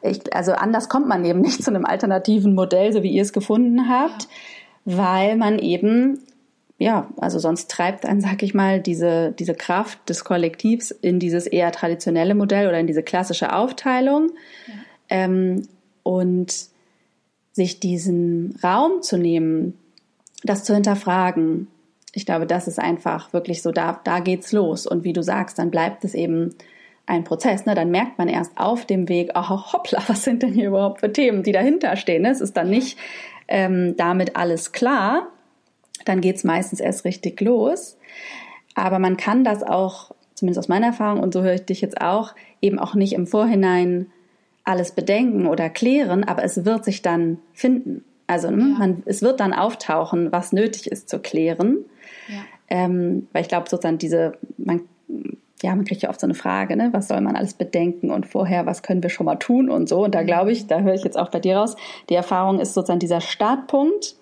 ich, 0.00 0.34
also 0.34 0.52
anders 0.52 0.88
kommt 0.88 1.08
man 1.08 1.24
eben 1.24 1.40
nicht 1.40 1.62
zu 1.64 1.70
einem 1.70 1.84
alternativen 1.84 2.54
Modell, 2.54 2.92
so 2.92 3.02
wie 3.02 3.10
ihr 3.10 3.22
es 3.22 3.32
gefunden 3.32 3.88
habt, 3.88 4.28
weil 4.84 5.36
man 5.36 5.58
eben, 5.58 6.20
ja, 6.78 7.08
also 7.18 7.38
sonst 7.38 7.70
treibt 7.70 8.06
einen, 8.06 8.20
sag 8.20 8.42
ich 8.42 8.54
mal, 8.54 8.80
diese, 8.80 9.32
diese 9.32 9.54
Kraft 9.54 10.08
des 10.08 10.24
Kollektivs 10.24 10.90
in 10.90 11.18
dieses 11.18 11.46
eher 11.46 11.70
traditionelle 11.70 12.34
Modell 12.34 12.66
oder 12.66 12.80
in 12.80 12.86
diese 12.86 13.02
klassische 13.02 13.52
Aufteilung. 13.54 14.30
Ähm, 15.08 15.62
und 16.02 16.72
sich 17.52 17.80
diesen 17.80 18.58
Raum 18.62 19.02
zu 19.02 19.18
nehmen, 19.18 19.78
das 20.42 20.64
zu 20.64 20.74
hinterfragen. 20.74 21.68
Ich 22.12 22.26
glaube, 22.26 22.46
das 22.46 22.68
ist 22.68 22.78
einfach 22.78 23.32
wirklich 23.32 23.62
so, 23.62 23.72
da, 23.72 24.00
da 24.04 24.20
geht's 24.20 24.52
los. 24.52 24.86
Und 24.86 25.04
wie 25.04 25.12
du 25.12 25.22
sagst, 25.22 25.58
dann 25.58 25.70
bleibt 25.70 26.04
es 26.04 26.14
eben 26.14 26.54
ein 27.06 27.24
Prozess. 27.24 27.66
Ne? 27.66 27.74
Dann 27.74 27.90
merkt 27.90 28.18
man 28.18 28.28
erst 28.28 28.52
auf 28.56 28.84
dem 28.84 29.08
Weg, 29.08 29.30
oh, 29.34 29.72
hoppla, 29.72 30.02
was 30.06 30.24
sind 30.24 30.42
denn 30.42 30.52
hier 30.52 30.68
überhaupt 30.68 31.00
für 31.00 31.12
Themen, 31.12 31.42
die 31.42 31.52
dahinter 31.52 31.96
stehen. 31.96 32.22
Ne? 32.22 32.30
Es 32.30 32.40
ist 32.40 32.56
dann 32.56 32.70
nicht 32.70 32.98
ähm, 33.48 33.96
damit 33.96 34.36
alles 34.36 34.72
klar. 34.72 35.28
Dann 36.04 36.20
geht's 36.20 36.44
meistens 36.44 36.80
erst 36.80 37.04
richtig 37.04 37.40
los. 37.40 37.96
Aber 38.74 38.98
man 38.98 39.16
kann 39.16 39.44
das 39.44 39.62
auch, 39.62 40.12
zumindest 40.34 40.58
aus 40.58 40.68
meiner 40.68 40.88
Erfahrung, 40.88 41.20
und 41.20 41.32
so 41.32 41.42
höre 41.42 41.54
ich 41.54 41.64
dich 41.64 41.80
jetzt 41.80 42.00
auch, 42.00 42.34
eben 42.60 42.78
auch 42.78 42.94
nicht 42.94 43.12
im 43.12 43.26
Vorhinein 43.26 44.10
alles 44.64 44.92
bedenken 44.92 45.46
oder 45.46 45.68
klären, 45.68 46.24
aber 46.24 46.44
es 46.44 46.64
wird 46.64 46.84
sich 46.84 47.02
dann 47.02 47.38
finden. 47.52 48.04
Also 48.26 48.50
ne, 48.50 48.62
Ja. 48.72 48.78
man, 48.78 49.02
es 49.06 49.22
wird 49.22 49.40
dann 49.40 49.52
auftauchen, 49.52 50.30
was 50.32 50.52
nötig 50.52 50.90
ist 50.90 51.08
zu 51.08 51.18
klären. 51.18 51.84
Ja. 52.28 52.42
Ähm, 52.68 53.28
weil 53.32 53.42
ich 53.42 53.48
glaube, 53.48 53.68
sozusagen 53.68 53.98
diese, 53.98 54.32
man, 54.58 54.82
ja, 55.62 55.74
man 55.74 55.84
kriegt 55.84 56.02
ja 56.02 56.10
oft 56.10 56.20
so 56.20 56.26
eine 56.26 56.34
Frage, 56.34 56.76
ne, 56.76 56.88
was 56.92 57.08
soll 57.08 57.20
man 57.20 57.36
alles 57.36 57.54
bedenken 57.54 58.10
und 58.10 58.26
vorher, 58.26 58.66
was 58.66 58.82
können 58.82 59.02
wir 59.02 59.10
schon 59.10 59.26
mal 59.26 59.36
tun 59.36 59.70
und 59.70 59.88
so. 59.88 60.04
Und 60.04 60.14
da 60.14 60.22
glaube 60.22 60.52
ich, 60.52 60.66
da 60.66 60.80
höre 60.80 60.94
ich 60.94 61.04
jetzt 61.04 61.18
auch 61.18 61.30
bei 61.30 61.40
dir 61.40 61.56
raus, 61.56 61.76
die 62.08 62.14
Erfahrung 62.14 62.60
ist 62.60 62.74
sozusagen 62.74 63.00
dieser 63.00 63.20
Startpunkt. 63.20 64.16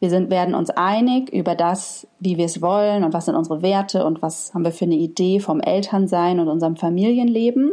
Wir 0.00 0.10
sind, 0.10 0.30
werden 0.30 0.54
uns 0.54 0.70
einig 0.70 1.32
über 1.32 1.54
das, 1.54 2.06
wie 2.20 2.36
wir 2.36 2.44
es 2.44 2.62
wollen 2.62 3.02
und 3.04 3.12
was 3.12 3.24
sind 3.26 3.34
unsere 3.34 3.62
Werte 3.62 4.04
und 4.04 4.22
was 4.22 4.54
haben 4.54 4.64
wir 4.64 4.72
für 4.72 4.84
eine 4.84 4.94
Idee 4.94 5.40
vom 5.40 5.60
Elternsein 5.60 6.38
und 6.38 6.48
unserem 6.48 6.76
Familienleben. 6.76 7.72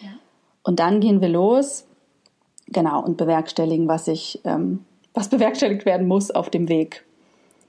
Ja. 0.00 0.08
Und 0.62 0.80
dann 0.80 1.00
gehen 1.00 1.20
wir 1.20 1.28
los, 1.28 1.86
genau, 2.68 3.04
und 3.04 3.18
bewerkstelligen, 3.18 3.86
was 3.86 4.06
sich, 4.06 4.40
ähm, 4.44 4.84
was 5.12 5.28
bewerkstelligt 5.30 5.84
werden 5.84 6.08
muss 6.08 6.30
auf 6.30 6.48
dem 6.48 6.68
Weg. 6.68 7.04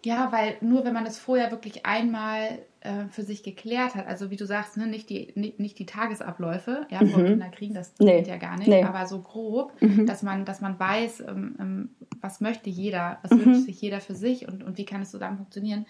Ja, 0.05 0.31
weil 0.31 0.55
nur 0.61 0.85
wenn 0.85 0.93
man 0.93 1.05
es 1.05 1.19
vorher 1.19 1.51
wirklich 1.51 1.85
einmal 1.85 2.59
äh, 2.81 3.05
für 3.09 3.23
sich 3.23 3.43
geklärt 3.43 3.95
hat, 3.95 4.07
also 4.07 4.31
wie 4.31 4.37
du 4.37 4.45
sagst, 4.45 4.77
ne, 4.77 4.87
nicht, 4.87 5.09
die, 5.09 5.33
nicht, 5.35 5.59
nicht 5.59 5.77
die 5.77 5.85
Tagesabläufe, 5.85 6.87
ja, 6.89 6.99
vor 7.05 7.23
Kinder 7.25 7.49
kriegen, 7.49 7.73
das 7.73 7.93
Mhm. 7.99 8.05
Nee. 8.05 8.17
geht 8.19 8.27
ja 8.27 8.37
gar 8.37 8.57
nicht, 8.57 8.69
Nee. 8.69 8.83
aber 8.83 9.05
so 9.07 9.19
grob, 9.19 9.73
Mhm. 9.81 10.05
dass 10.05 10.23
man, 10.23 10.45
dass 10.45 10.61
man 10.61 10.79
weiß, 10.79 11.21
ähm, 11.27 11.55
ähm, 11.59 11.89
was 12.21 12.39
möchte 12.39 12.69
jeder, 12.69 13.19
was 13.23 13.31
Mhm. 13.31 13.45
wünscht 13.45 13.65
sich 13.65 13.81
jeder 13.81 13.99
für 13.99 14.15
sich 14.15 14.47
und, 14.47 14.63
und 14.63 14.77
wie 14.77 14.85
kann 14.85 15.01
es 15.01 15.11
zusammen 15.11 15.37
funktionieren. 15.37 15.85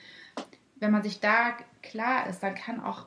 Wenn 0.78 0.92
man 0.92 1.04
sich 1.04 1.20
da 1.20 1.52
klar 1.84 2.28
ist, 2.28 2.42
dann 2.42 2.56
kann 2.56 2.80
auch 2.84 3.06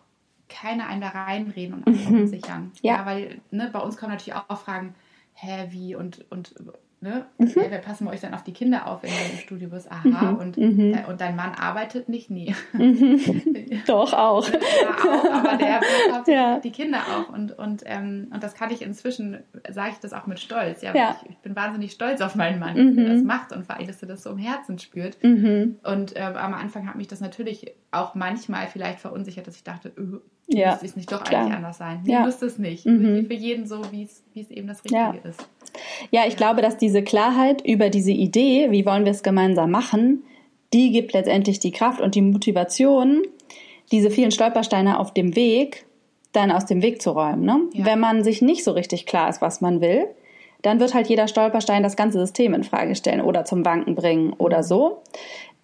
keiner 0.48 0.86
einen 0.86 1.00
da 1.00 1.08
reinreden 1.08 1.74
und 1.74 1.86
einen 1.86 1.96
verunsichern. 1.96 2.62
Mhm. 2.64 2.72
Ja. 2.82 3.04
weil 3.06 3.40
ne, 3.50 3.70
bei 3.72 3.80
uns 3.80 3.96
kommen 3.96 4.12
natürlich 4.12 4.34
auch 4.34 4.58
Fragen, 4.58 4.94
hä, 5.34 5.66
wie 5.70 5.96
und, 5.96 6.30
und 6.30 6.54
ne, 7.02 7.26
Mhm. 7.38 7.46
hä, 7.48 7.66
wer 7.68 7.78
passen 7.80 8.06
wir 8.06 8.12
euch 8.12 8.20
dann 8.20 8.32
auf 8.32 8.42
die 8.44 8.52
Kinder 8.52 8.86
auf, 8.86 9.02
wenn 9.02 9.10
du 9.10 9.32
im 9.32 9.38
Studio 9.38 9.68
bist? 9.68 9.90
Aha, 9.92 10.30
und, 10.30 10.56
Mhm. 10.56 10.92
de- 10.92 11.04
und 11.08 11.20
dein 11.20 11.36
Mann 11.36 11.52
arbeitet 11.54 12.08
nicht? 12.08 12.30
Nee. 12.30 12.54
Doch, 13.86 14.12
auch. 14.12 14.48
Ja, 14.48 14.58
auch, 14.90 15.24
aber 15.32 15.56
der 15.56 15.80
hat 16.12 16.28
Ja. 16.28 16.60
die 16.60 16.70
Kinder 16.70 16.98
auch. 16.98 17.32
Und, 17.32 17.58
und, 17.58 17.82
ähm, 17.86 18.28
und 18.32 18.42
das 18.42 18.54
kann 18.54 18.70
ich 18.70 18.82
inzwischen, 18.82 19.38
sage 19.70 19.90
ich 19.92 19.98
das 19.98 20.12
auch 20.12 20.26
mit 20.26 20.40
Stolz. 20.40 20.82
Ja, 20.82 20.94
Ja. 20.94 21.16
Ich, 21.24 21.30
ich 21.30 21.38
bin 21.38 21.56
wahnsinnig 21.56 21.92
stolz 21.92 22.20
auf 22.20 22.34
meinen 22.34 22.58
Mann, 22.58 22.76
Mhm. 22.76 22.96
dass 22.96 23.04
er 23.06 23.12
das 23.14 23.22
macht 23.22 23.52
und 23.52 23.66
vor 23.66 23.76
allem, 23.76 23.86
dass 23.86 24.02
er 24.02 24.08
das 24.08 24.22
so 24.22 24.30
im 24.30 24.38
Herzen 24.38 24.78
spürt. 24.78 25.22
Mhm. 25.22 25.78
Und 25.82 26.12
ähm, 26.16 26.36
am 26.36 26.54
Anfang 26.54 26.88
hat 26.88 26.96
mich 26.96 27.08
das 27.08 27.20
natürlich 27.20 27.72
auch 27.90 28.14
manchmal 28.14 28.68
vielleicht 28.68 29.00
verunsichert, 29.00 29.46
dass 29.46 29.56
ich 29.56 29.64
dachte, 29.64 29.90
öh, 29.98 30.20
Ja, 30.48 30.70
müsste 30.72 30.86
es 30.86 30.96
nicht 30.96 31.12
doch 31.12 31.24
klar. 31.24 31.42
eigentlich 31.42 31.56
anders 31.56 31.78
sein. 31.78 32.00
Nee, 32.04 32.12
Ja. 32.12 32.24
müsste 32.24 32.46
es 32.46 32.58
nicht. 32.58 32.84
Mhm. 32.84 33.26
Für 33.26 33.34
jeden 33.34 33.66
so, 33.66 33.80
wie 33.90 34.02
es 34.04 34.50
eben 34.50 34.66
das 34.68 34.84
Richtige 34.84 35.00
Ja. 35.00 35.14
ist. 35.28 35.48
Ja, 36.10 36.22
ich 36.26 36.36
glaube, 36.36 36.60
dass 36.62 36.76
diese 36.76 37.02
Klarheit 37.02 37.64
über 37.66 37.88
diese 37.88 38.10
Idee, 38.12 38.70
wie 38.70 38.84
wollen 38.84 39.04
wir 39.04 39.12
es 39.12 39.22
gemeinsam 39.22 39.70
machen, 39.70 40.24
die 40.74 40.90
gibt 40.90 41.12
letztendlich 41.12 41.58
die 41.58 41.70
Kraft 41.70 42.00
und 42.00 42.14
die 42.14 42.22
Motivation, 42.22 43.22
diese 43.90 44.10
vielen 44.10 44.30
Stolpersteine 44.30 44.98
auf 44.98 45.12
dem 45.14 45.36
Weg 45.36 45.86
dann 46.32 46.50
aus 46.50 46.64
dem 46.66 46.80
Weg 46.82 47.02
zu 47.02 47.10
räumen. 47.10 47.44
Ne? 47.44 47.60
Ja. 47.74 47.84
Wenn 47.84 48.00
man 48.00 48.24
sich 48.24 48.40
nicht 48.42 48.64
so 48.64 48.72
richtig 48.72 49.04
klar 49.06 49.28
ist, 49.28 49.42
was 49.42 49.60
man 49.60 49.80
will, 49.82 50.06
dann 50.62 50.80
wird 50.80 50.94
halt 50.94 51.08
jeder 51.08 51.28
Stolperstein 51.28 51.82
das 51.82 51.96
ganze 51.96 52.18
System 52.18 52.54
in 52.54 52.64
Frage 52.64 52.94
stellen 52.94 53.20
oder 53.20 53.44
zum 53.44 53.64
Wanken 53.64 53.94
bringen 53.94 54.32
oder 54.38 54.62
so. 54.62 55.02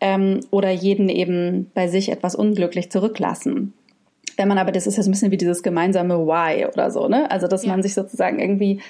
Ähm, 0.00 0.40
oder 0.50 0.70
jeden 0.70 1.08
eben 1.08 1.70
bei 1.74 1.88
sich 1.88 2.10
etwas 2.10 2.34
unglücklich 2.34 2.90
zurücklassen. 2.90 3.72
Wenn 4.38 4.48
man 4.48 4.56
aber, 4.56 4.70
das 4.72 4.86
ist 4.86 4.96
ja 4.96 5.02
so 5.02 5.10
ein 5.10 5.12
bisschen 5.12 5.32
wie 5.32 5.36
dieses 5.36 5.62
gemeinsame 5.62 6.16
Why 6.26 6.64
oder 6.72 6.90
so, 6.90 7.08
ne? 7.08 7.30
Also, 7.30 7.48
dass 7.48 7.64
Ja. 7.64 7.72
man 7.72 7.82
sich 7.82 7.92
sozusagen 7.92 8.38
irgendwie, 8.38 8.80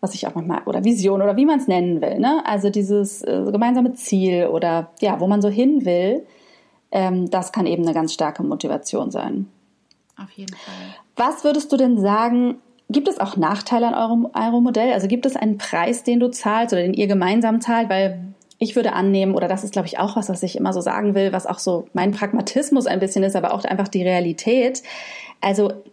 was 0.00 0.14
ich 0.14 0.26
auch 0.26 0.34
manchmal, 0.36 0.62
oder 0.66 0.84
Vision 0.84 1.20
oder 1.20 1.36
wie 1.36 1.44
man 1.44 1.58
es 1.58 1.66
nennen 1.66 2.00
will, 2.00 2.18
ne? 2.20 2.42
Also 2.46 2.70
dieses 2.70 3.22
äh, 3.22 3.42
gemeinsame 3.50 3.94
Ziel 3.94 4.46
oder 4.46 4.90
ja, 5.00 5.18
wo 5.18 5.26
man 5.26 5.42
so 5.42 5.48
hin 5.48 5.84
will, 5.84 6.24
ähm, 6.92 7.28
das 7.28 7.50
kann 7.50 7.66
eben 7.66 7.82
eine 7.82 7.92
ganz 7.92 8.14
starke 8.14 8.44
Motivation 8.44 9.10
sein. 9.10 9.48
Auf 10.16 10.30
jeden 10.30 10.54
Fall. 10.54 10.74
Was 11.16 11.42
würdest 11.42 11.72
du 11.72 11.76
denn 11.76 11.98
sagen, 11.98 12.58
gibt 12.88 13.08
es 13.08 13.18
auch 13.18 13.36
Nachteile 13.36 13.88
an 13.88 13.94
eurem, 13.94 14.28
eurem 14.32 14.62
Modell? 14.62 14.92
Also 14.92 15.08
gibt 15.08 15.26
es 15.26 15.34
einen 15.34 15.58
Preis, 15.58 16.04
den 16.04 16.20
du 16.20 16.30
zahlst 16.30 16.72
oder 16.72 16.82
den 16.82 16.94
ihr 16.94 17.08
gemeinsam 17.08 17.60
zahlt? 17.60 17.88
Weil 17.88 18.33
ich 18.64 18.76
würde 18.76 18.92
annehmen, 18.92 19.34
oder 19.34 19.48
das 19.48 19.64
ist, 19.64 19.72
glaube 19.72 19.86
ich, 19.86 19.98
auch 19.98 20.16
was, 20.16 20.28
was 20.28 20.42
ich 20.42 20.56
immer 20.56 20.72
so 20.72 20.80
sagen 20.80 21.14
will, 21.14 21.32
was 21.32 21.46
auch 21.46 21.58
so 21.58 21.86
mein 21.92 22.12
Pragmatismus 22.12 22.86
ein 22.86 23.00
bisschen 23.00 23.22
ist, 23.22 23.36
aber 23.36 23.54
auch 23.54 23.64
einfach 23.64 23.88
die 23.88 24.02
Realität. 24.02 24.82
Also 25.40 25.84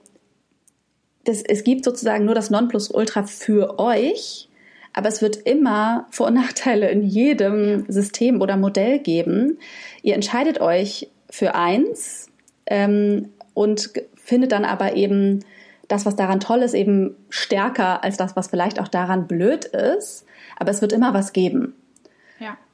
das, 1.23 1.41
es 1.41 1.63
gibt 1.63 1.85
sozusagen 1.85 2.25
nur 2.25 2.35
das 2.35 2.49
Nonplusultra 2.49 3.23
für 3.23 3.79
euch, 3.79 4.49
aber 4.93 5.07
es 5.07 5.21
wird 5.21 5.35
immer 5.35 6.07
Vor- 6.09 6.27
und 6.27 6.33
Nachteile 6.33 6.89
in 6.89 7.03
jedem 7.03 7.85
System 7.87 8.41
oder 8.41 8.57
Modell 8.57 8.99
geben. 8.99 9.59
Ihr 10.01 10.15
entscheidet 10.15 10.59
euch 10.59 11.09
für 11.29 11.55
eins 11.55 12.29
ähm, 12.65 13.29
und 13.53 13.91
findet 14.15 14.51
dann 14.51 14.65
aber 14.65 14.95
eben 14.95 15.43
das, 15.87 16.05
was 16.05 16.15
daran 16.15 16.39
toll 16.39 16.61
ist, 16.61 16.73
eben 16.73 17.15
stärker 17.29 18.03
als 18.03 18.17
das, 18.17 18.35
was 18.35 18.47
vielleicht 18.47 18.79
auch 18.79 18.87
daran 18.87 19.27
blöd 19.27 19.65
ist. 19.65 20.25
Aber 20.57 20.71
es 20.71 20.81
wird 20.81 20.93
immer 20.93 21.13
was 21.13 21.33
geben. 21.33 21.75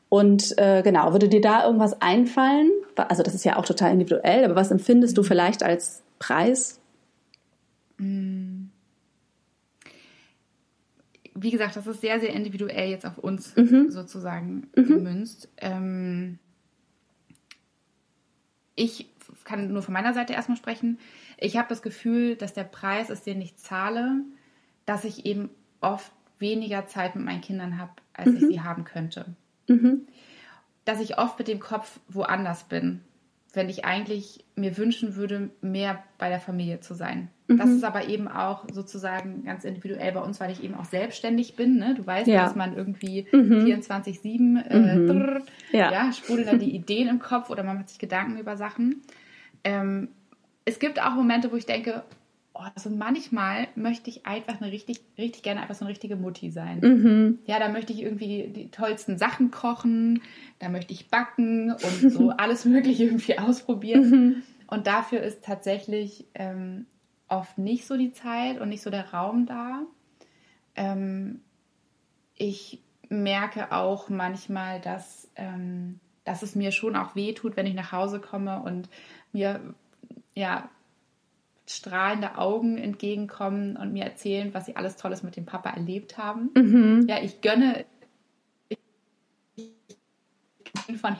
Und 0.09 0.57
äh, 0.57 0.83
genau, 0.83 1.11
würde 1.11 1.27
dir 1.27 1.41
da 1.41 1.65
irgendwas 1.65 2.01
einfallen? 2.01 2.71
Also 2.95 3.23
das 3.23 3.35
ist 3.35 3.43
ja 3.43 3.57
auch 3.57 3.65
total 3.65 3.91
individuell, 3.91 4.45
aber 4.45 4.55
was 4.55 4.71
empfindest 4.71 5.17
du 5.17 5.23
vielleicht 5.23 5.63
als 5.63 6.01
Preis? 6.17 6.79
Wie 7.97 8.69
gesagt, 11.51 11.75
das 11.75 11.87
ist 11.87 12.01
sehr, 12.01 12.19
sehr 12.19 12.33
individuell 12.33 12.89
jetzt 12.89 13.05
auf 13.05 13.17
uns 13.17 13.55
mhm. 13.55 13.91
sozusagen 13.91 14.67
mhm. 14.75 14.87
gemünzt. 14.87 15.49
Ähm, 15.57 16.39
ich 18.75 19.09
kann 19.43 19.73
nur 19.73 19.81
von 19.81 19.93
meiner 19.93 20.13
Seite 20.13 20.33
erstmal 20.33 20.57
sprechen. 20.57 20.99
Ich 21.37 21.57
habe 21.57 21.69
das 21.69 21.81
Gefühl, 21.81 22.35
dass 22.35 22.53
der 22.53 22.63
Preis 22.63 23.09
ist, 23.09 23.25
den 23.25 23.41
ich 23.41 23.57
zahle, 23.57 24.21
dass 24.85 25.03
ich 25.03 25.25
eben 25.25 25.49
oft 25.81 26.11
weniger 26.39 26.87
Zeit 26.87 27.15
mit 27.15 27.25
meinen 27.25 27.41
Kindern 27.41 27.77
habe, 27.77 27.91
als 28.13 28.29
mhm. 28.29 28.37
ich 28.37 28.47
sie 28.47 28.61
haben 28.61 28.83
könnte. 28.83 29.35
Mhm. 29.67 30.07
Dass 30.85 31.01
ich 31.01 31.17
oft 31.17 31.37
mit 31.37 31.47
dem 31.47 31.59
Kopf 31.59 31.99
woanders 32.07 32.63
bin, 32.63 33.01
wenn 33.53 33.69
ich 33.69 33.85
eigentlich 33.85 34.45
mir 34.55 34.77
wünschen 34.77 35.15
würde, 35.15 35.49
mehr 35.61 36.03
bei 36.17 36.29
der 36.29 36.39
Familie 36.39 36.79
zu 36.79 36.93
sein. 36.93 37.29
Mhm. 37.47 37.57
Das 37.57 37.69
ist 37.69 37.83
aber 37.83 38.07
eben 38.07 38.27
auch 38.27 38.65
sozusagen 38.71 39.43
ganz 39.45 39.63
individuell 39.63 40.11
bei 40.11 40.21
uns, 40.21 40.39
weil 40.39 40.51
ich 40.51 40.63
eben 40.63 40.75
auch 40.75 40.85
selbstständig 40.85 41.55
bin. 41.55 41.77
Ne? 41.77 41.95
Du 41.95 42.05
weißt, 42.05 42.27
ja. 42.27 42.43
dass 42.43 42.55
man 42.55 42.75
irgendwie 42.75 43.25
mhm. 43.31 43.65
24-7 43.65 44.69
äh, 44.69 44.95
mhm. 44.95 45.41
ja. 45.71 45.91
ja, 45.91 46.11
sprudeln 46.11 46.47
dann 46.47 46.59
die 46.59 46.75
Ideen 46.75 47.07
im 47.07 47.19
Kopf 47.19 47.49
oder 47.49 47.63
man 47.63 47.77
macht 47.77 47.89
sich 47.89 47.99
Gedanken 47.99 48.37
über 48.37 48.57
Sachen. 48.57 49.01
Ähm, 49.63 50.09
es 50.65 50.79
gibt 50.79 51.01
auch 51.01 51.15
Momente, 51.15 51.51
wo 51.51 51.55
ich 51.55 51.65
denke, 51.65 52.03
oh, 52.57 52.63
also 52.75 52.89
manchmal 52.89 53.67
möchte 53.75 54.09
ich 54.09 54.25
einfach 54.25 54.61
eine 54.61 54.71
richtig, 54.71 55.01
richtig 55.17 55.43
gerne 55.43 55.61
einfach 55.61 55.75
so 55.75 55.85
eine 55.85 55.91
richtige 55.91 56.15
Mutti 56.15 56.51
sein. 56.51 56.79
Mhm. 56.79 57.39
Ja, 57.45 57.59
da 57.59 57.69
möchte 57.69 57.93
ich 57.93 58.01
irgendwie 58.01 58.47
die 58.47 58.69
tollsten 58.71 59.17
Sachen 59.17 59.51
kochen, 59.51 60.21
da 60.59 60.69
möchte 60.69 60.93
ich 60.93 61.09
backen 61.09 61.71
und 61.71 62.11
so 62.11 62.29
alles 62.37 62.65
Mögliche 62.65 63.05
irgendwie 63.05 63.37
ausprobieren. 63.37 64.09
Mhm. 64.09 64.43
Und 64.67 64.87
dafür 64.87 65.21
ist 65.21 65.43
tatsächlich 65.43 66.25
ähm, 66.33 66.85
oft 67.27 67.57
nicht 67.57 67.85
so 67.85 67.97
die 67.97 68.11
Zeit 68.11 68.59
und 68.59 68.69
nicht 68.69 68.81
so 68.81 68.89
der 68.89 69.13
Raum 69.13 69.45
da. 69.45 69.81
Ähm, 70.75 71.41
ich 72.35 72.81
merke 73.09 73.71
auch 73.71 74.09
manchmal, 74.09 74.81
dass, 74.81 75.29
ähm, 75.35 75.99
dass 76.25 76.43
es 76.43 76.55
mir 76.55 76.71
schon 76.71 76.95
auch 76.95 77.15
weh 77.15 77.33
tut, 77.33 77.55
wenn 77.55 77.65
ich 77.65 77.73
nach 77.73 77.91
Hause 77.91 78.19
komme 78.19 78.61
und 78.61 78.89
mir 79.31 79.73
ja 80.35 80.69
strahlende 81.67 82.37
Augen 82.37 82.77
entgegenkommen 82.77 83.75
und 83.75 83.91
mir 83.93 84.05
erzählen, 84.05 84.53
was 84.53 84.65
sie 84.65 84.75
alles 84.75 84.95
Tolles 84.95 85.23
mit 85.23 85.35
dem 85.35 85.45
Papa 85.45 85.69
erlebt 85.69 86.17
haben. 86.17 86.49
Mhm. 86.55 87.05
Ja, 87.07 87.21
ich 87.21 87.41
gönne 87.41 87.85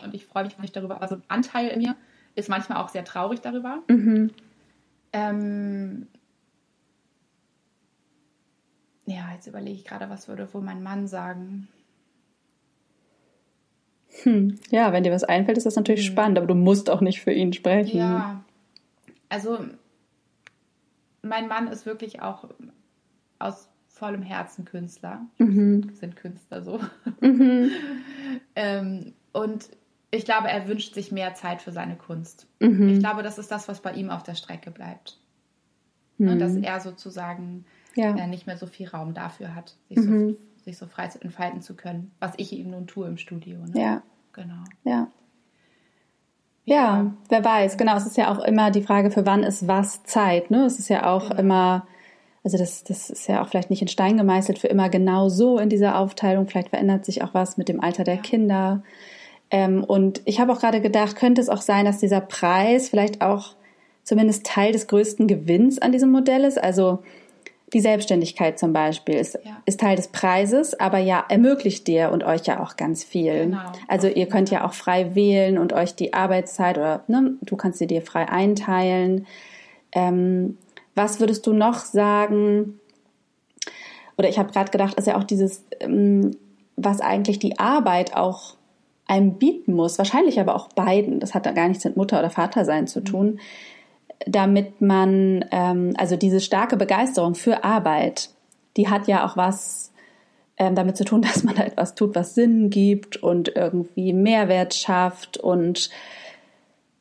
und 0.04 0.14
ich 0.14 0.26
freue 0.26 0.48
mich 0.60 0.72
darüber. 0.72 1.02
Also 1.02 1.16
ein 1.16 1.24
Anteil 1.28 1.68
in 1.68 1.80
mir 1.80 1.96
ist 2.36 2.50
manchmal 2.50 2.82
auch 2.82 2.90
sehr 2.90 3.04
traurig 3.04 3.42
darüber. 3.42 3.84
Mhm. 3.90 4.32
Ähm, 5.14 6.08
ja, 9.06 9.32
jetzt 9.34 9.48
überlege 9.48 9.78
ich 9.78 9.86
gerade, 9.86 10.10
was 10.10 10.28
würde 10.28 10.54
wohl 10.54 10.62
mein 10.62 10.84
Mann 10.84 11.08
sagen. 11.08 11.68
Hm. 14.24 14.60
Ja, 14.70 14.94
wenn 14.94 15.04
dir 15.04 15.12
was 15.12 15.24
einfällt, 15.24 15.58
ist 15.58 15.66
das 15.66 15.76
natürlich 15.76 16.08
hm. 16.08 16.14
spannend, 16.14 16.38
aber 16.38 16.48
du 16.48 16.56
musst 16.56 16.90
auch 16.90 17.02
nicht 17.02 17.22
für 17.22 17.32
ihn 17.32 17.54
sprechen. 17.54 18.00
Ja, 18.00 18.44
also 19.30 19.60
mein 21.28 21.48
Mann 21.48 21.68
ist 21.68 21.86
wirklich 21.86 22.22
auch 22.22 22.50
aus 23.40 23.70
vollem 23.88 24.22
Herzen 24.22 24.66
Künstler. 24.66 25.26
Mhm. 25.38 25.92
Sind 25.94 26.16
Künstler 26.16 26.62
so. 26.62 26.80
Mhm. 27.22 27.72
ähm, 28.56 29.14
und 29.34 29.70
ich 30.12 30.26
glaube, 30.26 30.50
er 30.50 30.68
wünscht 30.68 30.94
sich 30.94 31.12
mehr 31.12 31.34
Zeit 31.34 31.62
für 31.62 31.72
seine 31.72 31.96
Kunst. 31.96 32.48
Mhm. 32.60 32.90
Ich 32.90 33.00
glaube, 33.00 33.24
das 33.24 33.38
ist 33.38 33.52
das, 33.52 33.68
was 33.68 33.82
bei 33.82 33.94
ihm 33.94 34.10
auf 34.10 34.24
der 34.24 34.36
Strecke 34.36 34.72
bleibt. 34.72 35.20
Ne, 36.18 36.36
mhm. 36.36 36.40
Dass 36.40 36.56
er 36.56 36.80
sozusagen 36.80 37.66
ja. 37.96 38.16
äh, 38.16 38.28
nicht 38.28 38.48
mehr 38.48 38.58
so 38.58 38.66
viel 38.68 38.88
Raum 38.88 39.14
dafür 39.14 39.54
hat, 39.54 39.76
sich, 39.90 40.00
so, 40.00 40.10
mhm. 40.10 40.38
sich 40.64 40.78
so 40.78 40.88
frei 40.88 41.10
entfalten 41.20 41.62
zu 41.62 41.76
können, 41.76 42.12
was 42.20 42.34
ich 42.38 42.54
ihm 42.54 42.72
nun 42.72 42.88
tue 42.88 43.08
im 43.08 43.18
Studio. 43.18 43.60
Ne? 43.60 43.80
Ja. 43.80 44.04
Genau. 44.34 44.64
Ja. 44.84 45.12
Ja, 46.70 47.14
wer 47.30 47.46
weiß, 47.46 47.78
genau. 47.78 47.96
Es 47.96 48.06
ist 48.06 48.18
ja 48.18 48.30
auch 48.30 48.44
immer 48.44 48.72
die 48.72 48.82
Frage, 48.82 49.10
für 49.10 49.26
wann 49.26 49.44
ist 49.44 49.70
was 49.70 50.04
Zeit. 50.04 50.52
Ne? 50.52 50.66
Es 50.66 50.80
ist 50.80 50.90
ja 50.90 51.10
auch 51.10 51.30
genau. 51.30 51.40
immer, 51.40 51.88
also 52.44 52.58
das, 52.58 52.84
das 52.84 53.10
ist 53.10 53.26
ja 53.30 53.42
auch 53.42 53.48
vielleicht 53.48 53.70
nicht 53.70 53.82
in 53.82 53.88
Stein 53.88 54.18
gemeißelt 54.18 54.60
für 54.60 54.68
immer 54.68 54.90
genau 54.90 55.30
so 55.30 55.60
in 55.60 55.70
dieser 55.70 55.98
Aufteilung. 55.98 56.46
Vielleicht 56.46 56.68
verändert 56.68 57.06
sich 57.06 57.24
auch 57.24 57.34
was 57.34 57.56
mit 57.56 57.70
dem 57.70 57.80
Alter 57.80 58.04
der. 58.04 58.18
Kinder. 58.18 58.84
Ähm, 59.50 59.82
und 59.86 60.22
ich 60.26 60.42
habe 60.42 60.52
auch 60.52 60.60
gerade 60.60 60.82
gedacht, 60.82 61.16
könnte 61.16 61.40
es 61.40 61.48
auch 61.48 61.62
sein, 61.62 61.86
dass 61.86 62.00
dieser 62.00 62.20
Preis 62.20 62.90
vielleicht 62.90 63.22
auch 63.22 63.56
zumindest 64.04 64.46
Teil 64.46 64.74
des 64.74 64.88
größten 64.88 65.26
Gewinns 65.28 65.80
an 65.80 65.94
diesem 65.94 66.12
Modell 66.12 66.44
ist. 66.44 66.62
Also 66.62 67.00
die 67.74 67.82
Selbstständigkeit 67.82 68.58
zum 68.58 68.72
Beispiel 68.72 69.16
ist, 69.16 69.38
ja. 69.44 69.62
ist 69.66 69.82
Teil 69.82 69.98
des 69.98 70.08
Preises, 70.08 70.80
aber 70.80 71.00
ja, 71.00 71.26
ermöglicht 71.28 71.86
dir 71.88 72.12
und 72.12 72.24
euch 72.24 72.46
ja 72.46 72.64
auch 72.64 72.78
ganz 72.78 73.04
viel. 73.04 73.46
Genau. 73.46 73.60
Also 73.90 74.08
ihr 74.08 74.28
könnt 74.28 74.50
ja 74.50 74.66
auch 74.66 74.74
frei 74.74 75.16
wählen 75.16 75.58
und 75.58 75.74
euch 75.74 75.94
die 75.94 76.14
Arbeitszeit 76.14 76.78
oder 76.78 77.04
ne, 77.08 77.34
du 77.42 77.58
kannst 77.58 77.80
sie 77.80 77.88
dir 77.88 78.02
frei 78.02 78.30
einteilen. 78.30 79.28
Ähm, 79.92 80.58
was 80.96 81.20
würdest 81.20 81.46
du 81.46 81.54
noch 81.54 81.80
sagen? 81.80 82.80
Oder 84.18 84.30
ich 84.30 84.40
habe 84.40 84.52
gerade 84.52 84.72
gedacht, 84.72 84.96
ist 84.96 85.08
ja 85.08 85.18
auch 85.18 85.26
dieses, 85.26 85.66
ähm, 85.82 86.32
was 86.78 87.02
eigentlich 87.02 87.40
die 87.40 87.60
Arbeit 87.60 88.16
auch 88.16 88.56
einem 89.08 89.34
bieten 89.36 89.74
muss, 89.74 89.98
wahrscheinlich 89.98 90.40
aber 90.40 90.56
auch 90.56 90.70
beiden, 90.70 91.20
das 91.20 91.34
hat 91.34 91.46
da 91.46 91.52
gar 91.52 91.68
nichts 91.68 91.86
mit 91.86 91.98
Mutter 91.98 92.20
oder 92.20 92.30
Vater 92.30 92.66
sein 92.66 92.88
zu 92.88 93.00
mhm. 93.00 93.06
Damit 94.26 94.82
man, 94.82 95.46
ähm, 95.52 95.94
also 95.98 96.16
diese 96.16 96.40
starke 96.40 96.78
Begeisterung 96.78 97.36
für 97.36 97.64
Arbeit, 97.64 98.30
die 98.76 98.90
hat 98.90 99.08
ja 99.08 99.26
auch 99.26 99.38
was 99.38 99.92
ähm, 100.58 100.76
damit 100.76 100.98
zu 100.98 101.06
tun, 101.06 101.22
dass 101.24 101.44
man 101.44 101.56
da 101.56 101.64
etwas 101.64 101.96
tut, 101.96 102.16
was 102.16 102.36
Sinn 102.36 102.70
gibt 102.70 103.18
und 103.18 103.56
irgendwie 103.56 104.14
Mehrwert 104.14 104.74
schafft 104.74 105.38
und 105.38 105.90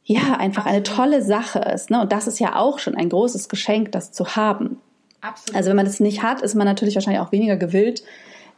ja, 0.04 0.36
einfach 0.38 0.66
eine 0.66 0.84
tolle 0.84 1.20
Sache 1.20 1.58
ist. 1.58 1.90
Ne? 1.90 2.00
Und 2.00 2.12
das 2.12 2.28
ist 2.28 2.38
ja 2.38 2.54
auch 2.54 2.78
schon 2.78 2.94
ein 2.94 3.08
großes 3.08 3.48
Geschenk, 3.48 3.90
das 3.90 4.12
zu 4.12 4.36
haben. 4.36 4.80
Absolut. 5.20 5.56
Also 5.56 5.70
wenn 5.70 5.76
man 5.76 5.86
das 5.86 5.98
nicht 5.98 6.22
hat, 6.22 6.42
ist 6.42 6.54
man 6.54 6.66
natürlich 6.66 6.94
wahrscheinlich 6.94 7.20
auch 7.20 7.32
weniger 7.32 7.56
gewillt, 7.56 8.04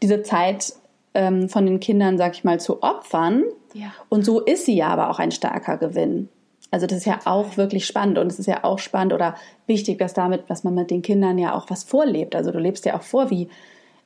diese 0.03 0.23
Zeit 0.23 0.75
ähm, 1.15 1.49
von 1.49 1.65
den 1.65 1.81
Kindern, 1.81 2.19
sag 2.19 2.35
ich 2.35 2.45
mal, 2.45 2.61
zu 2.61 2.83
opfern. 2.83 3.45
Ja. 3.73 3.93
Und 4.11 4.27
so 4.27 4.41
ist 4.41 4.67
sie 4.67 4.77
ja 4.77 4.89
aber 4.89 5.09
auch 5.09 5.19
ein 5.19 5.31
starker 5.31 5.79
Gewinn. 5.79 6.29
Also 6.71 6.87
das 6.87 6.99
ist 6.99 7.07
ja 7.07 7.21
auch 7.25 7.57
wirklich 7.57 7.87
spannend 7.87 8.19
und 8.19 8.27
es 8.27 8.39
ist 8.39 8.47
ja 8.47 8.65
auch 8.65 8.79
spannend 8.79 9.13
oder 9.15 9.37
wichtig, 9.67 9.99
dass 9.99 10.13
damit, 10.13 10.51
dass 10.51 10.65
man 10.65 10.75
mit 10.75 10.91
den 10.91 11.03
Kindern 11.03 11.39
ja 11.39 11.55
auch 11.55 11.71
was 11.71 11.85
vorlebt. 11.85 12.37
Also 12.37 12.51
du 12.51 12.59
lebst 12.59 12.85
ja 12.85 12.97
auch 12.97 13.03
vor, 13.03 13.31
wie 13.31 13.49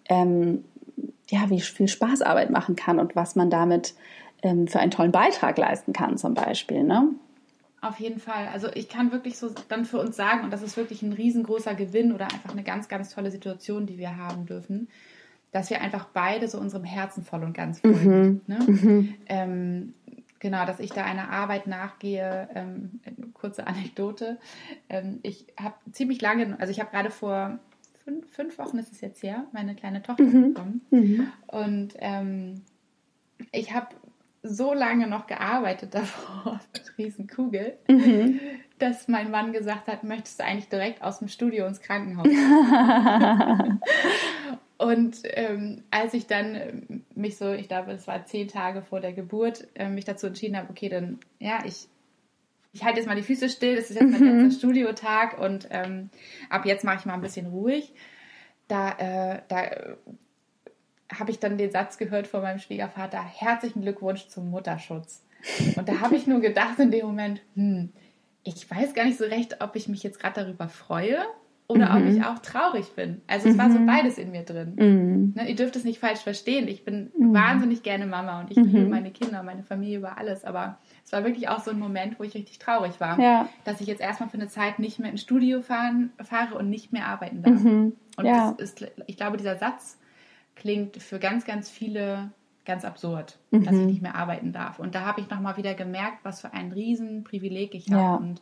ähm, 0.08 0.64
ja 1.28 1.50
wie 1.50 1.60
viel 1.60 1.88
Spaß 1.88 2.22
Arbeit 2.22 2.50
machen 2.50 2.76
kann 2.76 3.00
und 3.00 3.16
was 3.16 3.34
man 3.34 3.50
damit 3.50 3.94
ähm, 4.42 4.68
für 4.68 4.78
einen 4.78 4.90
tollen 4.90 5.12
Beitrag 5.12 5.58
leisten 5.58 5.92
kann 5.92 6.18
zum 6.18 6.34
Beispiel. 6.34 6.84
Ne? 6.84 7.08
Auf 7.80 7.98
jeden 7.98 8.20
Fall. 8.20 8.46
Also 8.52 8.68
ich 8.74 8.88
kann 8.88 9.10
wirklich 9.10 9.38
so 9.38 9.50
dann 9.68 9.84
für 9.84 9.98
uns 9.98 10.16
sagen, 10.16 10.44
und 10.44 10.52
das 10.52 10.62
ist 10.62 10.76
wirklich 10.76 11.02
ein 11.02 11.12
riesengroßer 11.12 11.74
Gewinn 11.74 12.12
oder 12.12 12.26
einfach 12.26 12.52
eine 12.52 12.62
ganz, 12.62 12.88
ganz 12.88 13.12
tolle 13.12 13.32
Situation, 13.32 13.86
die 13.86 13.98
wir 13.98 14.16
haben 14.16 14.46
dürfen, 14.46 14.88
dass 15.50 15.68
wir 15.68 15.80
einfach 15.80 16.06
beide 16.12 16.46
so 16.46 16.58
unserem 16.58 16.84
Herzen 16.84 17.24
voll 17.24 17.42
und 17.42 17.54
ganz 17.54 17.80
folgen. 17.80 18.24
Mhm. 18.24 18.40
Ne? 18.46 18.58
Mhm. 18.66 19.14
Ähm, 19.26 19.94
Genau, 20.42 20.66
dass 20.66 20.80
ich 20.80 20.90
da 20.90 21.04
einer 21.04 21.30
Arbeit 21.30 21.68
nachgehe. 21.68 22.48
Ähm, 22.52 22.98
kurze 23.32 23.64
Anekdote. 23.68 24.40
Ähm, 24.88 25.20
ich 25.22 25.46
habe 25.56 25.76
ziemlich 25.92 26.20
lange, 26.20 26.58
also 26.58 26.72
ich 26.72 26.80
habe 26.80 26.90
gerade 26.90 27.10
vor 27.10 27.60
fünf, 28.02 28.28
fünf, 28.28 28.58
Wochen 28.58 28.78
ist 28.78 28.90
es 28.90 29.00
jetzt 29.00 29.22
her, 29.22 29.46
meine 29.52 29.76
kleine 29.76 30.02
Tochter 30.02 30.24
mhm. 30.24 30.52
bekommen. 30.52 30.80
Mhm. 30.90 31.28
Und 31.46 31.94
ähm, 32.00 32.62
ich 33.52 33.72
habe 33.72 33.94
so 34.42 34.74
lange 34.74 35.06
noch 35.06 35.28
gearbeitet 35.28 35.94
davor 35.94 36.58
mit 36.72 36.98
Riesenkugel, 36.98 37.78
mhm. 37.86 38.40
dass 38.80 39.06
mein 39.06 39.30
Mann 39.30 39.52
gesagt 39.52 39.86
hat, 39.86 40.02
möchtest 40.02 40.40
du 40.40 40.44
eigentlich 40.44 40.68
direkt 40.68 41.02
aus 41.02 41.20
dem 41.20 41.28
Studio 41.28 41.68
ins 41.68 41.80
Krankenhaus? 41.80 42.26
Und 44.82 45.20
ähm, 45.24 45.84
als 45.92 46.12
ich 46.12 46.26
dann 46.26 46.56
ähm, 46.56 47.04
mich 47.14 47.36
so, 47.36 47.52
ich 47.52 47.68
glaube, 47.68 47.92
es 47.92 48.08
war 48.08 48.26
zehn 48.26 48.48
Tage 48.48 48.82
vor 48.82 48.98
der 48.98 49.12
Geburt, 49.12 49.68
äh, 49.74 49.88
mich 49.88 50.04
dazu 50.04 50.26
entschieden 50.26 50.56
habe, 50.56 50.70
okay, 50.70 50.88
dann, 50.88 51.20
ja, 51.38 51.60
ich, 51.64 51.86
ich 52.72 52.82
halte 52.82 52.98
jetzt 52.98 53.06
mal 53.06 53.14
die 53.14 53.22
Füße 53.22 53.48
still, 53.48 53.76
das 53.76 53.90
ist 53.90 54.00
jetzt 54.00 54.10
mein 54.10 54.20
mhm. 54.20 54.40
letzter 54.40 54.58
Studiotag 54.58 55.38
und 55.38 55.68
ähm, 55.70 56.10
ab 56.50 56.66
jetzt 56.66 56.82
mache 56.82 56.96
ich 56.98 57.04
mal 57.04 57.14
ein 57.14 57.20
bisschen 57.20 57.46
ruhig. 57.46 57.94
Da, 58.66 58.90
äh, 58.98 59.42
da 59.46 59.62
äh, 59.62 59.94
habe 61.14 61.30
ich 61.30 61.38
dann 61.38 61.58
den 61.58 61.70
Satz 61.70 61.96
gehört 61.96 62.26
von 62.26 62.42
meinem 62.42 62.58
Schwiegervater, 62.58 63.22
herzlichen 63.22 63.82
Glückwunsch 63.82 64.26
zum 64.26 64.50
Mutterschutz. 64.50 65.22
Und 65.76 65.88
da 65.88 66.00
habe 66.00 66.16
ich 66.16 66.26
nur 66.26 66.40
gedacht 66.40 66.80
in 66.80 66.90
dem 66.90 67.06
Moment, 67.06 67.40
hm, 67.54 67.92
ich 68.42 68.68
weiß 68.68 68.94
gar 68.94 69.04
nicht 69.04 69.18
so 69.18 69.26
recht, 69.26 69.60
ob 69.60 69.76
ich 69.76 69.86
mich 69.86 70.02
jetzt 70.02 70.18
gerade 70.18 70.42
darüber 70.42 70.68
freue 70.68 71.24
oder 71.72 71.90
mhm. 71.90 71.96
ob 71.96 72.14
ich 72.14 72.24
auch 72.24 72.38
traurig 72.38 72.94
bin. 72.94 73.20
Also 73.26 73.48
es 73.48 73.54
mhm. 73.54 73.58
war 73.58 73.70
so 73.70 73.78
mhm. 73.78 73.86
beides 73.86 74.18
in 74.18 74.30
mir 74.30 74.42
drin. 74.42 74.74
Mhm. 74.76 75.32
Ne, 75.34 75.48
ihr 75.48 75.56
dürft 75.56 75.76
es 75.76 75.84
nicht 75.84 75.98
falsch 75.98 76.20
verstehen. 76.20 76.68
Ich 76.68 76.84
bin 76.84 77.10
mhm. 77.16 77.34
wahnsinnig 77.34 77.82
gerne 77.82 78.06
Mama 78.06 78.40
und 78.40 78.50
ich 78.50 78.56
liebe 78.56 78.80
mhm. 78.80 78.90
meine 78.90 79.10
Kinder, 79.10 79.42
meine 79.42 79.62
Familie 79.62 79.98
über 79.98 80.18
alles. 80.18 80.44
Aber 80.44 80.78
es 81.04 81.12
war 81.12 81.24
wirklich 81.24 81.48
auch 81.48 81.60
so 81.60 81.70
ein 81.70 81.78
Moment, 81.78 82.18
wo 82.18 82.24
ich 82.24 82.34
richtig 82.34 82.58
traurig 82.58 83.00
war, 83.00 83.18
ja. 83.18 83.48
dass 83.64 83.80
ich 83.80 83.86
jetzt 83.86 84.00
erstmal 84.00 84.28
für 84.28 84.36
eine 84.36 84.48
Zeit 84.48 84.78
nicht 84.78 84.98
mehr 84.98 85.10
ins 85.10 85.22
Studio 85.22 85.62
fahren, 85.62 86.10
fahre 86.22 86.56
und 86.56 86.70
nicht 86.70 86.92
mehr 86.92 87.06
arbeiten 87.06 87.42
darf. 87.42 87.64
Und 87.64 87.94
ja. 88.26 88.50
ist, 88.58 88.86
ich 89.06 89.16
glaube, 89.16 89.36
dieser 89.36 89.56
Satz 89.56 89.98
klingt 90.54 90.98
für 90.98 91.18
ganz, 91.18 91.44
ganz 91.44 91.70
viele 91.70 92.30
ganz 92.64 92.84
absurd, 92.84 93.38
dass 93.50 93.74
ich 93.74 93.86
nicht 93.86 94.02
mehr 94.02 94.14
arbeiten 94.14 94.52
darf. 94.52 94.78
Und 94.78 94.94
da 94.94 95.04
habe 95.04 95.20
ich 95.20 95.28
nochmal 95.28 95.56
wieder 95.56 95.74
gemerkt, 95.74 96.18
was 96.22 96.40
für 96.40 96.52
ein 96.52 96.70
Riesenprivileg 96.70 97.74
ich 97.74 97.90
habe. 97.90 98.22
Und 98.22 98.40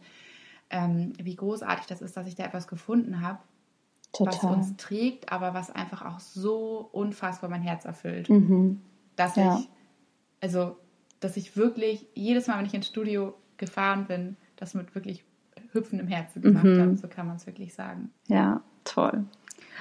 ähm, 0.71 1.13
wie 1.21 1.35
großartig 1.35 1.87
das 1.87 2.01
ist, 2.01 2.17
dass 2.17 2.27
ich 2.27 2.35
da 2.35 2.45
etwas 2.45 2.69
gefunden 2.69 3.21
habe, 3.21 3.39
was 4.19 4.43
uns 4.43 4.77
trägt, 4.77 5.33
aber 5.33 5.55
was 5.55 5.71
einfach 5.71 6.05
auch 6.05 6.19
so 6.19 6.89
unfassbar 6.93 7.49
mein 7.49 7.63
Herz 7.63 7.85
erfüllt. 7.85 8.29
Mhm. 8.29 8.81
Dass 9.17 9.37
ja. 9.37 9.59
ich, 9.59 9.69
also, 10.41 10.77
dass 11.21 11.37
ich 11.37 11.57
wirklich 11.57 12.07
jedes 12.15 12.47
Mal, 12.47 12.59
wenn 12.59 12.67
ich 12.67 12.75
ins 12.75 12.87
Studio 12.87 13.35
gefahren 13.57 14.07
bin, 14.07 14.37
das 14.57 14.75
mit 14.75 14.95
wirklich 14.95 15.25
hüpfendem 15.73 16.09
Herzen 16.09 16.43
gemacht 16.43 16.65
mhm. 16.65 16.81
habe, 16.81 16.97
so 16.97 17.09
kann 17.09 17.27
man 17.27 17.37
es 17.37 17.47
wirklich 17.47 17.75
sagen. 17.75 18.11
Ja, 18.27 18.63
toll. 18.85 19.25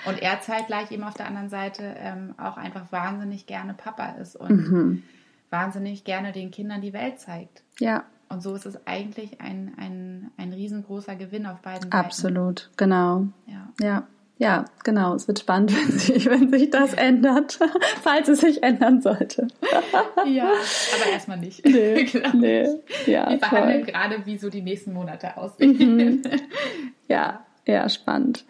Und 0.06 0.22
er 0.22 0.40
zeitgleich 0.42 0.92
eben 0.92 1.04
auf 1.04 1.16
der 1.16 1.28
anderen 1.28 1.50
Seite 1.50 1.84
ähm, 1.98 2.36
auch 2.38 2.58
einfach 2.58 2.92
wahnsinnig 2.92 3.48
gerne 3.48 3.74
Papa 3.74 4.12
ist 4.12 4.36
und 4.36 4.72
mhm. 4.72 5.04
wahnsinnig 5.50 6.04
gerne 6.04 6.32
den 6.32 6.52
Kindern 6.52 6.82
die 6.82 6.94
Welt 6.94 7.20
zeigt. 7.20 7.64
Ja. 7.80 8.06
Und 8.30 8.42
so 8.42 8.54
ist 8.56 8.66
es 8.66 8.86
eigentlich 8.86 9.42
ein, 9.42 9.74
ein, 9.78 10.09
ein 10.38 10.54
riesengroßer 10.54 11.16
Gewinn 11.16 11.46
auf 11.46 11.60
beiden 11.62 11.84
Seiten. 11.84 11.94
Absolut, 11.94 12.70
genau. 12.78 13.28
Ja. 13.48 13.70
ja. 13.82 14.08
Ja, 14.42 14.64
genau. 14.86 15.16
Es 15.16 15.28
wird 15.28 15.40
spannend, 15.40 15.74
wenn 15.76 16.00
sich, 16.00 16.26
wenn 16.30 16.50
sich 16.50 16.70
das 16.70 16.94
ändert, 16.94 17.60
falls 18.02 18.30
es 18.30 18.40
sich 18.40 18.64
ändern 18.64 19.02
sollte. 19.02 19.48
ja, 20.26 20.46
aber 20.46 21.12
erstmal 21.12 21.38
nicht. 21.38 21.66
Nee, 21.66 22.08
nee. 22.34 22.66
Ja, 23.06 23.30
Wir 23.30 23.40
verhandeln 23.40 23.84
toll. 23.84 23.92
gerade, 23.92 24.26
wie 24.26 24.38
so 24.38 24.50
die 24.50 24.62
nächsten 24.62 24.94
Monate 24.94 25.36
aussehen. 25.36 25.78
Mhm. 25.78 26.22
Ja, 27.10 27.46
ja, 27.68 27.90
spannend. 27.90 28.46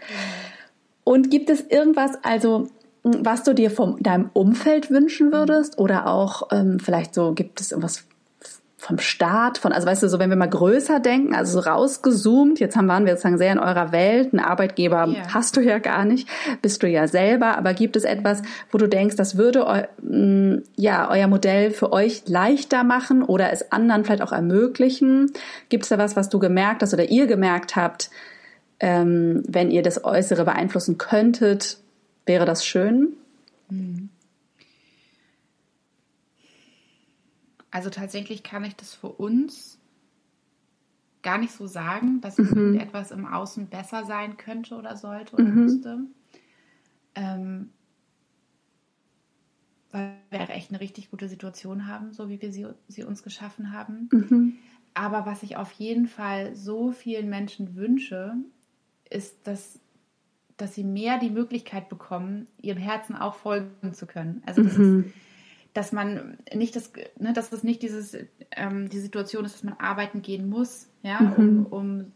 Und 1.04 1.32
gibt 1.32 1.50
es 1.50 1.62
irgendwas, 1.62 2.24
also 2.24 2.70
was 3.02 3.44
du 3.44 3.54
dir 3.56 3.72
von 3.72 3.98
deinem 4.04 4.30
Umfeld 4.34 4.92
wünschen 4.92 5.32
würdest? 5.32 5.80
Oder 5.80 6.08
auch 6.08 6.50
ähm, 6.52 6.80
vielleicht 6.80 7.16
so, 7.16 7.34
gibt 7.34 7.62
es 7.62 7.72
irgendwas 7.72 8.06
vom 8.90 8.98
Staat, 8.98 9.60
von, 9.60 9.72
also 9.72 9.86
weißt 9.86 10.02
du, 10.02 10.10
so 10.10 10.18
wenn 10.18 10.32
wir 10.32 10.36
mal 10.36 10.50
größer 10.50 11.00
denken, 11.00 11.36
also 11.36 11.62
so 11.62 11.70
rausgezoomt, 11.70 12.60
jetzt 12.60 12.76
haben, 12.76 12.88
waren 12.88 13.06
wir 13.06 13.14
sozusagen 13.14 13.38
sehr 13.38 13.52
in 13.52 13.60
eurer 13.60 13.92
Welt, 13.92 14.34
einen 14.34 14.44
Arbeitgeber 14.44 15.08
yeah. 15.08 15.32
hast 15.32 15.56
du 15.58 15.62
ja 15.62 15.78
gar 15.78 16.06
nicht, 16.06 16.28
bist 16.64 16.82
du 16.82 16.88
ja 16.88 17.08
selber, 17.08 17.56
aber 17.56 17.76
gibt 17.76 17.96
es 17.96 18.04
etwas, 18.04 18.42
wo 18.72 18.80
du 18.80 18.88
denkst, 18.88 19.16
das 19.16 19.38
würde 19.38 19.68
eu, 19.68 19.84
mm, 20.02 20.64
ja 20.76 21.08
euer 21.12 21.28
Modell 21.28 21.70
für 21.70 21.94
euch 21.94 22.24
leichter 22.28 22.84
machen 22.84 23.22
oder 23.22 23.54
es 23.54 23.72
anderen 23.72 24.06
vielleicht 24.06 24.24
auch 24.24 24.32
ermöglichen? 24.32 25.34
Gibt 25.70 25.84
es 25.84 25.90
da 25.90 26.00
was, 26.00 26.16
was 26.16 26.30
du 26.30 26.40
gemerkt 26.40 26.82
hast 26.82 26.96
oder 26.96 27.12
ihr 27.12 27.28
gemerkt 27.28 27.76
habt, 27.76 28.10
ähm, 28.80 29.44
wenn 29.48 29.70
ihr 29.70 29.84
das 29.84 30.04
Äußere 30.04 30.46
beeinflussen 30.46 30.98
könntet, 30.98 31.78
wäre 32.26 32.46
das 32.46 32.66
schön? 32.66 33.10
Mhm. 33.70 34.10
Also 37.72 37.90
tatsächlich 37.90 38.44
kann 38.44 38.64
ich 38.64 38.76
das 38.76 38.94
für 38.94 39.10
uns 39.10 39.80
gar 41.22 41.38
nicht 41.38 41.52
so 41.52 41.68
sagen, 41.68 42.22
dass 42.22 42.38
mhm. 42.38 42.46
irgendetwas 42.46 43.12
im 43.12 43.26
Außen 43.26 43.68
besser 43.68 44.06
sein 44.06 44.38
könnte 44.38 44.76
oder 44.76 44.96
sollte 44.96 45.34
oder 45.34 45.44
mhm. 45.44 45.56
müsste. 45.56 46.00
Ähm, 47.16 47.70
weil 49.92 50.14
wir 50.30 50.50
echt 50.52 50.70
eine 50.72 50.80
richtig 50.80 51.10
gute 51.10 51.28
Situation 51.28 51.88
haben, 51.88 52.14
so 52.14 52.30
wie 52.30 52.42
wir 52.42 52.52
sie, 52.52 52.68
sie 52.88 53.04
uns 53.04 53.24
geschaffen 53.24 53.74
haben. 53.74 54.10
Mhm. 54.12 54.54
Aber 54.94 55.26
was 55.26 55.44
ich 55.44 55.58
auf 55.58 55.72
jeden 55.74 56.08
Fall 56.08 56.56
so 56.56 56.92
vielen 56.92 57.30
Menschen 57.30 57.76
wünsche, 57.76 58.36
ist, 59.10 59.48
dass, 59.48 59.80
dass 60.58 60.76
sie 60.76 60.84
mehr 60.84 61.20
die 61.20 61.30
Möglichkeit 61.30 61.90
bekommen, 61.90 62.48
ihrem 62.62 62.78
Herzen 62.80 63.16
auch 63.16 63.36
folgen 63.36 63.94
zu 63.94 64.06
können. 64.06 64.44
Also 64.46 64.64
das 64.64 64.78
mhm. 64.78 65.06
ist 65.06 65.14
dass 65.80 65.94
man 65.94 66.38
nicht 66.54 66.76
das, 66.76 66.92
ne, 67.20 67.32
dass 67.32 67.52
das 67.52 67.64
nicht 67.64 67.82
dieses, 67.82 68.18
ähm, 68.52 68.90
die 68.90 69.00
Situation 69.00 69.46
ist, 69.46 69.56
dass 69.56 69.64
man 69.64 69.76
arbeiten 69.80 70.22
gehen 70.22 70.50
muss, 70.50 70.90
ja, 71.04 71.22
mhm. 71.22 71.34
um, 71.38 71.66
um, 71.68 72.12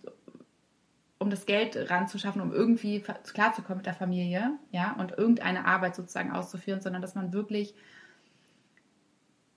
um 1.18 1.30
das 1.30 1.45
Geld 1.45 1.89
ranzuschaffen, 1.89 2.41
um 2.41 2.51
irgendwie 2.51 2.99
klarzukommen 2.99 3.78
mit 3.78 3.86
der 3.86 3.93
Familie, 3.93 4.51
ja, 4.72 4.93
und 4.99 5.14
irgendeine 5.18 5.64
Arbeit 5.64 5.95
sozusagen 5.95 6.34
auszuführen, 6.34 6.82
sondern 6.82 7.01
dass 7.01 7.16
man 7.16 7.32
wirklich, 7.32 7.74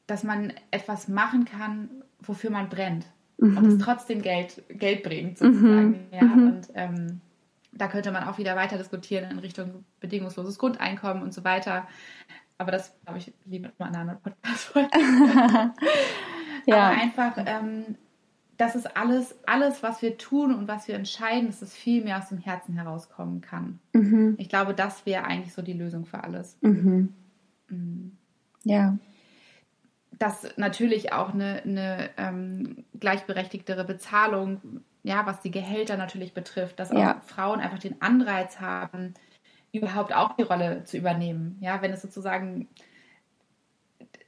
dass 0.06 0.22
man 0.22 0.52
etwas 0.70 1.08
machen 1.08 1.44
kann, 1.44 1.90
wofür 2.20 2.50
man 2.50 2.68
brennt 2.68 3.06
mhm. 3.38 3.56
und 3.56 3.66
es 3.66 3.78
trotzdem 3.78 4.22
Geld, 4.22 4.62
Geld 4.68 5.02
bringt, 5.02 5.38
sozusagen, 5.38 5.88
mhm. 5.88 6.06
ja, 6.12 6.22
mhm. 6.22 6.46
und 6.46 6.68
ähm, 6.74 7.20
da 7.72 7.88
könnte 7.88 8.12
man 8.12 8.22
auch 8.22 8.38
wieder 8.38 8.54
weiter 8.54 8.78
diskutieren 8.78 9.32
in 9.32 9.40
Richtung 9.40 9.84
bedingungsloses 9.98 10.58
Grundeinkommen 10.58 11.24
und 11.24 11.34
so 11.34 11.42
weiter. 11.42 11.88
Aber 12.58 12.72
das, 12.72 12.94
glaube 13.04 13.18
ich, 13.18 13.32
lieber 13.44 13.70
mal 13.78 13.88
in 13.88 13.94
einer 13.94 14.00
anderen 14.00 14.20
Podcast-Folge. 14.20 14.90
ja. 16.66 16.76
Aber 16.76 16.96
einfach, 16.96 17.34
ähm, 17.44 17.96
das 18.56 18.74
ist 18.74 18.96
alles, 18.96 19.36
alles, 19.46 19.82
was 19.82 20.02
wir 20.02 20.16
tun 20.16 20.54
und 20.54 20.68
was 20.68 20.88
wir 20.88 20.94
entscheiden, 20.94 21.46
dass 21.46 21.62
es 21.62 21.74
viel 21.74 22.02
mehr 22.02 22.18
aus 22.18 22.28
dem 22.28 22.38
Herzen 22.38 22.74
herauskommen 22.74 23.40
kann. 23.40 23.80
Mhm. 23.92 24.36
Ich 24.38 24.48
glaube, 24.48 24.74
das 24.74 25.04
wäre 25.04 25.24
eigentlich 25.24 25.52
so 25.52 25.62
die 25.62 25.74
Lösung 25.74 26.06
für 26.06 26.24
alles. 26.24 26.56
Mhm. 26.62 27.12
Mhm. 27.68 28.16
Ja. 28.64 28.96
Dass 30.18 30.56
natürlich 30.56 31.12
auch 31.12 31.34
eine, 31.34 31.62
eine 31.64 32.10
ähm, 32.16 32.84
gleichberechtigtere 32.98 33.84
Bezahlung, 33.84 34.80
ja, 35.02 35.26
was 35.26 35.40
die 35.40 35.50
Gehälter 35.50 35.98
natürlich 35.98 36.32
betrifft, 36.32 36.80
dass 36.80 36.90
auch 36.90 37.22
Frauen 37.22 37.60
einfach 37.60 37.78
den 37.78 38.00
Anreiz 38.00 38.60
haben, 38.60 39.12
überhaupt 39.76 40.14
auch 40.14 40.36
die 40.36 40.42
Rolle 40.42 40.84
zu 40.84 40.96
übernehmen. 40.96 41.58
Ja, 41.60 41.82
wenn 41.82 41.92
es 41.92 42.02
sozusagen 42.02 42.68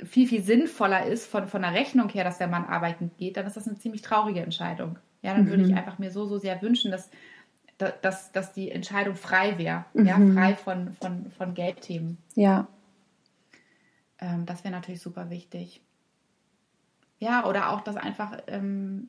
viel, 0.05 0.29
viel 0.29 0.43
sinnvoller 0.43 1.07
ist 1.07 1.27
von, 1.27 1.49
von 1.49 1.63
der 1.63 1.73
Rechnung 1.75 2.09
her, 2.09 2.25
dass 2.25 2.39
der 2.39 2.49
Mann 2.49 2.65
arbeiten 2.65 3.11
geht, 3.19 3.37
dann 3.37 3.47
ist 3.47 3.57
das 3.57 3.67
eine 3.67 3.79
ziemlich 3.79 4.03
traurige 4.03 4.41
Entscheidung. 4.41 4.99
Ja, 5.23 5.35
dann 5.35 5.45
mhm. 5.45 5.51
würde 5.51 5.63
ich 5.65 5.71
mhm. 5.71 5.79
einfach 5.79 5.99
mir 5.99 6.11
so, 6.11 6.27
so 6.27 6.39
sehr 6.39 6.63
wünschen, 6.63 6.91
dass, 6.91 7.11
dass, 7.79 8.33
dass 8.33 8.53
die 8.53 8.71
Entscheidung 8.71 9.17
frei 9.17 9.59
wäre. 9.59 9.85
Mhm. 9.95 10.07
Ja, 10.07 10.17
frei 10.17 10.55
von, 10.55 10.93
von, 10.93 11.31
von 11.31 11.55
Geldthemen. 11.55 12.19
Ja. 12.35 12.69
Ähm, 14.21 14.47
das 14.47 14.65
wäre 14.65 14.73
natürlich 14.73 15.03
super 15.03 15.31
wichtig. 15.31 15.83
Ja, 17.19 17.45
oder 17.47 17.71
auch, 17.71 17.81
dass 17.81 17.97
einfach, 17.97 18.39
ähm, 18.47 19.09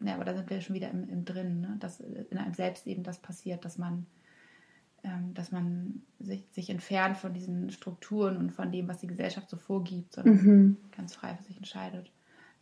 ja, 0.00 0.14
aber 0.14 0.24
da 0.24 0.34
sind 0.34 0.50
wir 0.50 0.60
schon 0.60 0.74
wieder 0.74 0.90
im, 0.90 1.08
im 1.08 1.24
Drin, 1.24 1.60
ne? 1.60 1.76
dass 1.78 2.00
in 2.00 2.36
einem 2.36 2.54
selbst 2.54 2.88
eben 2.88 3.04
das 3.04 3.18
passiert, 3.18 3.64
dass 3.64 3.78
man 3.78 4.06
dass 5.34 5.52
man 5.52 6.02
sich, 6.18 6.46
sich 6.52 6.70
entfernt 6.70 7.16
von 7.16 7.34
diesen 7.34 7.70
Strukturen 7.70 8.36
und 8.36 8.52
von 8.52 8.72
dem, 8.72 8.88
was 8.88 8.98
die 8.98 9.06
Gesellschaft 9.06 9.50
so 9.50 9.56
vorgibt, 9.56 10.14
sondern 10.14 10.36
mhm. 10.36 10.76
ganz 10.96 11.14
frei 11.14 11.34
für 11.36 11.42
sich 11.42 11.56
entscheidet. 11.56 12.10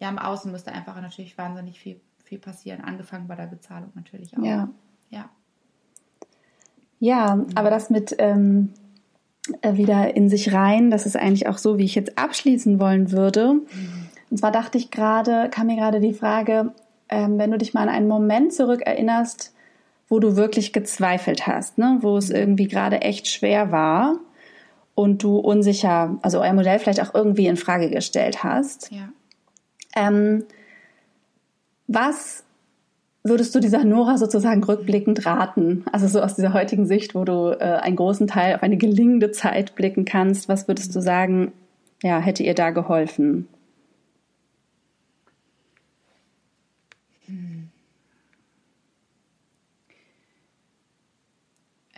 Ja, 0.01 0.09
im 0.09 0.19
Außen 0.19 0.51
müsste 0.51 0.73
einfach 0.73 1.01
natürlich 1.01 1.39
wahnsinnig 1.39 1.79
viel, 1.79 2.01
viel 2.25 2.39
passieren, 2.39 2.81
angefangen 2.81 3.29
bei 3.29 3.37
der 3.37 3.47
Bezahlung 3.47 3.91
natürlich 3.95 4.37
auch. 4.37 4.43
Ja. 4.43 4.69
Ja, 5.11 5.31
ja 6.99 7.47
aber 7.55 7.71
das 7.71 7.91
mit 7.91 8.17
ähm, 8.19 8.71
äh, 9.61 9.77
wieder 9.77 10.17
in 10.17 10.29
sich 10.29 10.53
rein, 10.53 10.91
das 10.91 11.07
ist 11.07 11.17
eigentlich 11.17 11.47
auch 11.47 11.59
so, 11.59 11.79
wie 11.79 11.85
ich 11.85 11.95
jetzt 11.95 12.19
abschließen 12.19 12.81
wollen 12.81 13.13
würde. 13.13 13.55
Mhm. 13.55 14.09
Und 14.31 14.39
zwar 14.39 14.51
dachte 14.51 14.79
ich 14.79 14.91
gerade, 14.91 15.49
kam 15.51 15.69
mir 15.69 15.77
gerade 15.77 16.01
die 16.01 16.15
Frage, 16.15 16.73
ähm, 17.09 17.39
wenn 17.39 17.51
du 17.51 17.59
dich 17.59 17.75
mal 17.75 17.83
an 17.83 17.89
einen 17.89 18.09
Moment 18.09 18.53
zurückerinnerst, 18.53 19.52
wo 20.13 20.21
du 20.21 20.37
wirklich 20.37 20.75
gezweifelt 20.75 21.47
hast, 21.47 21.79
ne? 21.79 21.97
wo 22.03 22.19
es 22.19 22.29
irgendwie 22.29 22.69
gerade 22.69 23.01
echt 23.01 23.29
schwer 23.29 23.73
war 23.73 24.19
und 24.95 25.23
du 25.23 25.39
unsicher, 25.39 26.19
also 26.21 26.43
euer 26.43 26.53
Modell 26.53 26.79
vielleicht 26.79 27.01
auch 27.01 27.15
irgendwie 27.15 27.47
in 27.47 27.57
Frage 27.57 27.89
gestellt 27.89 28.45
hast. 28.45 28.93
Ja. 28.93 29.09
Ähm, 29.97 30.45
was 31.87 32.45
würdest 33.25 33.55
du 33.55 33.61
dieser 33.61 33.85
Nora 33.85 34.19
sozusagen 34.19 34.63
rückblickend 34.63 35.25
raten? 35.25 35.87
Also 35.93 36.09
so 36.09 36.21
aus 36.21 36.35
dieser 36.35 36.53
heutigen 36.53 36.85
Sicht, 36.85 37.15
wo 37.15 37.25
du 37.25 37.59
äh, 37.59 37.65
einen 37.81 37.97
großen 37.97 38.27
Teil 38.27 38.55
auf 38.55 38.63
eine 38.63 38.77
gelingende 38.77 39.31
Zeit 39.31 39.75
blicken 39.77 40.05
kannst, 40.05 40.47
was 40.47 40.69
würdest 40.69 40.95
du 40.95 41.01
sagen, 41.01 41.53
ja, 42.03 42.19
hätte 42.19 42.43
ihr 42.43 42.55
da 42.55 42.69
geholfen? 42.69 43.49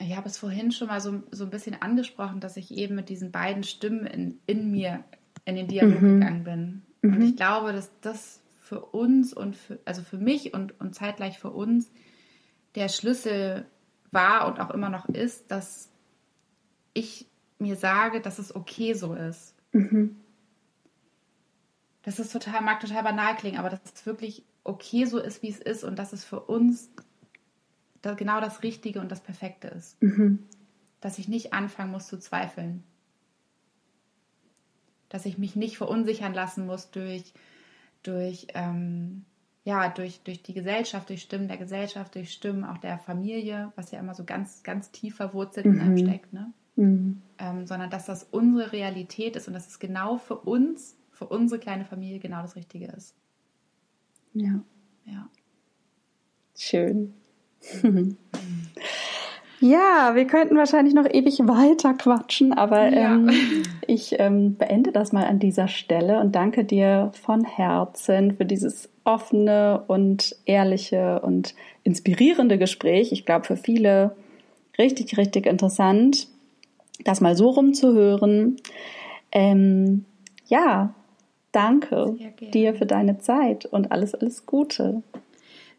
Ich 0.07 0.17
habe 0.17 0.29
es 0.29 0.37
vorhin 0.37 0.71
schon 0.71 0.89
mal 0.89 1.01
so, 1.01 1.23
so 1.31 1.45
ein 1.45 1.51
bisschen 1.51 1.81
angesprochen, 1.81 2.41
dass 2.41 2.57
ich 2.57 2.73
eben 2.73 2.95
mit 2.95 3.09
diesen 3.09 3.33
beiden 3.33 3.63
Stimmen 3.63 4.07
in, 4.07 4.39
in 4.47 4.71
mir 4.71 5.03
in 5.45 5.57
den 5.57 5.69
Dialog 5.69 6.01
mhm. 6.01 6.21
gegangen 6.21 6.45
bin. 6.45 6.83
Mhm. 7.03 7.15
Und 7.15 7.23
ich 7.23 7.37
glaube, 7.37 7.73
dass 7.73 7.91
das 8.01 8.41
für 8.61 8.81
uns 8.81 9.33
und 9.33 9.57
für, 9.57 9.79
also 9.85 10.03
für 10.03 10.19
mich 10.19 10.55
und, 10.55 10.79
und 10.81 10.95
zeitgleich 10.95 11.39
für 11.39 11.51
uns 11.51 11.91
der 12.75 12.89
Schlüssel 12.89 13.67
war 14.11 14.47
und 14.47 14.61
auch 14.61 14.71
immer 14.71 14.91
noch 14.91 15.09
ist, 15.09 15.51
dass 15.51 15.91
ich 16.93 17.27
mir 17.59 17.77
sage, 17.77 18.21
dass 18.21 18.39
es 18.39 18.55
okay 18.55 18.95
so 18.95 19.15
ist. 19.15 19.55
Mhm. 19.73 20.17
Das 22.03 22.19
ist 22.19 22.33
total, 22.33 22.63
mag 22.63 22.81
total 22.81 23.03
banal 23.03 23.35
klingen, 23.37 23.59
aber 23.59 23.71
dass 23.71 23.81
es 23.95 24.07
wirklich 24.07 24.45
okay 24.65 25.05
so 25.07 25.19
ist, 25.19 25.43
wie 25.43 25.51
es 25.51 25.59
ist 25.59 25.85
und 25.85 25.99
dass 25.99 26.13
es 26.13 26.25
für 26.25 26.41
uns 26.41 26.91
genau 28.13 28.41
das 28.41 28.63
Richtige 28.63 29.01
und 29.01 29.11
das 29.11 29.21
Perfekte 29.21 29.69
ist. 29.69 30.01
Mhm. 30.03 30.41
Dass 31.01 31.19
ich 31.19 31.29
nicht 31.29 31.53
anfangen 31.53 31.91
muss 31.91 32.07
zu 32.07 32.19
zweifeln. 32.19 32.83
Dass 35.09 35.27
ich 35.27 35.39
mich 35.39 35.57
nicht 35.57 35.77
verunsichern 35.77 36.35
lassen 36.35 36.67
muss 36.67 36.91
durch, 36.91 37.33
durch, 38.03 38.49
ähm, 38.55 39.25
ja, 39.65 39.89
durch, 39.89 40.21
durch 40.23 40.43
die 40.43 40.55
Gesellschaft, 40.55 41.09
durch 41.09 41.23
Stimmen 41.23 41.49
der 41.49 41.57
Gesellschaft, 41.57 42.15
durch 42.15 42.33
Stimmen 42.33 42.65
auch 42.65 42.79
der 42.79 42.99
Familie, 42.99 43.73
was 43.77 43.91
ja 43.91 44.01
immer 44.01 44.15
so 44.15 44.25
ganz, 44.25 44.63
ganz 44.63 44.91
tief 44.91 45.17
verwurzelt 45.17 45.67
mhm. 45.67 45.73
in 45.75 45.81
einem 45.81 45.95
mhm. 45.95 45.99
steckt. 45.99 46.33
Ne? 46.33 46.53
Mhm. 46.77 47.23
Ähm, 47.39 47.67
sondern 47.67 47.91
dass 47.91 48.07
das 48.07 48.25
unsere 48.25 48.73
Realität 48.73 49.37
ist 49.37 49.49
und 49.49 49.55
dass 49.55 49.69
es 49.69 49.79
genau 49.79 50.19
für 50.19 50.37
uns, 50.37 50.97
für 51.11 51.27
unsere 51.27 51.61
kleine 51.61 51.85
Familie 51.85 52.19
genau 52.19 52.43
das 52.43 52.57
Richtige 52.57 52.87
ist. 52.87 53.15
Ja. 54.35 54.63
Ja. 55.05 55.29
Schön. 56.57 57.15
Ja, 59.65 60.15
wir 60.15 60.27
könnten 60.27 60.59
wahrscheinlich 60.59 60.93
noch 60.93 61.07
ewig 61.11 61.39
weiter 61.39 61.95
quatschen, 61.95 62.53
aber 62.53 62.89
ja. 62.89 63.15
ähm, 63.15 63.31
ich 63.87 64.17
ähm, 64.19 64.57
beende 64.57 64.93
das 64.93 65.13
mal 65.13 65.25
an 65.25 65.39
dieser 65.39 65.69
Stelle 65.69 66.21
und 66.21 66.35
danke 66.35 66.67
dir 66.67 67.13
von 67.15 67.45
Herzen 67.45 68.37
für 68.37 68.45
dieses 68.45 68.91
offene 69.05 69.83
und 69.87 70.37
ehrliche 70.45 71.21
und 71.21 71.55
inspirierende 71.83 72.59
Gespräch. 72.59 73.11
Ich 73.11 73.25
glaube, 73.25 73.47
für 73.47 73.57
viele 73.57 74.15
richtig, 74.79 75.17
richtig 75.17 75.47
interessant, 75.47 76.29
das 77.05 77.23
mal 77.23 77.35
so 77.35 77.49
rumzuhören. 77.49 78.57
Ähm, 79.33 80.05
ja, 80.47 80.95
danke 81.53 82.17
dir 82.53 82.75
für 82.75 82.87
deine 82.87 83.17
Zeit 83.19 83.65
und 83.65 83.93
alles, 83.93 84.15
alles 84.15 84.45
Gute. 84.45 85.03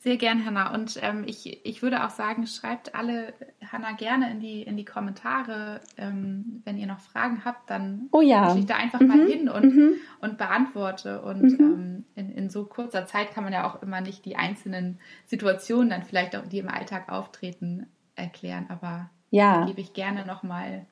Sehr 0.05 0.17
gern, 0.17 0.45
Hanna. 0.45 0.71
Und 0.71 0.99
ähm, 1.01 1.23
ich, 1.25 1.65
ich 1.65 1.81
würde 1.81 2.05
auch 2.05 2.11
sagen, 2.11 2.45
schreibt 2.45 2.93
alle 2.93 3.33
Hanna 3.71 3.93
gerne 3.93 4.29
in 4.29 4.39
die, 4.39 4.61
in 4.61 4.77
die 4.77 4.85
Kommentare. 4.85 5.81
Ähm, 5.97 6.61
wenn 6.63 6.77
ihr 6.77 6.85
noch 6.85 6.99
Fragen 6.99 7.43
habt, 7.43 7.71
dann 7.71 8.07
oh 8.11 8.21
ja. 8.21 8.55
ich 8.55 8.67
da 8.67 8.75
einfach 8.75 8.99
mhm. 8.99 9.07
mal 9.07 9.27
hin 9.27 9.49
und, 9.49 9.75
mhm. 9.75 9.93
und 10.21 10.37
beantworte. 10.37 11.23
Und 11.23 11.41
mhm. 11.41 11.59
ähm, 11.59 12.05
in, 12.13 12.31
in 12.31 12.49
so 12.51 12.65
kurzer 12.65 13.07
Zeit 13.07 13.33
kann 13.33 13.45
man 13.45 13.51
ja 13.51 13.67
auch 13.67 13.81
immer 13.81 13.99
nicht 13.99 14.25
die 14.25 14.35
einzelnen 14.35 14.99
Situationen 15.25 15.89
dann 15.89 16.03
vielleicht 16.03 16.35
auch, 16.35 16.45
die 16.45 16.59
im 16.59 16.69
Alltag 16.69 17.11
auftreten, 17.11 17.87
erklären. 18.13 18.67
Aber 18.69 19.09
ja. 19.31 19.65
gebe 19.65 19.81
ich 19.81 19.93
gerne 19.93 20.23
nochmal 20.27 20.85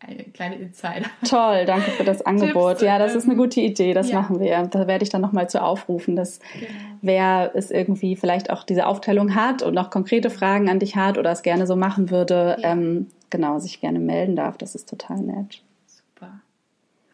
eine 0.00 0.24
kleine 0.24 0.56
Insider. 0.56 1.06
Toll, 1.28 1.64
danke 1.66 1.90
für 1.90 2.04
das 2.04 2.22
Angebot. 2.26 2.78
Tipps, 2.78 2.82
ja, 2.82 2.98
das 2.98 3.14
ist 3.14 3.24
eine 3.24 3.32
ähm, 3.32 3.38
gute 3.38 3.60
Idee, 3.60 3.94
das 3.94 4.10
ja. 4.10 4.20
machen 4.20 4.38
wir. 4.40 4.62
Da 4.66 4.86
werde 4.86 5.02
ich 5.02 5.10
dann 5.10 5.20
nochmal 5.20 5.50
zu 5.50 5.62
aufrufen, 5.62 6.14
dass 6.14 6.38
genau. 6.52 6.70
wer 7.02 7.50
es 7.54 7.70
irgendwie 7.70 8.14
vielleicht 8.16 8.50
auch 8.50 8.62
diese 8.62 8.86
Aufteilung 8.86 9.34
hat 9.34 9.62
und 9.62 9.74
noch 9.74 9.90
konkrete 9.90 10.30
Fragen 10.30 10.68
an 10.68 10.78
dich 10.78 10.96
hat 10.96 11.18
oder 11.18 11.32
es 11.32 11.42
gerne 11.42 11.66
so 11.66 11.74
machen 11.74 12.10
würde, 12.10 12.56
ja. 12.60 12.72
ähm, 12.72 13.08
genau, 13.30 13.58
sich 13.58 13.80
gerne 13.80 13.98
melden 13.98 14.36
darf. 14.36 14.56
Das 14.56 14.74
ist 14.74 14.88
total 14.88 15.18
nett. 15.18 15.62
Super. 15.86 16.40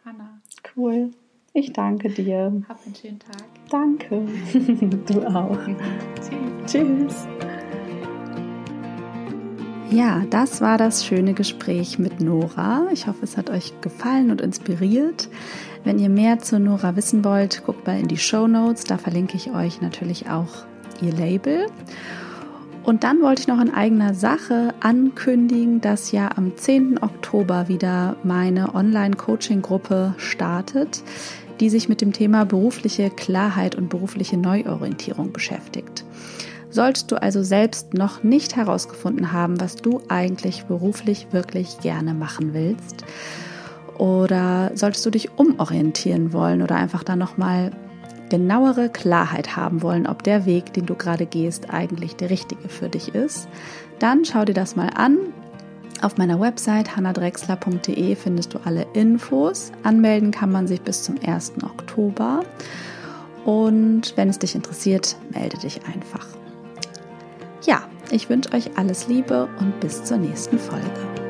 Hanna. 0.05 0.39
Cool. 0.75 1.11
Ich 1.53 1.73
danke 1.73 2.09
dir. 2.09 2.61
Hab 2.67 2.85
einen 2.85 2.95
schönen 2.95 3.19
Tag. 3.19 3.45
Danke. 3.69 4.27
du 5.13 5.25
auch. 5.25 5.57
Tschüss. 6.67 6.71
Tschüss. 6.71 7.27
Ja, 9.91 10.23
das 10.31 10.61
war 10.61 10.79
das 10.79 11.05
schöne 11.05 11.33
Gespräch 11.33 11.99
mit 11.99 12.19
Nora. 12.19 12.87
Ich 12.91 13.05
hoffe, 13.05 13.19
es 13.23 13.37
hat 13.37 13.51
euch 13.51 13.71
gefallen 13.81 14.31
und 14.31 14.41
inspiriert. 14.41 15.29
Wenn 15.83 15.99
ihr 15.99 16.09
mehr 16.09 16.39
zu 16.39 16.59
Nora 16.59 16.95
wissen 16.95 17.23
wollt, 17.23 17.63
guckt 17.65 17.85
mal 17.85 17.99
in 17.99 18.07
die 18.07 18.17
Show 18.17 18.47
Notes. 18.47 18.85
Da 18.85 18.97
verlinke 18.97 19.37
ich 19.37 19.51
euch 19.53 19.81
natürlich 19.81 20.27
auch 20.27 20.65
ihr 21.01 21.13
Label. 21.13 21.67
Und 22.83 23.03
dann 23.03 23.21
wollte 23.21 23.41
ich 23.41 23.47
noch 23.47 23.61
in 23.61 23.73
eigener 23.73 24.15
Sache 24.15 24.73
ankündigen, 24.79 25.81
dass 25.81 26.11
ja 26.11 26.29
am 26.35 26.57
10. 26.57 27.01
Oktober 27.01 27.67
wieder 27.67 28.15
meine 28.23 28.73
Online-Coaching-Gruppe 28.73 30.15
startet, 30.17 31.03
die 31.59 31.69
sich 31.69 31.89
mit 31.89 32.01
dem 32.01 32.11
Thema 32.11 32.45
berufliche 32.45 33.09
Klarheit 33.11 33.75
und 33.75 33.89
berufliche 33.89 34.37
Neuorientierung 34.37 35.31
beschäftigt. 35.31 36.04
Solltest 36.75 37.09
du 37.09 37.21
also 37.21 37.41
selbst 37.41 37.93
noch 37.93 38.21
nicht 38.21 38.57
herausgefunden 38.57 39.31
haben, 39.31 39.61
was 39.61 39.77
du 39.77 40.01
eigentlich 40.09 40.65
beruflich 40.65 41.27
wirklich 41.31 41.79
gerne 41.79 42.13
machen 42.13 42.53
willst, 42.53 43.05
oder 43.97 44.71
solltest 44.73 45.05
du 45.05 45.09
dich 45.09 45.39
umorientieren 45.39 46.33
wollen 46.33 46.61
oder 46.61 46.75
einfach 46.75 47.05
da 47.05 47.15
nochmal 47.15 47.71
genauere 48.29 48.89
Klarheit 48.89 49.55
haben 49.55 49.83
wollen, 49.83 50.05
ob 50.05 50.23
der 50.23 50.45
Weg, 50.45 50.73
den 50.73 50.85
du 50.85 50.95
gerade 50.95 51.25
gehst, 51.25 51.73
eigentlich 51.73 52.17
der 52.17 52.29
richtige 52.29 52.67
für 52.67 52.89
dich 52.89 53.15
ist, 53.15 53.47
dann 53.99 54.25
schau 54.25 54.43
dir 54.43 54.53
das 54.53 54.75
mal 54.75 54.89
an. 54.95 55.17
Auf 56.01 56.17
meiner 56.17 56.41
Website 56.41 56.97
hannadrexler.de 56.97 58.17
findest 58.17 58.53
du 58.53 58.59
alle 58.65 58.85
Infos. 58.91 59.71
Anmelden 59.83 60.31
kann 60.31 60.51
man 60.51 60.67
sich 60.67 60.81
bis 60.81 61.03
zum 61.03 61.15
1. 61.25 61.53
Oktober. 61.63 62.43
Und 63.45 64.11
wenn 64.17 64.27
es 64.27 64.39
dich 64.39 64.55
interessiert, 64.55 65.15
melde 65.31 65.57
dich 65.57 65.79
einfach. 65.85 66.34
Ja, 67.65 67.81
ich 68.11 68.29
wünsche 68.29 68.53
euch 68.53 68.77
alles 68.77 69.07
Liebe 69.07 69.49
und 69.59 69.79
bis 69.79 70.03
zur 70.03 70.17
nächsten 70.17 70.59
Folge. 70.59 71.24